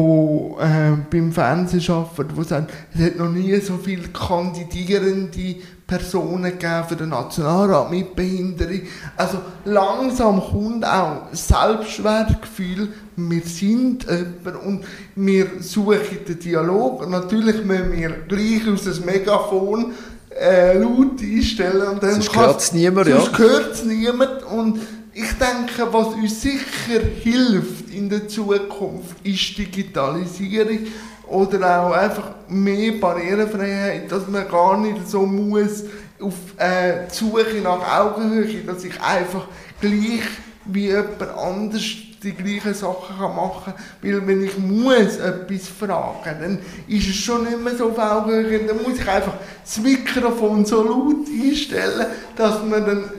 äh, 0.60 0.96
beim 1.10 1.32
Fernsehen 1.32 1.82
arbeitet, 1.90 2.36
der 2.36 2.44
sagt, 2.44 2.72
es 2.94 3.00
hat 3.00 3.16
noch 3.16 3.30
nie 3.30 3.58
so 3.60 3.78
viele 3.78 4.08
kandidierende 4.08 5.56
Personen 5.86 6.52
für 6.86 6.96
den 6.96 7.08
Nationalrat 7.10 7.90
mit 7.90 8.14
Behinderung. 8.14 8.82
Also 9.16 9.38
langsam 9.64 10.42
kommt 10.42 10.84
auch 10.84 11.32
Selbstwertgefühl, 11.32 12.88
wir 13.16 13.42
sind 13.42 14.04
jemand 14.04 14.64
und 14.66 14.84
wir 15.14 15.46
suchen 15.60 16.18
den 16.28 16.38
Dialog. 16.38 17.08
Natürlich 17.08 17.64
müssen 17.64 17.92
wir 17.92 18.10
gleich 18.28 18.68
aus 18.68 18.84
dem 18.84 19.06
Megafon 19.06 19.92
äh, 20.40 20.78
laut 20.78 21.20
einstellen. 21.20 21.88
Und 21.88 22.02
dann 22.02 22.12
Sonst 22.12 22.32
kann's- 22.32 22.46
hört's 22.46 22.72
niemand, 22.72 23.08
ja. 23.08 23.20
sonst 23.20 23.84
niemand. 23.86 24.42
Und 24.44 24.80
ich 25.14 25.30
denke, 25.38 25.92
was 25.92 26.08
uns 26.08 26.42
sicher 26.42 27.00
hilft 27.22 27.90
in 27.94 28.08
der 28.08 28.28
Zukunft, 28.28 29.16
ist 29.24 29.56
Digitalisierung 29.56 30.80
oder 31.28 31.80
auch 31.82 31.92
einfach 31.92 32.30
mehr 32.48 32.92
Barrierefreiheit, 33.00 34.10
dass 34.12 34.28
man 34.28 34.48
gar 34.48 34.78
nicht 34.78 35.08
so 35.08 35.24
muss 35.26 35.84
auf 36.20 36.34
äh, 36.58 37.06
die 37.10 37.14
Suche 37.14 37.56
nach 37.62 38.00
Augenhöhe, 38.00 38.62
dass 38.66 38.84
ich 38.84 39.00
einfach 39.00 39.46
gleich 39.80 40.22
wie 40.66 40.86
jemand 40.88 41.22
anders 41.22 41.82
die 42.26 42.32
gleichen 42.32 42.74
Sachen 42.74 43.18
machen 43.18 43.72
kann. 43.72 43.74
Weil 44.02 44.26
wenn 44.26 44.44
ich 44.44 44.58
muss 44.58 45.16
etwas 45.18 45.68
fragen, 45.68 46.36
dann 46.40 46.58
ist 46.88 47.08
es 47.08 47.14
schon 47.14 47.44
nicht 47.44 47.62
mehr 47.62 47.76
so 47.76 47.96
Augenhöhe. 47.96 48.60
Dann 48.66 48.82
muss 48.82 48.98
ich 48.98 49.08
einfach 49.08 49.34
das 49.64 49.78
Mikrofon 49.78 50.64
so 50.64 50.82
laut 50.82 51.26
einstellen, 51.26 52.06
dass 52.36 52.62
man 52.64 52.84
dann 52.84 53.10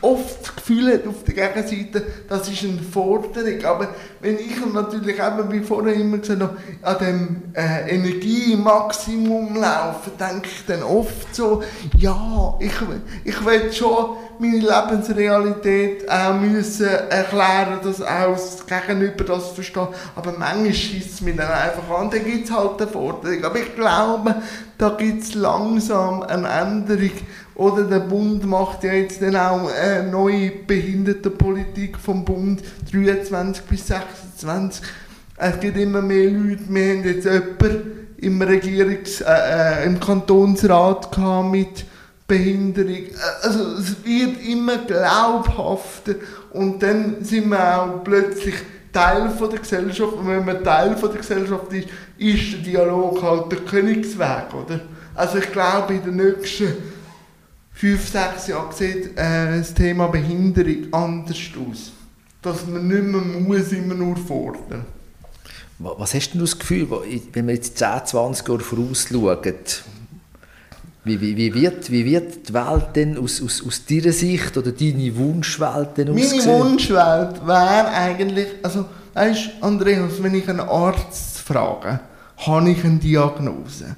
oft 0.00 0.42
das 0.42 0.56
Gefühl 0.56 0.92
hat 0.92 1.06
auf 1.06 1.22
der 1.24 1.34
Gegenseite, 1.34 2.02
das 2.28 2.48
ist 2.48 2.64
eine 2.64 2.80
Forderung. 2.80 3.64
Aber 3.64 3.88
wenn 4.20 4.38
ich 4.38 4.56
natürlich 4.72 5.16
eben, 5.18 5.52
wie 5.52 5.60
vorher 5.60 5.94
immer 5.94 6.18
gesagt 6.18 6.42
habe, 6.42 6.56
an 6.82 6.98
dem 6.98 7.42
äh, 7.54 7.94
Energiemaximum 7.94 9.56
laufe, 9.56 10.10
denke 10.18 10.48
ich 10.48 10.66
dann 10.66 10.82
oft 10.82 11.34
so, 11.34 11.62
ja, 11.96 12.54
ich, 12.60 12.72
ich 13.24 13.44
will 13.44 13.72
schon 13.72 14.16
meine 14.38 14.58
Lebensrealität 14.58 16.08
auch 16.10 16.34
müssen 16.34 16.88
erklären, 16.88 17.78
dass 17.82 18.02
auch 18.02 18.36
das 18.56 18.66
Gegenüber 18.66 19.24
das 19.24 19.50
versteht. 19.50 19.88
Aber 20.14 20.32
manchmal 20.38 20.72
schießt 20.72 21.14
es 21.14 21.20
mich 21.20 21.36
dann 21.36 21.50
einfach 21.50 21.88
an, 21.90 22.10
dann 22.10 22.24
gibt 22.24 22.46
es 22.46 22.54
halt 22.54 22.80
eine 22.80 22.90
Forderung. 22.90 23.44
Aber 23.44 23.58
ich 23.58 23.74
glaube, 23.74 24.36
da 24.78 24.90
gibt 24.90 25.22
es 25.22 25.34
langsam 25.34 26.22
eine 26.22 26.48
Änderung. 26.48 27.12
Oder 27.54 27.84
der 27.84 28.00
Bund 28.00 28.44
macht 28.44 28.84
ja 28.84 28.92
jetzt 28.92 29.22
dann 29.22 29.36
auch 29.36 29.70
eine 29.70 30.10
neue 30.10 30.50
Behindertenpolitik 30.50 31.98
vom 31.98 32.24
Bund 32.24 32.62
23 32.92 33.64
bis 33.64 33.86
26. 33.86 34.82
Es 35.38 35.60
gibt 35.60 35.76
immer 35.76 36.02
mehr 36.02 36.30
Leute. 36.30 36.62
Wir 36.68 36.92
haben 36.92 37.04
jetzt 37.04 37.24
jemanden 37.24 38.08
im, 38.18 38.42
Regierungs-, 38.42 39.22
äh, 39.22 39.82
äh, 39.82 39.86
im 39.86 40.00
Kantonsrat 40.00 41.16
mit 41.50 41.84
Behinderung. 42.26 43.04
Also 43.42 43.76
es 43.78 44.04
wird 44.04 44.44
immer 44.46 44.78
glaubhafter 44.78 46.16
und 46.56 46.82
dann 46.82 47.24
sind 47.24 47.48
wir 47.48 47.82
auch 47.82 48.02
plötzlich 48.04 48.54
Teil 48.92 49.28
von 49.30 49.50
der 49.50 49.58
Gesellschaft 49.60 50.14
und 50.14 50.26
wenn 50.26 50.44
man 50.44 50.62
Teil 50.64 50.96
von 50.96 51.10
der 51.10 51.18
Gesellschaft 51.20 51.72
ist, 51.72 51.88
ist 52.18 52.52
der 52.54 52.60
Dialog 52.60 53.22
halt 53.22 53.52
der 53.52 53.58
Königsweg, 53.60 54.54
oder? 54.54 54.80
Also 55.14 55.38
ich 55.38 55.50
glaube 55.52 55.94
in 55.94 56.02
den 56.04 56.16
nächsten 56.16 56.72
fünf, 57.72 58.08
sechs 58.08 58.46
Jahren 58.48 58.72
sieht 58.72 59.16
äh, 59.18 59.58
das 59.58 59.74
Thema 59.74 60.06
Behinderung 60.08 60.92
anders 60.92 61.38
aus. 61.68 61.92
Dass 62.42 62.66
man 62.66 62.86
nicht 62.86 63.02
mehr 63.02 63.20
muss 63.20 63.72
immer 63.72 63.94
nur 63.94 64.16
fordern. 64.16 64.84
Wa- 65.78 65.94
Was 65.98 66.14
hast 66.14 66.30
denn 66.30 66.38
du 66.38 66.44
das 66.46 66.58
Gefühl, 66.58 66.86
wenn 67.32 67.46
wir 67.48 67.54
jetzt 67.54 67.76
10, 67.78 67.88
20 68.06 68.48
Jahre 68.48 68.60
vorausschauen, 68.60 69.38
wie, 71.06 71.20
wie, 71.20 71.36
wie, 71.36 71.54
wird, 71.54 71.90
wie 71.92 72.04
wird 72.04 72.48
die 72.48 72.52
Welt 72.52 72.88
denn 72.96 73.16
aus, 73.16 73.40
aus, 73.40 73.64
aus 73.64 73.84
deiner 73.86 74.10
Sicht 74.10 74.56
oder 74.56 74.72
deine 74.72 75.16
Wunschwelt 75.16 75.96
denn 75.96 76.08
Meine 76.08 76.20
aussehen? 76.20 76.46
Wunschwelt 76.46 77.46
wäre 77.46 77.88
eigentlich, 77.88 78.48
also 78.60 78.86
weißt 79.14 79.50
Andreas, 79.60 80.20
wenn 80.20 80.34
ich 80.34 80.48
einen 80.48 80.60
Arzt 80.60 81.38
frage, 81.38 82.00
habe 82.38 82.70
ich 82.70 82.84
eine 82.84 82.98
Diagnose. 82.98 83.96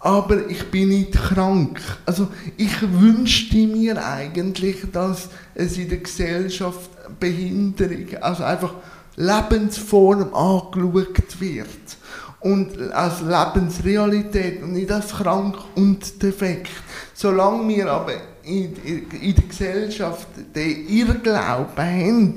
Aber 0.00 0.48
ich 0.48 0.70
bin 0.70 0.90
nicht 0.90 1.12
krank. 1.12 1.80
Also 2.04 2.28
ich 2.58 2.74
wünschte 2.82 3.56
mir 3.56 4.02
eigentlich, 4.04 4.76
dass 4.92 5.28
es 5.54 5.78
in 5.78 5.88
der 5.88 5.98
Gesellschaft 5.98 6.90
Behinderung, 7.18 8.06
also 8.20 8.44
einfach 8.44 8.74
Lebensform 9.16 10.34
angeschaut 10.34 11.40
wird 11.40 11.96
und 12.40 12.92
als 12.92 13.20
Lebensrealität 13.20 14.62
und 14.62 14.72
nicht 14.72 14.90
als 14.90 15.10
krank 15.10 15.56
und 15.74 16.22
defekt. 16.22 16.70
Solange 17.14 17.68
wir 17.68 17.90
aber 17.90 18.14
in, 18.42 18.74
in 19.20 19.34
der 19.34 19.44
Gesellschaft 19.44 20.28
den 20.54 20.88
Irrglauben 20.88 21.76
haben, 21.76 22.34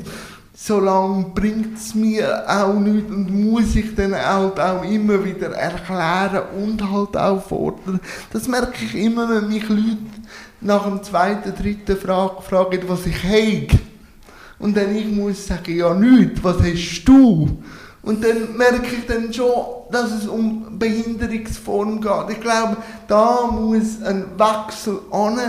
solange 0.53 1.25
bringt 1.33 1.77
es 1.77 1.95
mir 1.95 2.43
auch 2.47 2.73
nichts 2.75 3.11
und 3.11 3.29
muss 3.31 3.75
ich 3.75 3.95
dann 3.95 4.13
halt 4.13 4.59
auch 4.59 4.83
immer 4.83 5.23
wieder 5.23 5.51
erklären 5.51 6.43
und 6.61 6.91
halt 6.91 7.17
auch 7.17 7.43
fordern. 7.43 7.99
Das 8.31 8.47
merke 8.47 8.85
ich 8.85 8.95
immer, 8.95 9.29
wenn 9.29 9.49
mich 9.49 9.67
Leute 9.67 9.97
nach 10.61 10.85
dem 10.85 11.01
zweiten, 11.03 11.53
dritten 11.55 11.97
Frage 11.97 12.41
fragen, 12.41 12.81
was 12.87 13.05
ich 13.05 13.23
habe. 13.23 13.67
Und 14.59 14.77
dann 14.77 14.95
ich 14.95 15.07
muss 15.07 15.47
sagen, 15.47 15.75
ja 15.75 15.93
nichts, 15.93 16.43
was 16.43 16.57
hast 16.61 17.03
du? 17.05 17.61
Und 18.03 18.21
dann 18.21 18.57
merke 18.57 18.95
ich 18.95 19.05
dann 19.07 19.33
schon, 19.33 19.53
dass 19.89 20.11
es 20.11 20.27
um 20.27 20.77
Behinderungsform 20.77 22.01
geht. 22.01 22.29
Ich 22.31 22.41
glaube, 22.41 22.77
da 23.07 23.47
muss 23.47 24.01
ein 24.03 24.25
Wechsel 24.37 24.99
an, 25.09 25.39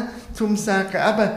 um 0.41 0.57
zu 0.57 0.63
sagen, 0.63 0.97
eben, 0.97 1.31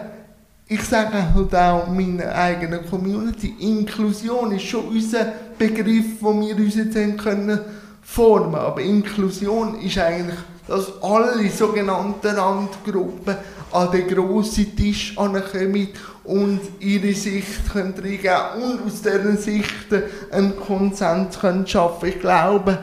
ich 0.67 0.83
sage 0.83 1.33
halt 1.33 1.55
auch 1.55 1.87
meiner 1.87 2.35
eigenen 2.35 2.85
Community, 2.87 3.55
Inklusion 3.59 4.51
ist 4.51 4.65
schon 4.65 4.89
unser 4.89 5.33
Begriff, 5.57 6.19
den 6.19 6.41
wir 6.41 6.55
uns 6.55 6.75
jetzt 6.75 6.95
haben 6.95 7.17
können 7.17 7.59
formen. 8.03 8.55
Aber 8.55 8.81
Inklusion 8.81 9.79
ist 9.79 9.97
eigentlich, 9.97 10.37
dass 10.67 11.01
alle 11.01 11.49
sogenannten 11.49 12.27
Randgruppen 12.27 13.35
an 13.71 13.91
den 13.91 14.07
grossen 14.07 14.75
Tisch 14.75 15.17
ankommen 15.17 15.87
und 16.27 16.59
ihre 16.81 17.13
Sicht 17.13 17.71
können 17.71 17.93
reingeben 17.93 18.61
und 18.61 18.85
aus 18.85 19.01
deren 19.01 19.37
Sicht 19.37 19.87
einen 20.31 20.59
Konsens 20.59 21.39
können 21.39 21.65
schaffen. 21.65 22.09
Ich 22.09 22.19
glaube, 22.19 22.79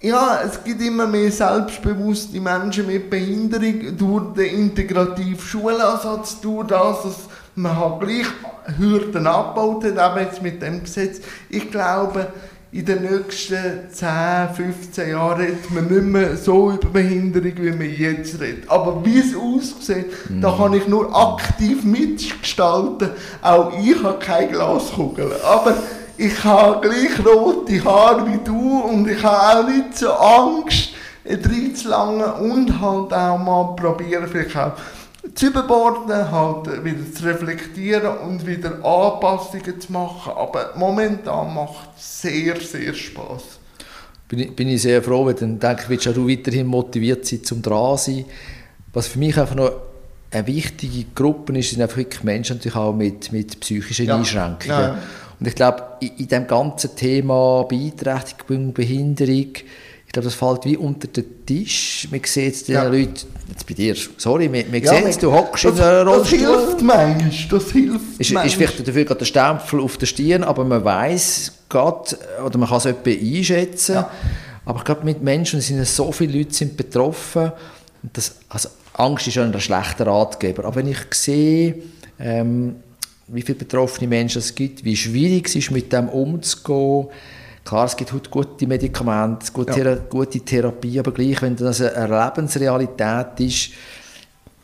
ja, 0.00 0.40
es 0.44 0.62
gibt 0.62 0.82
immer 0.82 1.06
mehr 1.06 1.30
selbstbewusste 1.30 2.40
Menschen 2.40 2.86
mit 2.86 3.10
Behinderung 3.10 3.96
durch 3.96 4.34
den 4.34 4.54
integrativen 4.54 5.38
Schulansatz, 5.38 6.40
durch 6.40 6.66
das, 6.66 7.02
dass 7.02 7.16
man 7.54 7.76
halt 7.76 8.00
gleich 8.00 8.26
Hürden 8.76 9.26
abgebaut 9.26 9.84
hat, 9.84 10.12
eben 10.16 10.26
jetzt 10.26 10.42
mit 10.42 10.60
dem 10.60 10.82
Gesetz. 10.82 11.20
Ich 11.48 11.70
glaube, 11.70 12.28
in 12.70 12.84
den 12.84 13.02
nächsten 13.02 13.90
10, 13.90 14.08
15 14.54 15.10
Jahren 15.10 15.40
redet 15.40 15.70
man 15.70 15.86
nicht 15.86 16.02
mehr 16.02 16.36
so 16.36 16.70
über 16.72 16.88
Behinderung, 16.88 17.52
wie 17.56 17.70
man 17.70 17.90
jetzt 17.90 18.40
redet. 18.40 18.68
Aber 18.68 19.04
wie 19.04 19.20
es 19.20 19.34
aussieht, 19.34 20.06
mm. 20.28 20.42
da 20.42 20.54
kann 20.54 20.74
ich 20.74 20.86
nur 20.86 21.14
aktiv 21.16 21.82
mitgestalten. 21.84 23.10
Auch 23.40 23.72
ich 23.78 24.02
habe 24.02 24.18
keine 24.18 24.48
Glaskugel. 24.48 25.32
Aber 25.44 25.76
ich 26.18 26.44
habe 26.44 26.86
gleich 26.86 27.24
rote 27.24 27.82
Haare 27.84 28.26
wie 28.26 28.40
du 28.44 28.80
und 28.80 29.08
ich 29.08 29.22
habe 29.22 29.60
auch 29.60 29.68
nicht 29.68 29.96
so 29.96 30.12
Angst, 30.12 30.90
reinzulangen 31.24 32.32
und 32.50 32.80
halt 32.80 33.12
auch 33.12 33.38
mal 33.38 33.76
probieren, 33.76 34.26
vielleicht 34.28 34.56
auch 34.56 34.72
zu 35.38 35.46
überborden, 35.46 36.30
halt 36.32 36.84
wieder 36.84 37.12
zu 37.14 37.24
reflektieren 37.24 38.18
und 38.18 38.44
wieder 38.44 38.84
Anpassungen 38.84 39.80
zu 39.80 39.92
machen. 39.92 40.32
Aber 40.36 40.72
momentan 40.74 41.54
macht 41.54 41.90
es 41.96 42.22
sehr, 42.22 42.56
sehr 42.60 42.92
Spaß. 42.92 43.42
Bin 44.28 44.40
ich, 44.40 44.56
bin 44.56 44.68
ich 44.68 44.82
sehr 44.82 45.00
froh, 45.00 45.24
weil 45.24 45.34
dann 45.34 45.60
denke 45.60 45.84
ich, 45.84 45.88
wirst 45.90 46.06
du 46.06 46.28
weiterhin 46.28 46.66
motiviert 46.66 47.24
sein, 47.24 47.44
zum 47.44 47.62
dran 47.62 47.96
sein. 47.96 48.24
Was 48.92 49.06
für 49.06 49.20
mich 49.20 49.38
einfach 49.38 49.54
noch 49.54 49.70
eine 50.32 50.46
wichtige 50.46 51.06
Gruppe 51.14 51.56
ist, 51.56 51.70
sind 51.70 51.82
einfach 51.82 51.98
wirklich 51.98 52.24
Menschen 52.24 52.56
natürlich 52.56 52.76
auch 52.76 52.92
mit, 52.92 53.30
mit 53.30 53.60
psychischen 53.60 54.06
ja. 54.06 54.16
Einschränkungen. 54.16 54.68
Ja. 54.68 54.98
Und 55.38 55.46
ich 55.46 55.54
glaube, 55.54 55.84
in, 56.00 56.16
in 56.16 56.28
dem 56.28 56.46
ganzen 56.48 56.96
Thema 56.96 57.62
Beeinträchtigung, 57.62 58.72
Behinderung, 58.72 59.52
ich 60.08 60.12
glaube, 60.12 60.24
das 60.24 60.34
fällt 60.34 60.64
wie 60.64 60.78
unter 60.78 61.06
den 61.06 61.44
Tisch. 61.44 62.08
Man 62.10 62.22
sieht 62.24 62.54
es 62.54 62.64
den 62.64 62.76
ja. 62.76 62.84
Leuten, 62.84 63.26
jetzt 63.46 63.66
bei 63.66 63.74
dir, 63.74 63.94
sorry, 64.16 64.48
man, 64.48 64.64
man 64.70 64.82
ja, 64.82 64.94
sieht 64.94 65.04
es, 65.04 65.18
du 65.18 65.30
hockst 65.30 65.66
in 65.66 65.78
einem 65.78 66.08
Rollstuhl. 66.08 66.38
Das 66.38 66.48
hilft 66.48 66.82
manchmal, 66.82 67.60
das 67.60 67.70
hilft 67.72 68.20
ist, 68.20 68.30
ist 68.30 68.54
vielleicht 68.54 68.88
dafür 68.88 69.04
gerade 69.04 69.18
der 69.18 69.26
Stempel 69.26 69.80
auf 69.80 69.98
der 69.98 70.06
Stirn, 70.06 70.44
aber 70.44 70.64
man 70.64 70.82
weiß 70.82 71.52
gerade, 71.68 72.18
oder 72.42 72.56
man 72.58 72.70
kann 72.70 72.78
es 72.78 72.86
etwa 72.86 73.10
einschätzen. 73.10 73.96
Ja. 73.96 74.10
Aber 74.64 74.78
ich 74.78 74.84
glaube, 74.86 75.04
mit 75.04 75.22
Menschen 75.22 75.60
sind 75.60 75.86
so 75.86 76.10
viele 76.10 76.38
Leute 76.38 76.54
sind 76.54 76.78
betroffen. 76.78 77.52
Das, 78.14 78.36
also 78.48 78.70
Angst 78.94 79.26
ist 79.26 79.34
schon 79.34 79.52
ein 79.52 79.60
schlechter 79.60 80.06
Ratgeber. 80.06 80.64
Aber 80.64 80.76
wenn 80.76 80.88
ich 80.88 81.00
sehe, 81.12 81.82
ähm, 82.18 82.76
wie 83.26 83.42
viele 83.42 83.58
betroffene 83.58 84.08
Menschen 84.08 84.38
es 84.38 84.54
gibt, 84.54 84.84
wie 84.84 84.96
schwierig 84.96 85.48
es 85.48 85.54
ist, 85.54 85.70
mit 85.70 85.92
dem 85.92 86.08
umzugehen, 86.08 87.08
Klar, 87.68 87.84
es 87.84 87.96
gibt 87.96 88.14
heute 88.14 88.30
gute 88.30 88.66
Medikamente, 88.66 89.52
gute, 89.52 89.78
ja. 89.78 89.94
gute 89.96 90.40
Therapie, 90.40 90.98
aber 91.00 91.12
gleich, 91.12 91.42
wenn 91.42 91.54
das 91.54 91.82
eine 91.82 92.06
Lebensrealität 92.06 93.40
ist, 93.40 93.72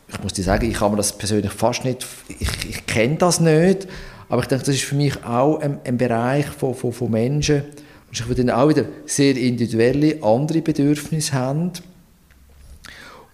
ich 0.07 0.23
muss 0.23 0.33
dir 0.33 0.41
sagen, 0.41 0.67
ich 0.67 0.77
kann 0.77 0.89
mir 0.89 0.97
das 0.97 1.15
persönlich 1.15 1.51
fast 1.51 1.85
nicht, 1.85 2.03
ich, 2.39 2.49
ich 2.67 2.85
kenne 2.87 3.17
das 3.17 3.39
nicht, 3.39 3.87
aber 4.27 4.41
ich 4.41 4.47
denke, 4.47 4.65
das 4.65 4.73
ist 4.73 4.85
für 4.85 4.95
mich 4.95 5.23
auch 5.23 5.59
ein, 5.59 5.77
ein 5.83 5.99
Bereich 5.99 6.47
von, 6.47 6.73
von, 6.73 6.91
von 6.91 7.11
Menschen, 7.11 7.65
die 8.11 8.33
dann 8.33 8.49
auch 8.49 8.69
wieder 8.69 8.85
sehr 9.05 9.37
individuelle, 9.37 10.23
andere 10.23 10.63
Bedürfnisse 10.63 11.33
haben 11.33 11.73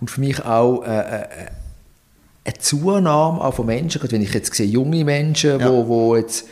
und 0.01 0.11
für 0.11 0.19
mich 0.19 0.43
auch 0.43 0.83
äh, 0.83 0.99
äh, 0.99 1.27
eine 2.43 2.57
Zunahme 2.59 3.39
auch 3.39 3.53
von 3.53 3.67
Menschen, 3.67 4.01
gerade 4.01 4.11
wenn 4.11 4.21
ich 4.21 4.33
jetzt 4.33 4.53
sehe, 4.53 4.67
junge 4.67 5.05
Menschen, 5.05 5.61
ja. 5.61 5.69
wo, 5.69 5.87
wo 5.87 6.17
jetzt 6.17 6.45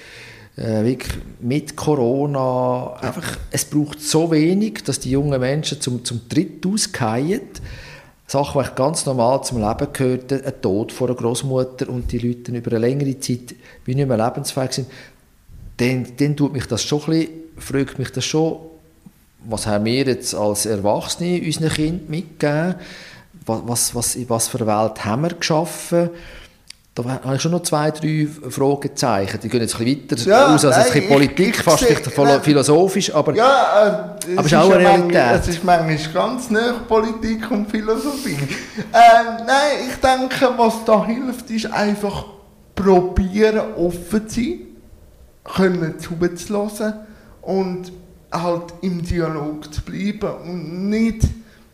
äh, 0.59 0.83
wirklich 0.83 1.13
mit 1.39 1.75
Corona 1.75 2.93
einfach, 3.01 3.37
es 3.49 3.65
braucht 3.65 4.01
so 4.01 4.29
wenig, 4.29 4.83
dass 4.83 4.99
die 4.99 5.11
jungen 5.11 5.39
Menschen 5.39 5.79
zum, 5.79 6.03
zum 6.03 6.27
Tritt 6.27 6.65
ausgehen. 6.65 7.41
Sachen, 8.27 8.61
die 8.61 8.75
ganz 8.75 9.05
normal 9.05 9.43
zum 9.43 9.59
Leben 9.59 9.87
gehörten, 9.91 10.43
ein 10.45 10.61
Tod 10.61 10.91
von 10.91 11.07
einer 11.07 11.17
Großmutter 11.17 11.89
und 11.89 12.11
die 12.11 12.19
Leute 12.19 12.51
über 12.51 12.71
eine 12.71 12.79
längere 12.79 13.19
Zeit 13.19 13.55
wie 13.85 13.95
nicht 13.95 14.07
mehr 14.07 14.17
lebensfähig 14.17 14.73
sind, 14.73 14.87
dann, 15.77 16.05
dann 16.17 16.35
tut 16.35 16.53
mich 16.53 16.65
das 16.65 16.83
schon 16.83 17.01
ein 17.03 17.05
bisschen, 17.07 17.29
fragt 17.57 17.97
mich 17.97 18.11
das 18.11 18.25
schon, 18.25 18.57
was 19.47 19.65
haben 19.65 19.85
wir 19.85 20.03
jetzt 20.05 20.35
als 20.35 20.65
Erwachsene 20.65 21.41
unseren 21.43 21.69
Kindern 21.69 22.09
mitgegeben? 22.09 22.75
Was, 23.45 23.61
was, 23.65 23.95
was, 23.95 24.29
was 24.29 24.47
für 24.49 24.59
eine 24.59 24.67
Welt 24.67 25.05
haben 25.05 25.21
wir 25.23 25.33
geschaffen? 25.33 26.09
Da 26.95 27.03
habe 27.23 27.35
ich 27.35 27.41
schon 27.41 27.51
noch 27.51 27.63
zwei, 27.63 27.91
drei 27.91 28.27
Fragezeichen. 28.49 29.39
Die 29.41 29.47
gehen 29.47 29.61
jetzt 29.61 29.79
ein 29.79 29.85
bisschen 29.85 30.09
weiter 30.09 30.29
ja, 30.29 30.53
aus 30.53 30.65
als 30.65 30.77
nein, 30.77 31.03
ein 31.03 31.07
Politik, 31.07 31.55
ich, 31.55 31.63
fast 31.63 31.85
vielleicht 31.85 32.17
nein, 32.17 32.41
philosophisch, 32.41 33.13
aber, 33.13 33.35
ja, 33.35 34.17
äh, 34.25 34.33
aber 34.33 34.39
es 34.39 34.45
ist 34.47 34.55
auch 34.55 34.71
eine 34.71 34.79
Realität. 34.79 35.39
Es 35.39 35.47
ist 35.47 35.63
manchmal 35.63 36.13
ganz 36.13 36.49
nah 36.49 36.73
Politik 36.87 37.49
und 37.51 37.69
Philosophie. 37.69 38.37
äh, 38.91 39.43
nein, 39.45 39.87
ich 39.87 39.95
denke, 39.95 40.49
was 40.57 40.83
da 40.85 41.05
hilft, 41.05 41.49
ist 41.51 41.71
einfach 41.71 42.25
probieren, 42.75 43.75
offen 43.77 44.27
zu 44.27 44.41
sein, 44.41 44.59
können 45.43 45.95
zuzulassen 45.99 46.93
und 47.41 47.91
halt 48.31 48.73
im 48.81 49.03
Dialog 49.03 49.73
zu 49.73 49.81
bleiben 49.81 50.31
und 50.43 50.89
nicht 50.89 51.21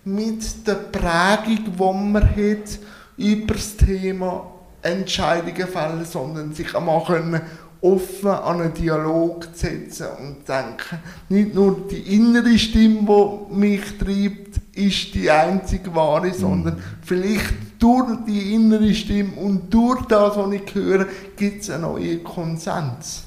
mit 0.04 0.68
der 0.68 0.76
Prägung, 0.76 1.66
die 1.66 2.12
man 2.12 2.24
hat, 2.24 2.80
über 3.18 3.54
das 3.54 3.78
Thema 3.78 4.52
Entscheidungen 4.86 5.68
fällen, 5.68 6.06
sondern 6.06 6.54
sich 6.54 6.76
einmal 6.76 7.04
können 7.04 7.42
offen 7.82 8.30
an 8.30 8.62
einen 8.62 8.74
Dialog 8.74 9.48
setzen 9.54 10.08
und 10.20 10.48
denken, 10.48 11.00
nicht 11.30 11.54
nur 11.54 11.88
die 11.90 12.16
innere 12.16 12.58
Stimme, 12.58 13.06
die 13.06 13.56
mich 13.56 13.98
treibt, 14.00 14.60
ist 14.74 15.14
die 15.14 15.30
einzige 15.30 15.94
wahre, 15.94 16.28
mhm. 16.28 16.34
sondern 16.34 16.84
vielleicht 17.04 17.54
durch 17.80 18.26
die 18.28 18.56
innere 18.56 18.94
Stimme 18.94 19.34
und 19.36 19.72
durch 19.74 20.02
das, 20.06 20.36
was 20.36 20.52
ich 20.52 20.74
höre, 20.74 21.06
gibt 21.36 21.64
es 21.64 21.70
einen 21.70 21.84
neuen 21.84 22.24
Konsens. 22.24 23.24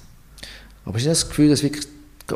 Aber 0.84 0.98
du 0.98 1.04
das 1.04 1.28
Gefühl, 1.28 1.50
dass 1.50 1.62
wirklich 1.62 1.86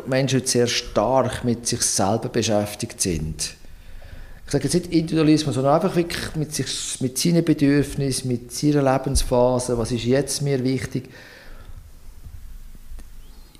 Menschen 0.07 0.45
sehr 0.45 0.67
stark 0.67 1.43
mit 1.43 1.67
sich 1.67 1.81
selber 1.81 2.29
beschäftigt 2.29 3.01
sind? 3.01 3.55
Ich 4.53 4.61
sage 4.61 4.63
jetzt 4.65 4.73
nicht 4.73 4.93
Individualismus, 4.93 5.55
sondern 5.55 5.73
einfach 5.75 5.95
wirklich 5.95 6.35
mit, 6.35 6.53
sich, 6.53 6.67
mit 6.99 7.17
seinen 7.17 7.43
Bedürfnissen, 7.43 8.27
mit 8.27 8.51
seiner 8.51 8.83
Lebensphase, 8.83 9.77
was 9.77 9.91
ist 9.91 10.05
jetzt 10.05 10.41
mir 10.41 10.63
wichtig. 10.63 11.09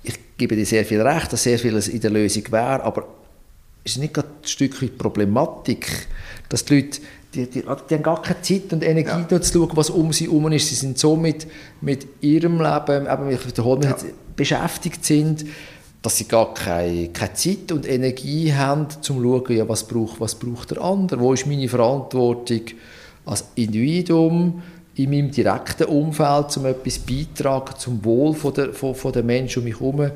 Ich 0.04 0.14
gebe 0.36 0.54
dir 0.54 0.66
sehr 0.66 0.84
viel 0.84 1.00
Recht, 1.00 1.32
dass 1.32 1.42
sehr 1.42 1.58
vieles 1.58 1.88
in 1.88 2.00
der 2.00 2.10
Lösung 2.10 2.44
wäre, 2.50 2.82
aber 2.84 3.08
es 3.82 3.92
ist 3.92 3.98
nicht 3.98 4.14
gerade 4.14 4.28
ein 4.28 4.48
Stückchen 4.48 4.96
Problematik, 4.96 6.06
dass 6.48 6.64
die 6.64 6.76
Leute 6.76 7.00
die, 7.34 7.50
die, 7.50 7.62
die 7.62 7.94
haben 7.94 8.02
gar 8.02 8.22
keine 8.22 8.40
Zeit 8.42 8.72
und 8.72 8.84
Energie 8.84 9.24
ja. 9.28 9.40
zu 9.40 9.52
schauen, 9.52 9.70
was 9.74 9.90
um 9.90 10.12
sie 10.12 10.26
herum 10.26 10.52
ist. 10.52 10.68
Sie 10.68 10.76
sind 10.76 10.98
so 10.98 11.16
mit, 11.16 11.48
mit 11.80 12.06
ihrem 12.20 12.60
Leben, 12.60 13.06
eben, 13.06 13.30
ich 13.30 13.46
wiederhole 13.46 13.80
mich, 13.80 13.88
ja. 13.88 13.96
beschäftigt 14.36 15.04
sind, 15.04 15.44
dass 16.04 16.18
sie 16.18 16.28
gar 16.28 16.52
keine, 16.52 17.08
keine 17.08 17.32
Zeit 17.32 17.72
und 17.72 17.88
Energie 17.88 18.52
haben, 18.52 18.82
um 18.82 19.02
zu 19.02 19.14
schauen, 19.14 19.56
ja, 19.56 19.66
was, 19.66 19.84
braucht, 19.84 20.20
was 20.20 20.34
braucht 20.34 20.72
der 20.72 20.82
andere, 20.82 21.18
wo 21.18 21.32
ist 21.32 21.46
meine 21.46 21.66
Verantwortung 21.66 22.60
als 23.24 23.46
Individuum 23.54 24.62
in 24.96 25.08
meinem 25.08 25.30
direkten 25.30 25.86
Umfeld, 25.86 26.58
um 26.58 26.66
etwas 26.66 26.98
beitragen 26.98 27.72
zum 27.78 28.04
Wohl 28.04 28.34
von 28.34 28.52
der, 28.52 28.74
von, 28.74 28.94
von 28.94 29.12
der 29.12 29.22
Menschen 29.22 29.60
um 29.60 29.64
mich 29.64 29.80
herum. 29.80 30.00
Und 30.00 30.12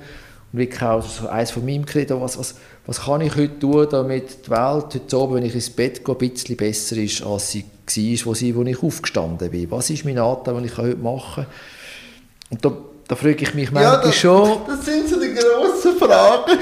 wirklich 0.52 0.82
auch 0.82 1.02
so 1.02 1.26
eines 1.26 1.52
von 1.52 1.64
meinem 1.64 1.86
Credo, 1.86 2.20
was, 2.20 2.38
was, 2.38 2.56
was 2.84 3.00
kann 3.00 3.22
ich 3.22 3.34
heute 3.34 3.58
tun, 3.58 3.86
damit 3.90 4.44
die 4.44 4.50
Welt 4.50 4.94
heute 4.94 5.16
Abend, 5.16 5.36
wenn 5.36 5.46
ich 5.46 5.54
ins 5.54 5.70
Bett 5.70 6.04
gehe, 6.04 6.14
ein 6.14 6.18
bisschen 6.18 6.56
besser 6.58 6.98
ist, 6.98 7.22
als 7.22 7.50
sie 7.50 7.64
war, 7.64 8.26
wo, 8.26 8.34
sie, 8.34 8.54
wo 8.54 8.62
ich 8.62 8.82
aufgestanden 8.82 9.50
bin. 9.50 9.70
Was 9.70 9.88
ist 9.88 10.04
mein 10.04 10.18
Anteil, 10.18 10.52
den 10.52 10.66
ich 10.66 10.76
heute 10.76 10.98
machen 10.98 11.44
kann? 11.44 11.52
Und 12.50 12.64
da 12.64 12.76
da 13.08 13.16
frage 13.16 13.42
ich 13.42 13.54
mich 13.54 13.72
manchmal 13.72 13.94
ja, 13.94 14.02
das, 14.02 14.14
schon. 14.14 14.60
Das 14.66 14.84
sind 14.84 15.08
so 15.08 15.18
die 15.18 15.34
grossen 15.34 15.98
Fragen. 15.98 16.58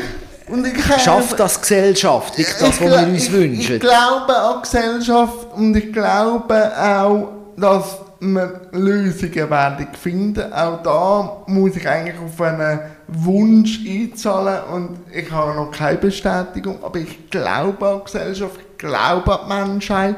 Und 0.48 0.64
ich 0.64 1.02
Schafft 1.02 1.40
das 1.40 1.60
Gesellschaft, 1.60 2.38
wirklich 2.38 2.56
das, 2.60 2.80
was 2.80 2.80
wir 2.80 3.08
uns 3.08 3.32
wünschen? 3.32 3.60
Ich, 3.60 3.70
ich 3.70 3.80
glaube 3.80 4.36
an 4.36 4.62
Gesellschaft 4.62 5.48
und 5.56 5.76
ich 5.76 5.92
glaube 5.92 6.72
auch, 6.78 7.28
dass 7.56 7.98
wir 8.20 8.60
Lösungen 8.70 9.50
werden 9.50 9.88
finden. 10.00 10.52
Auch 10.52 10.82
da 10.84 11.42
muss 11.46 11.76
ich 11.76 11.88
eigentlich 11.88 12.16
auf 12.24 12.40
einen 12.40 12.78
Wunsch 13.08 13.80
einzahlen 13.84 14.62
und 14.72 14.98
ich 15.12 15.28
habe 15.32 15.56
noch 15.56 15.72
keine 15.72 15.98
Bestätigung, 15.98 16.78
aber 16.82 17.00
ich 17.00 17.28
glaube 17.28 17.86
an 17.88 18.04
Gesellschaft, 18.04 18.54
ich 18.58 18.78
glaube 18.78 19.40
an 19.40 19.48
die 19.48 19.54
Menschheit 19.54 20.16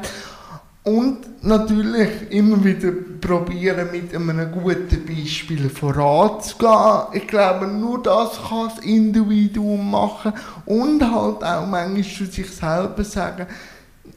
und 0.89 1.43
natürlich 1.43 2.09
immer 2.31 2.63
wieder 2.63 2.91
probieren, 3.21 3.91
mit 3.91 4.15
einem 4.15 4.51
guten 4.51 5.05
Beispiel 5.05 5.69
voranzugehen. 5.69 7.03
Ich 7.13 7.27
glaube, 7.27 7.67
nur 7.67 8.01
das 8.01 8.39
kann 8.49 8.69
das 8.69 8.83
Individuum 8.83 9.91
machen. 9.91 10.33
Und 10.65 11.01
halt 11.03 11.43
auch 11.43 11.67
manchmal 11.67 12.03
zu 12.03 12.25
sich 12.25 12.49
selber 12.49 13.03
sagen, 13.03 13.45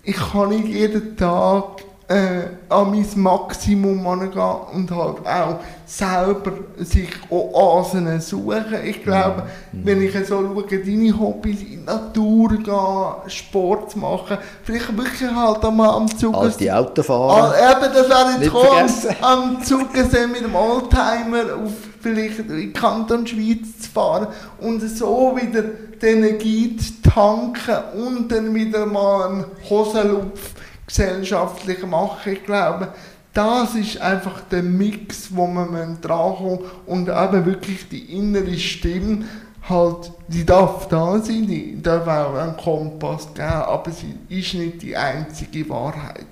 ich 0.03 0.17
kann 0.17 0.49
nicht 0.49 0.69
jeden 0.69 1.15
Tag 1.15 1.83
äh, 2.09 2.43
an 2.69 2.91
mein 2.91 3.07
Maximum 3.17 4.07
angehen 4.07 4.41
und 4.75 4.91
halt 4.91 5.27
auch 5.27 5.61
selber 5.87 6.53
sich 6.79 7.11
Oasen 7.31 8.21
suchen. 8.21 8.65
Ich 8.85 9.03
glaube, 9.03 9.45
mhm. 9.73 9.85
wenn 9.85 10.03
ich 10.03 10.13
so 10.27 10.41
schaue, 10.41 10.65
deine 10.67 11.19
Hobbys 11.19 11.61
in 11.61 11.69
die 11.69 11.77
Natur 11.79 12.49
gehen, 12.51 13.31
Sport 13.31 13.97
machen, 13.97 14.39
vielleicht 14.65 14.97
wirklich 14.97 15.31
halt 15.31 15.65
einmal 15.65 15.91
am 15.91 16.09
Zug... 16.19 16.35
Alte 16.35 16.77
Autofahren. 16.77 17.53
Ah, 17.53 17.73
eben, 17.73 17.95
das 17.95 18.09
wäre 18.09 18.39
nicht 18.39 18.53
kommen, 18.53 18.91
am 19.21 19.63
Zug 19.63 19.95
mit 19.95 20.45
dem 20.45 20.55
Oldtimer 20.55 21.57
auf 21.65 21.73
vielleicht 22.03 22.41
in 22.41 22.73
Kanton 22.73 23.27
Schweiz 23.27 23.79
zu 23.81 23.91
fahren 23.91 24.27
und 24.61 24.81
so 24.81 25.39
wieder 25.41 25.63
die 25.63 26.07
Energie 26.07 26.77
zu 26.77 27.09
tanken 27.09 27.77
und 27.95 28.31
dann 28.31 28.53
wieder 28.55 28.87
mal 28.87 29.29
einen 29.29 29.45
Hosenlupf 29.71 30.51
gesellschaftlich 30.87 31.85
machen. 31.87 32.33
Ich 32.33 32.45
glaube, 32.45 32.89
das 33.35 33.75
ist 33.75 34.01
einfach 34.01 34.43
der 34.51 34.63
Mix, 34.63 35.29
wo 35.31 35.47
man 35.47 35.99
drankommen 36.01 36.61
und 36.87 37.09
eben 37.09 37.47
wirklich 37.47 37.89
die 37.89 38.17
innere 38.17 38.59
Stimme 38.59 39.25
halt, 39.69 40.13
die 40.29 40.45
darf 40.45 40.89
da 40.89 41.19
sein, 41.19 41.47
die 41.47 41.81
darf 41.81 42.07
auch 42.07 42.35
einen 42.35 42.57
Kompass 42.57 43.29
geben, 43.33 43.49
aber 43.49 43.91
sie 43.91 44.19
ist 44.29 44.55
nicht 44.55 44.83
die 44.83 44.97
einzige 44.97 45.69
Wahrheit. 45.69 46.27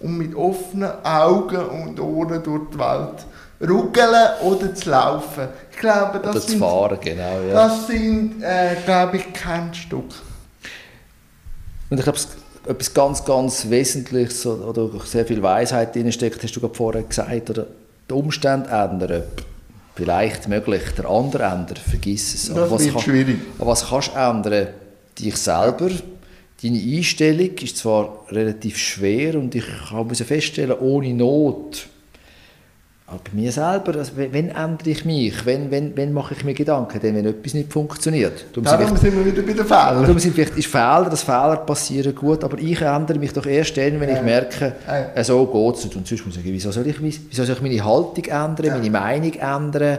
Und 0.00 0.18
mit 0.18 0.34
offenen 0.34 0.92
Augen 1.02 1.64
und 1.66 1.98
Ohren 1.98 2.42
durch 2.42 2.70
die 2.72 2.78
Welt 2.78 3.26
ruckeln 3.60 4.28
oder 4.42 4.74
zu 4.74 4.90
laufen. 4.90 5.48
Ich 5.70 5.78
glaube, 5.78 6.20
das 6.20 6.36
oder 6.36 6.40
sind, 6.40 6.58
fahren, 6.58 6.98
genau, 7.00 7.40
ja. 7.48 7.54
Das 7.54 7.86
sind, 7.86 8.42
äh, 8.42 8.76
glaube 8.84 9.16
ich, 9.16 9.32
kein 9.32 9.72
Stück. 9.72 10.12
Und 11.88 11.98
ich 11.98 12.04
glaube, 12.04 12.18
etwas 12.66 12.94
ganz, 12.94 13.24
ganz 13.24 13.68
Wesentliches 13.68 14.46
oder 14.46 14.90
sehr 15.04 15.26
viel 15.26 15.42
Weisheit 15.42 15.94
drin 15.94 16.10
steckt, 16.12 16.42
hast 16.42 16.56
du 16.56 16.60
gerade 16.60 16.74
vorher 16.74 17.02
gesagt, 17.02 17.50
oder 17.50 17.66
die 18.08 18.14
Umstände 18.14 18.68
ändern. 18.68 19.22
Vielleicht 19.94 20.48
möglich, 20.48 20.82
der 20.96 21.08
andere 21.08 21.44
ändert, 21.44 21.78
vergiss 21.78 22.34
es. 22.34 22.54
Das 22.54 22.70
wird 22.70 22.92
kann, 22.92 23.02
schwierig. 23.02 23.38
Aber 23.58 23.70
was 23.70 23.88
kannst 23.88 24.14
du 24.14 24.18
ändern? 24.18 24.68
Dich 25.18 25.36
selber, 25.36 25.90
deine 26.62 26.78
Einstellung 26.80 27.50
ist 27.58 27.76
zwar 27.76 28.24
relativ 28.30 28.76
schwer 28.76 29.36
und 29.36 29.54
ich 29.54 29.64
musste 29.92 30.24
feststellen, 30.24 30.76
ohne 30.80 31.14
Not 31.14 31.86
aber 33.06 33.20
bei 33.22 33.30
mir 33.34 33.52
selber, 33.52 33.98
also 33.98 34.12
wenn 34.16 34.48
ändere 34.48 34.90
ich 34.90 35.04
mich? 35.04 35.44
Wenn, 35.44 35.70
wenn, 35.70 35.94
wenn 35.94 36.14
mache 36.14 36.32
ich 36.34 36.42
mir 36.42 36.54
Gedanken? 36.54 36.98
Denn 37.00 37.14
wenn 37.14 37.26
etwas 37.26 37.52
nicht 37.52 37.70
funktioniert. 37.70 38.46
Darum, 38.52 38.64
Darum 38.64 38.96
sind 38.96 39.14
wir 39.14 39.26
wieder 39.26 39.42
bei 39.42 39.52
den 39.52 39.66
Fehlern. 39.66 40.02
Darum 40.02 40.18
sind 40.18 40.34
vielleicht 40.34 40.56
ist 40.56 40.68
Fehler, 40.68 41.08
dass 41.10 41.22
Fehler 41.22 41.56
passieren, 41.56 42.14
gut, 42.14 42.42
aber 42.42 42.58
ich 42.58 42.80
ändere 42.80 43.18
mich 43.18 43.34
doch 43.34 43.44
erst 43.44 43.76
dann, 43.76 44.00
wenn 44.00 44.08
ja. 44.08 44.16
ich 44.16 44.22
merke, 44.22 44.72
ja. 45.14 45.22
so 45.22 45.46
geht 45.46 45.76
es 45.76 45.84
nicht. 45.84 45.96
Und 45.96 46.08
sonst 46.08 46.24
muss 46.24 46.36
ich 46.36 46.42
sagen, 46.42 46.54
wieso 46.54 46.72
soll 46.72 46.86
ich, 46.86 47.02
wieso 47.02 47.44
soll 47.44 47.56
ich 47.56 47.62
meine 47.62 47.84
Haltung 47.84 48.24
ändern, 48.24 48.66
ja. 48.66 48.76
meine 48.78 48.90
Meinung 48.90 49.34
ändern? 49.34 49.98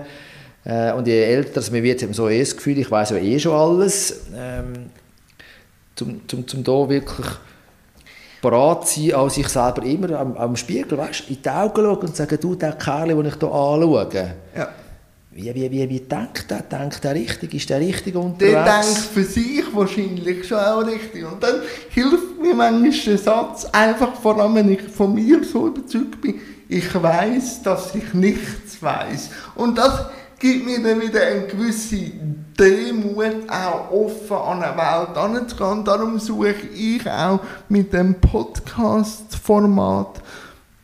Äh, 0.64 0.94
und 0.94 1.06
je 1.06 1.22
älter 1.22 1.62
man 1.72 1.84
wird, 1.84 2.02
hat 2.02 2.10
man 2.10 2.16
so 2.16 2.28
eh 2.28 2.40
das 2.40 2.56
Gefühl, 2.56 2.80
ich 2.80 2.90
weiß 2.90 3.12
ja 3.12 3.18
eh 3.18 3.38
schon 3.38 3.54
alles. 3.54 4.22
Ähm, 4.36 4.90
zum, 5.96 6.28
zum, 6.28 6.48
zum 6.48 6.64
da 6.64 6.90
wirklich 6.90 7.28
parat 8.50 8.88
sein, 8.88 9.14
auch 9.14 9.30
sich 9.30 9.48
selber 9.48 9.84
immer 9.84 10.20
am, 10.20 10.38
am 10.38 10.56
Spiegel 10.56 10.98
weißt, 10.98 11.30
in 11.30 11.42
die 11.42 11.50
Augen 11.50 11.84
schauen 11.84 11.98
und 11.98 12.16
sagen, 12.16 12.38
du, 12.40 12.56
der 12.56 12.74
Kerl, 12.74 13.08
den 13.08 13.26
ich 13.26 13.36
hier 13.36 13.52
anschaue, 13.52 14.08
ja. 14.56 14.70
wie, 15.32 15.56
wie, 15.56 15.72
wie, 15.72 15.90
wie 15.90 16.00
denkt 16.00 16.50
der? 16.50 16.62
Denkt 16.62 17.04
der 17.04 17.16
richtig? 17.16 17.54
Ist 17.54 17.70
der 17.70 17.80
richtig 17.80 18.16
unterwegs? 18.16 18.52
Der 18.52 18.64
denkt 18.64 18.98
für 19.14 19.24
sich 19.24 19.64
wahrscheinlich 19.74 20.48
schon 20.48 20.60
auch 20.60 20.86
richtig. 20.86 21.26
Und 21.26 21.42
dann 21.42 21.56
hilft 21.90 22.40
mir 22.42 22.54
manchmal 22.54 22.92
der 22.92 23.18
Satz, 23.18 23.66
einfach 23.72 24.14
vor 24.16 24.40
allem, 24.40 24.56
wenn 24.56 24.72
ich 24.72 24.82
von 24.82 25.14
mir 25.14 25.44
so 25.44 25.68
überzeugt 25.68 26.22
bin, 26.22 26.40
ich 26.68 27.02
weiß, 27.02 27.64
dass 27.64 27.94
ich 27.96 28.14
nichts 28.14 28.82
weiß. 28.82 29.30
Und 29.56 29.78
das 29.78 30.06
gibt 30.46 30.66
mir 30.68 30.80
dann 30.80 31.02
wieder 31.02 31.26
eine 31.26 31.48
gewisse 31.48 32.12
Demut, 32.60 33.50
auch 33.50 33.90
offen 33.90 34.38
an 34.38 34.62
eine 34.62 34.78
Welt 34.78 35.18
anzugehen. 35.18 35.84
Darum 35.84 36.20
suche 36.20 36.68
ich 36.76 37.10
auch 37.10 37.40
mit 37.68 37.92
dem 37.92 38.22
Podcast-Format, 38.22 40.22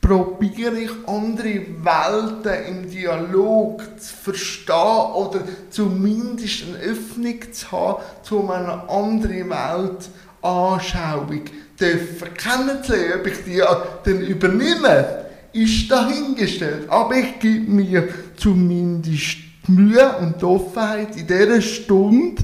probiere 0.02 0.80
ich 0.80 0.90
andere 1.06 1.62
Welten 1.84 2.66
im 2.70 2.90
Dialog 2.90 3.84
zu 4.00 4.16
verstehen 4.16 5.14
oder 5.14 5.42
zumindest 5.70 6.64
eine 6.64 6.80
Öffnung 6.80 7.40
zu 7.52 7.72
haben, 7.72 8.02
zu 8.24 8.52
einer 8.52 8.90
anderen 8.90 9.50
Welt 9.52 10.10
Anschauung 10.42 11.44
kennenzulernen. 11.78 13.20
Ob 13.20 13.28
ich 13.28 13.44
die 13.46 13.62
dann 14.06 14.22
übernehme, 14.22 15.26
ist 15.54 15.92
dahingestellt. 15.92 16.90
Aber 16.90 17.16
ich 17.16 17.40
gebe 17.40 17.72
mir 17.72 18.08
zumindest 18.38 19.51
die 19.68 19.72
Mühe 19.72 20.18
und 20.18 20.42
die 20.42 20.46
Offenheit 20.46 21.16
in 21.16 21.28
dieser 21.28 21.62
Stunde 21.62 22.44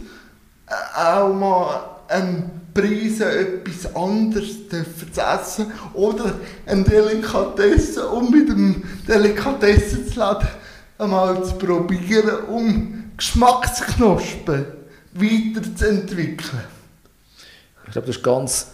äh, 0.67 0.99
auch 0.99 1.33
mal 1.33 1.97
einen 2.07 2.57
Preis 2.73 3.19
etwas 3.19 3.95
anderes 3.95 4.69
zu 4.69 5.21
essen 5.21 5.71
oder 5.93 6.35
ein 6.65 6.83
Delikatesse, 6.83 8.07
um 8.07 8.29
mit 8.29 8.49
dem 8.49 8.83
Delikatessenladen 9.07 10.47
einmal 10.99 11.43
zu 11.43 11.55
probieren, 11.55 12.45
um 12.49 13.11
Geschmacksknospen 13.17 14.65
weiterzuentwickeln. 15.13 16.63
Ich 17.85 17.93
glaube, 17.93 18.07
das 18.07 18.17
ist 18.17 18.23
ganz 18.23 18.67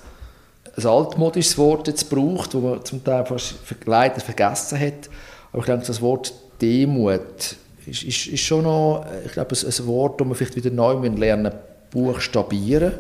ein 0.75 0.85
altmodisches 0.85 1.57
Wort 1.57 1.87
jetzt 1.87 2.09
gebraucht, 2.09 2.53
das 2.53 2.61
man 2.61 2.85
zum 2.85 3.03
Teil 3.03 3.25
fast 3.25 3.55
leider 3.85 4.19
vergessen 4.19 4.79
hat. 4.79 5.09
Aber 5.51 5.59
ich 5.59 5.65
denke, 5.65 5.85
das 5.85 6.01
Wort 6.01 6.33
Demut 6.61 7.55
ist, 7.87 8.03
ist, 8.03 8.27
ist 8.27 8.41
schon 8.41 8.63
noch, 8.63 9.05
ich 9.25 9.31
glaube, 9.31 9.55
ein, 9.55 9.67
ein 9.67 9.87
Wort, 9.87 10.19
das 10.19 10.27
man 10.27 10.35
vielleicht 10.35 10.55
wieder 10.55 10.69
neu 10.69 10.93
lernen 11.07 11.51
buchstabieren 11.91 12.93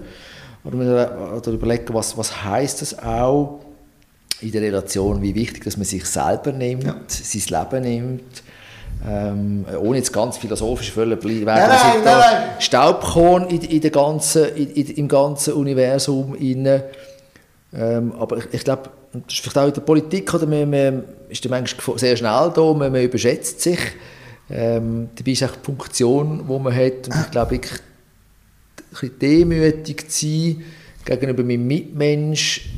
oder, 0.63 1.35
oder 1.37 1.51
überlegen, 1.51 1.93
was, 1.93 2.17
was 2.17 2.43
heißt 2.43 2.81
das 2.81 2.99
auch 2.99 3.59
in 4.41 4.51
der 4.51 4.61
Relation, 4.61 5.21
wie 5.21 5.33
wichtig, 5.35 5.63
dass 5.63 5.77
man 5.77 5.85
sich 5.85 6.05
selber 6.05 6.51
nimmt, 6.51 6.83
ja. 6.83 6.95
sein 7.07 7.61
Leben 7.71 7.83
nimmt. 7.83 8.43
Ähm, 9.05 9.65
ohne 9.81 9.97
jetzt 9.97 10.13
ganz 10.13 10.37
philosophisch 10.37 10.93
zu 10.93 10.95
bleiben, 10.95 11.43
nein, 11.43 11.45
nein, 11.45 12.03
nein, 12.05 12.43
Staubkorn 12.59 13.49
in, 13.49 13.61
in 13.61 13.81
der 13.81 13.91
ganzen, 13.91 14.55
in, 14.55 14.69
in, 14.69 14.87
im 14.87 15.07
ganzen 15.07 15.53
Universum 15.55 16.35
inne. 16.35 16.85
Ähm, 17.73 18.13
aber 18.17 18.37
ich, 18.37 18.45
ich 18.51 18.63
glaube, 18.63 18.91
das 19.11 19.33
ist 19.33 19.41
vielleicht 19.41 19.57
auch 19.57 19.67
in 19.67 19.73
der 19.73 19.81
Politik, 19.81 20.33
oder 20.33 20.45
man, 20.45 20.69
man 20.69 21.03
ist 21.27 21.47
manchmal 21.49 21.97
sehr 21.97 22.15
schnell 22.15 22.51
da, 22.53 22.61
man, 22.73 22.91
man 22.91 23.01
überschätzt 23.01 23.61
sich. 23.61 23.79
Ähm, 24.49 25.09
dabei 25.15 25.31
ist 25.31 25.43
auch 25.43 25.55
die 25.55 25.65
Funktion, 25.65 26.45
die 26.47 26.59
man 26.59 26.75
hat. 26.75 27.07
Und 27.07 27.15
ich 27.21 27.31
glaube, 27.31 27.55
ich, 27.55 29.01
ein 29.01 29.19
demütig 29.19 30.11
zu 30.11 30.25
sein 30.25 30.63
gegenüber 31.05 31.43
meinem 31.43 31.67
Mitmensch, 31.67 32.69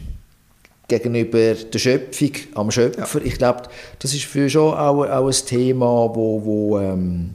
gegenüber 0.88 1.53
der 1.55 1.80
Schöpfung 1.80 2.32
am 2.53 2.72
Schöpfer. 2.72 3.20
Ja. 3.20 3.26
Ich 3.26 3.38
glaube, 3.38 3.63
das 3.99 4.13
ist 4.13 4.26
für 4.26 4.49
schon 4.49 4.74
auch, 4.74 5.03
auch 5.03 5.28
ein 5.28 5.45
Thema, 5.45 6.16
wo, 6.16 6.43
wo, 6.43 6.80
ähm, 6.80 7.32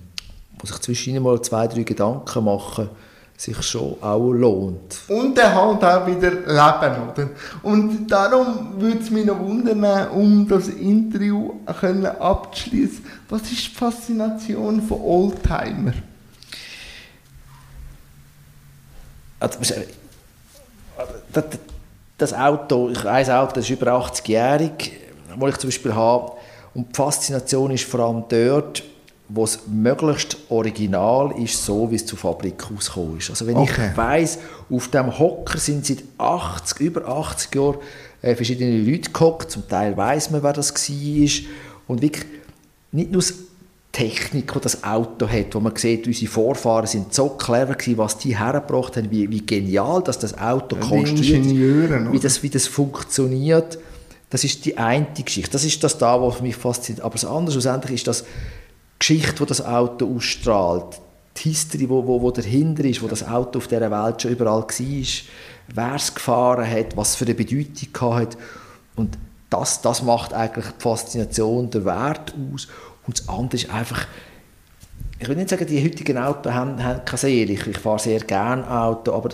wo 0.58 0.66
sich 0.66 0.78
zwischen 0.80 1.22
mal 1.22 1.40
zwei, 1.42 1.66
drei 1.66 1.82
Gedanken 1.82 2.44
machen, 2.44 2.88
sich 3.40 3.62
schon 3.62 3.96
auch 4.02 4.32
lohnt. 4.32 4.98
Und 5.08 5.38
er 5.38 5.54
hat 5.54 5.82
auch 5.82 6.06
wieder 6.06 6.30
Leben, 6.30 7.08
oder? 7.08 7.30
Und 7.62 8.06
darum 8.06 8.78
würde 8.78 8.98
es 8.98 9.10
mich 9.10 9.24
noch 9.24 9.38
wundern, 9.38 10.10
um 10.10 10.46
das 10.46 10.68
Interview 10.68 11.54
abzuschließen, 11.64 13.02
was 13.30 13.40
ist 13.42 13.68
die 13.68 13.74
Faszination 13.74 14.82
von 14.82 15.00
Oldtimer? 15.00 15.94
Also, 19.38 19.58
das 22.18 22.34
Auto, 22.34 22.90
ich 22.90 23.06
ein 23.06 23.30
Auto 23.30 23.60
ist 23.60 23.70
über 23.70 23.86
80-jährig, 23.86 24.92
wo 25.38 25.48
ich 25.48 25.56
zum 25.56 25.68
Beispiel 25.70 25.94
habe, 25.94 26.32
und 26.74 26.90
die 26.90 26.94
Faszination 26.94 27.70
ist 27.70 27.84
vor 27.84 28.00
allem 28.00 28.24
dort, 28.28 28.82
wo 29.32 29.44
es 29.44 29.60
möglichst 29.66 30.36
original 30.48 31.32
ist, 31.40 31.64
so 31.64 31.90
wie 31.90 31.96
es 31.96 32.06
zur 32.06 32.18
Fabrik 32.18 32.64
ausgekommen 32.74 33.18
ist. 33.18 33.30
Also 33.30 33.46
wenn 33.46 33.56
okay. 33.56 33.90
ich 33.90 33.96
weiss, 33.96 34.38
auf 34.68 34.88
dem 34.88 35.18
Hocker 35.18 35.58
sind 35.58 35.86
seit 35.86 36.02
80, 36.18 36.80
über 36.80 37.06
80 37.06 37.54
Jahren 37.54 37.78
äh, 38.22 38.34
verschiedene 38.34 38.78
Leute 38.78 39.10
gehockt, 39.10 39.50
zum 39.50 39.68
Teil 39.68 39.96
weiß 39.96 40.30
man, 40.30 40.42
wer 40.42 40.52
das 40.52 40.74
war, 40.74 41.50
und 41.86 42.02
wirklich 42.02 42.26
nicht 42.92 43.12
nur 43.12 43.22
die 43.22 43.34
Technik, 43.92 44.52
die 44.52 44.60
das 44.60 44.84
Auto 44.84 45.28
hat, 45.28 45.54
wo 45.54 45.60
man 45.60 45.74
sieht, 45.76 46.06
unsere 46.06 46.30
Vorfahren 46.30 46.86
sind 46.86 47.14
so 47.14 47.28
clever 47.30 47.74
gewesen, 47.74 47.98
was 47.98 48.18
die 48.18 48.38
hergebracht 48.38 48.96
haben, 48.96 49.10
wie, 49.10 49.30
wie 49.30 49.44
genial, 49.44 50.02
dass 50.02 50.18
das 50.18 50.38
Auto 50.38 50.76
ja, 50.76 50.82
konstruiert, 50.82 52.12
wie 52.12 52.18
das, 52.18 52.42
wie 52.42 52.50
das 52.50 52.66
funktioniert. 52.66 53.78
Das 54.28 54.44
ist 54.44 54.64
die 54.64 54.78
eine 54.78 55.06
Geschichte. 55.24 55.50
Das 55.50 55.64
ist 55.64 55.82
das 55.82 55.98
da, 55.98 56.20
was 56.22 56.40
mich 56.40 56.54
fasziniert. 56.54 57.04
Aber 57.04 57.14
das 57.14 57.24
andere 57.24 57.52
schlussendlich 57.52 57.94
ist 57.94 58.06
das 58.06 58.24
Geschichte, 59.00 59.34
die 59.40 59.46
das 59.46 59.64
Auto 59.64 60.14
ausstrahlt, 60.14 61.00
die 61.36 61.48
History, 61.48 61.88
wo, 61.88 62.06
wo, 62.06 62.20
wo 62.22 62.30
dahinter 62.30 62.84
ist, 62.84 63.02
wo 63.02 63.08
das 63.08 63.26
Auto 63.26 63.58
auf 63.58 63.66
dieser 63.66 63.90
Welt 63.90 64.22
schon 64.22 64.30
überall 64.30 64.62
war, 64.62 64.66
wer 64.68 65.94
es 65.94 66.14
gefahren 66.14 66.70
hat, 66.70 66.96
was 66.96 67.16
für 67.16 67.24
eine 67.24 67.34
Bedeutung 67.34 68.14
hat. 68.14 68.36
Und 68.96 69.16
das, 69.48 69.80
das 69.80 70.02
macht 70.02 70.32
eigentlich 70.32 70.66
die 70.66 70.82
Faszination, 70.82 71.70
der 71.70 71.84
Wert 71.84 72.34
aus. 72.52 72.68
Und 73.06 73.18
das 73.18 73.28
andere 73.28 73.56
ist 73.56 73.70
einfach, 73.70 74.06
ich 75.18 75.28
will 75.28 75.36
nicht 75.36 75.48
sagen, 75.48 75.66
die 75.66 75.82
heutigen 75.82 76.18
Autos 76.18 76.52
haben, 76.52 76.82
haben 76.82 77.04
keine 77.04 77.18
Seele. 77.18 77.52
Ich, 77.54 77.66
ich 77.66 77.78
fahre 77.78 77.98
sehr 77.98 78.20
gerne 78.20 78.70
Auto, 78.70 79.12
aber 79.12 79.30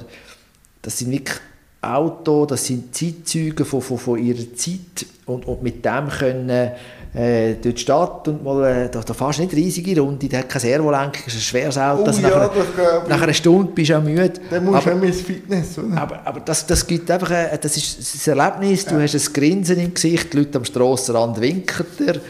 das 0.82 0.98
sind 0.98 1.10
wirklich 1.10 1.38
Autos, 1.82 2.48
das 2.48 2.66
sind 2.66 2.94
Zeitzeugen 2.94 3.66
von, 3.66 3.82
von, 3.82 3.98
von 3.98 4.18
ihrer 4.18 4.54
Zeit 4.54 5.06
und, 5.26 5.46
und 5.46 5.62
mit 5.62 5.84
dem 5.84 6.08
können 6.08 6.72
äh, 7.16 7.54
durch 7.54 7.76
die 7.76 7.80
Stadt 7.80 8.28
und 8.28 8.44
mal, 8.44 8.62
äh, 8.64 8.90
da, 8.90 9.00
da 9.00 9.14
fährst 9.14 9.38
du 9.38 9.42
nicht 9.44 9.54
riesige 9.54 9.98
Runde, 9.98 10.28
der 10.28 10.40
hat 10.40 10.50
kein 10.50 10.60
Servolenker, 10.60 11.26
ist 11.26 11.34
ein 11.34 11.40
schweres 11.40 11.78
Auto, 11.78 12.02
oh, 12.02 12.06
also 12.06 12.20
ja, 12.20 12.28
nach, 12.28 12.50
einer, 12.50 13.08
nach 13.08 13.22
einer 13.22 13.32
Stunde 13.32 13.72
bist 13.72 13.90
du 13.90 13.98
auch 13.98 14.02
müde. 14.02 14.34
Dann 14.50 14.64
musst 14.64 14.86
aber, 14.86 15.00
du 15.00 15.06
ins 15.06 15.22
Fitness, 15.22 15.78
oder? 15.78 15.96
Aber, 15.96 16.20
aber 16.26 16.40
das, 16.40 16.66
das 16.66 16.86
gibt 16.86 17.10
einfach, 17.10 17.30
ein, 17.30 17.58
das 17.58 17.76
ist 17.76 18.28
ein 18.28 18.38
Erlebnis, 18.38 18.84
du 18.84 18.96
ja. 18.96 19.02
hast 19.02 19.14
ein 19.14 19.32
Grinsen 19.32 19.78
im 19.78 19.94
Gesicht, 19.94 20.30
die 20.32 20.36
Leute 20.36 20.58
am 20.58 20.64
Strassenrand 20.64 21.40
winken 21.40 21.86
dir 21.98 22.20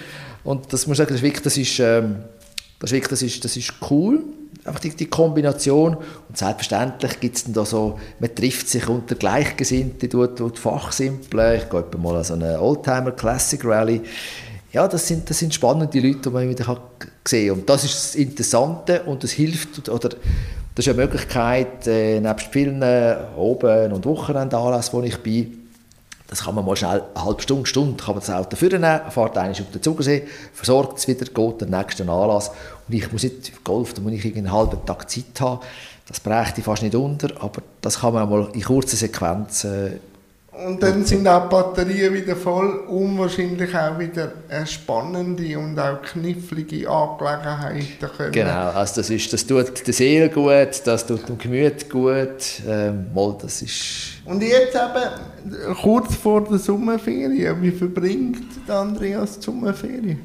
und 0.45 0.73
das 0.73 0.87
muss 0.87 0.95
ich 0.95 0.99
sagen, 0.99 1.09
das 1.09 1.17
ist 1.17 1.23
wirklich, 1.25 1.43
das 1.43 1.57
ist, 1.57 1.81
ähm, 1.81 2.17
das 2.79 2.91
ist, 2.91 2.95
wirklich, 2.95 3.11
das 3.11 3.23
ist, 3.23 3.45
das 3.45 3.57
ist 3.57 3.73
cool 3.91 4.23
einfach 4.65 4.81
die, 4.81 4.91
die 4.91 5.07
Kombination. 5.07 5.97
Und 6.29 6.37
selbstverständlich 6.37 7.21
gibt 7.21 7.37
es 7.37 7.45
dann 7.45 7.53
da 7.53 7.65
so, 7.65 7.99
man 8.19 8.35
trifft 8.35 8.69
sich 8.69 8.89
unter 8.89 9.15
Gleichgesinnten, 9.15 10.11
tut, 10.11 10.37
tut 10.37 10.59
fachsimpeln. 10.59 11.61
Ich 11.61 11.71
gehe 11.71 11.85
mal 11.99 12.17
an 12.17 12.25
so 12.25 12.35
eine 12.35 12.61
Oldtimer 12.61 13.13
Classic 13.13 13.65
Rally. 13.65 14.03
Ja, 14.73 14.89
das 14.89 15.07
sind, 15.07 15.29
das 15.31 15.39
sind 15.39 15.55
spannende 15.55 16.01
Leute, 16.01 16.19
die 16.19 16.31
man 16.31 16.49
wieder 16.49 16.79
sehen 17.27 17.49
kann. 17.49 17.59
Und 17.59 17.69
das 17.69 17.85
ist 17.85 17.95
das 17.95 18.15
Interessante 18.15 19.03
und 19.05 19.23
das 19.23 19.31
hilft, 19.33 19.89
oder 19.89 20.09
das 20.09 20.87
ist 20.87 20.89
eine 20.89 21.03
Möglichkeit, 21.03 21.87
äh, 21.87 22.21
nebst 22.21 22.49
vielen 22.51 22.83
Oben- 23.37 23.93
und 23.93 24.05
Wochenendanlässen, 24.05 24.93
wo 24.93 25.03
ich 25.03 25.17
bin, 25.23 25.67
das 26.29 26.43
kann 26.43 26.55
man 26.55 26.65
mal 26.65 26.77
schnell 26.77 27.03
eine 27.15 27.25
halbe 27.25 27.41
Stunde, 27.41 27.67
Stunde 27.67 28.03
kann 28.03 28.15
man 28.15 28.21
das 28.21 28.31
Auto 28.31 28.57
vornehmen, 28.57 29.01
fährt 29.11 29.39
einmal 29.39 29.51
auf 29.51 29.71
den 29.73 29.83
Zugersee, 29.83 30.25
versorgt 30.53 30.99
es 30.99 31.07
wieder, 31.07 31.25
geht 31.25 31.61
den 31.61 31.71
nächsten 31.71 32.09
Anlass. 32.11 32.51
Und 32.89 32.95
ich 32.95 33.11
muss 33.13 33.23
nicht 33.23 33.65
Golf, 33.65 33.95
da 33.95 34.03
muss 34.03 34.13
ich 34.13 34.37
einen 34.37 34.51
halben 34.51 34.85
Tag 34.85 35.09
Zeit 35.09 35.41
haben. 35.41 35.61
Das 36.09 36.21
bräuchte 36.21 36.61
ich 36.61 36.65
fast 36.65 36.83
nicht 36.83 36.95
unter, 36.95 37.29
aber 37.41 37.63
das 37.81 38.01
kann 38.01 38.15
man 38.15 38.29
mal 38.29 38.49
in 38.53 38.63
kurzer 38.63 38.97
Sequenz 38.97 39.65
äh, 39.65 39.93
und 40.65 40.83
dann 40.83 41.05
sind 41.05 41.29
auch 41.29 41.45
die 41.45 41.51
Batterien 41.51 42.15
wieder 42.15 42.35
voll 42.35 42.79
und 42.89 43.19
wahrscheinlich 43.19 43.75
auch 43.77 43.99
wieder 43.99 44.33
eine 44.49 44.67
spannende 44.67 45.59
und 45.59 45.79
auch 45.79 46.01
knifflige 46.01 46.89
Angelegenheiten 46.89 48.09
können. 48.17 48.33
Genau, 48.33 48.71
also 48.71 49.01
das, 49.01 49.11
ist, 49.11 49.33
das 49.33 49.47
tut 49.47 49.87
der 49.87 49.95
Seele 49.95 50.31
gut, 50.31 50.81
das 50.85 51.07
tut 51.07 51.29
dem 51.29 51.37
Gemüt 51.37 51.91
gut. 51.91 52.63
Ähm, 52.67 53.07
mal, 53.15 53.37
das 53.41 53.63
ist... 53.63 54.23
Und 54.25 54.43
jetzt 54.43 54.75
eben, 54.75 55.75
kurz 55.83 56.15
vor 56.15 56.43
der 56.45 56.59
Sommerferien, 56.59 57.61
wie 57.61 57.73
verbringt 57.73 58.47
Andreas 58.69 59.39
die 59.39 59.45
Sommerferien? 59.45 60.21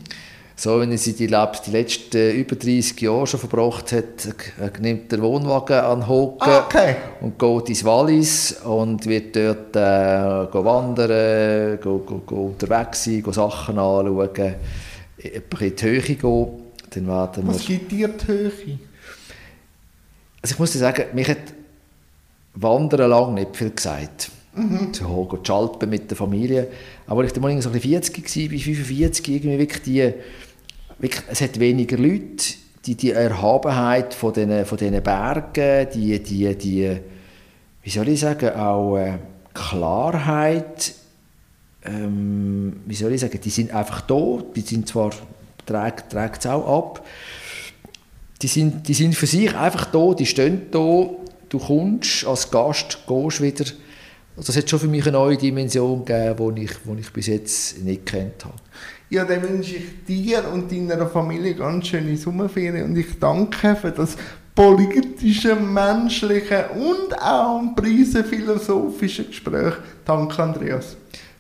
So 0.62 0.80
wenn 0.80 0.92
er 0.92 1.00
sie 1.00 1.14
die, 1.14 1.26
die 1.26 1.72
letzten 1.72 2.32
über 2.36 2.56
30 2.56 3.02
Jahre 3.02 3.26
schon 3.26 3.40
verbracht 3.40 3.94
hat, 3.94 4.80
nimmt 4.80 5.12
der 5.12 5.20
Wohnwagen 5.20 5.80
an 5.80 6.08
Hocken 6.08 6.54
okay. 6.54 6.98
und 7.20 7.40
geht 7.40 7.70
ins 7.70 7.84
Wallis 7.84 8.62
und 8.64 9.04
wird 9.08 9.36
dort 9.36 9.76
äh, 9.76 10.64
wandern, 10.64 11.80
go, 11.82 11.98
go, 12.06 12.22
go 12.24 12.46
unterwegs 12.46 13.06
sein, 13.06 13.24
go 13.24 13.32
Sachen 13.32 13.80
anschauen, 13.80 14.56
in 15.18 15.76
die 15.76 15.84
Höhe 15.84 16.02
gehen. 16.02 16.48
Dann 16.92 17.08
werden 17.08 17.48
Was 17.48 17.66
gibt 17.66 17.92
dir 17.92 18.10
die 18.10 18.28
Höhe? 18.28 18.52
Also 20.44 20.54
ich 20.54 20.60
muss 20.60 20.74
dir 20.74 20.78
sagen, 20.78 21.06
mich 21.14 21.28
hat 21.28 21.38
Wandern 22.54 23.10
lang 23.10 23.34
nicht 23.34 23.58
viel 23.58 23.72
gesagt. 23.72 24.30
Mhm. 24.54 24.94
Zu 24.94 25.10
hoch, 25.10 25.40
die 25.40 25.52
Alpen 25.52 25.90
mit 25.90 26.12
der 26.12 26.18
Familie. 26.18 26.68
Aber 27.08 27.22
als 27.22 27.32
ich 27.32 27.34
dann 27.34 27.42
mal 27.42 27.62
so 27.62 27.72
40 27.72 28.16
war, 28.16 28.50
bei 28.50 28.58
45, 28.60 29.28
irgendwie 29.28 29.58
wirklich 29.58 29.82
die 29.82 30.14
wirklich, 31.02 31.24
es 31.30 31.42
hat 31.42 31.60
weniger 31.60 31.98
Leute, 31.98 32.56
die, 32.86 32.96
die 32.96 33.12
Erhabenheit 33.12 34.14
von 34.14 34.34
diesen, 34.34 34.66
von 34.66 34.78
diesen 34.78 35.04
Bergen, 35.04 35.88
die, 35.94 36.22
die, 36.22 36.56
die, 36.56 36.98
wie 37.84 37.90
soll 37.90 38.08
ich 38.10 38.20
sagen, 38.20 38.50
auch 38.56 38.98
äh, 38.98 39.18
Klarheit, 39.54 40.94
ähm, 41.84 42.82
wie 42.86 42.96
soll 42.96 43.14
ich 43.14 43.22
sagen, 43.22 43.40
die 43.42 43.50
sind 43.50 43.74
einfach 43.74 44.02
da, 44.02 44.40
die 44.56 44.62
sind 44.62 44.88
zwar, 44.88 45.12
trägt, 45.66 46.14
es 46.14 46.46
auch 46.46 46.78
ab, 46.78 47.06
die 48.42 48.48
sind, 48.48 48.88
die 48.88 48.94
sind 48.94 49.16
für 49.16 49.28
sich 49.28 49.56
einfach 49.56 49.86
da, 49.86 50.14
die 50.14 50.26
stehen 50.26 50.68
da, 50.72 51.10
du 51.50 51.60
kommst 51.60 52.26
als 52.26 52.50
Gast, 52.50 53.00
gehst 53.08 53.42
wieder, 53.42 53.66
das 54.36 54.56
hat 54.56 54.70
schon 54.70 54.80
für 54.80 54.88
mich 54.88 55.04
eine 55.04 55.12
neue 55.14 55.38
Dimension 55.38 56.06
gegeben, 56.06 56.56
die 56.56 56.64
ich, 56.64 56.72
die 56.84 57.00
ich 57.00 57.14
bis 57.14 57.28
jetzt 57.28 57.84
nicht 57.84 58.06
kennt 58.06 58.46
habe. 58.46 58.56
Ja, 59.12 59.26
dann 59.26 59.44
wünsche 59.44 59.76
ich 59.76 60.06
dir 60.08 60.42
und 60.54 60.72
deiner 60.88 61.06
Familie 61.06 61.54
ganz 61.54 61.88
schöne 61.88 62.16
Sommerferien 62.16 62.86
und 62.86 62.98
ich 62.98 63.20
danke 63.20 63.76
für 63.76 63.92
das 63.92 64.16
politische, 64.56 65.54
menschliche 65.54 66.70
und 66.70 67.22
auch 67.22 67.62
philosophische 68.24 69.26
Gespräch. 69.26 69.74
Danke, 70.06 70.42
Andreas. 70.42 70.96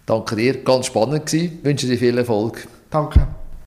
Danke 0.05 0.35
dir, 0.35 0.61
ganz 0.65 0.87
spannend 0.87 1.25
gewesen. 1.25 1.59
Ich 1.59 1.65
wünsche 1.65 1.87
dir 1.87 1.97
viel 1.97 2.17
Erfolg. 2.17 2.67
Danke. 2.89 3.25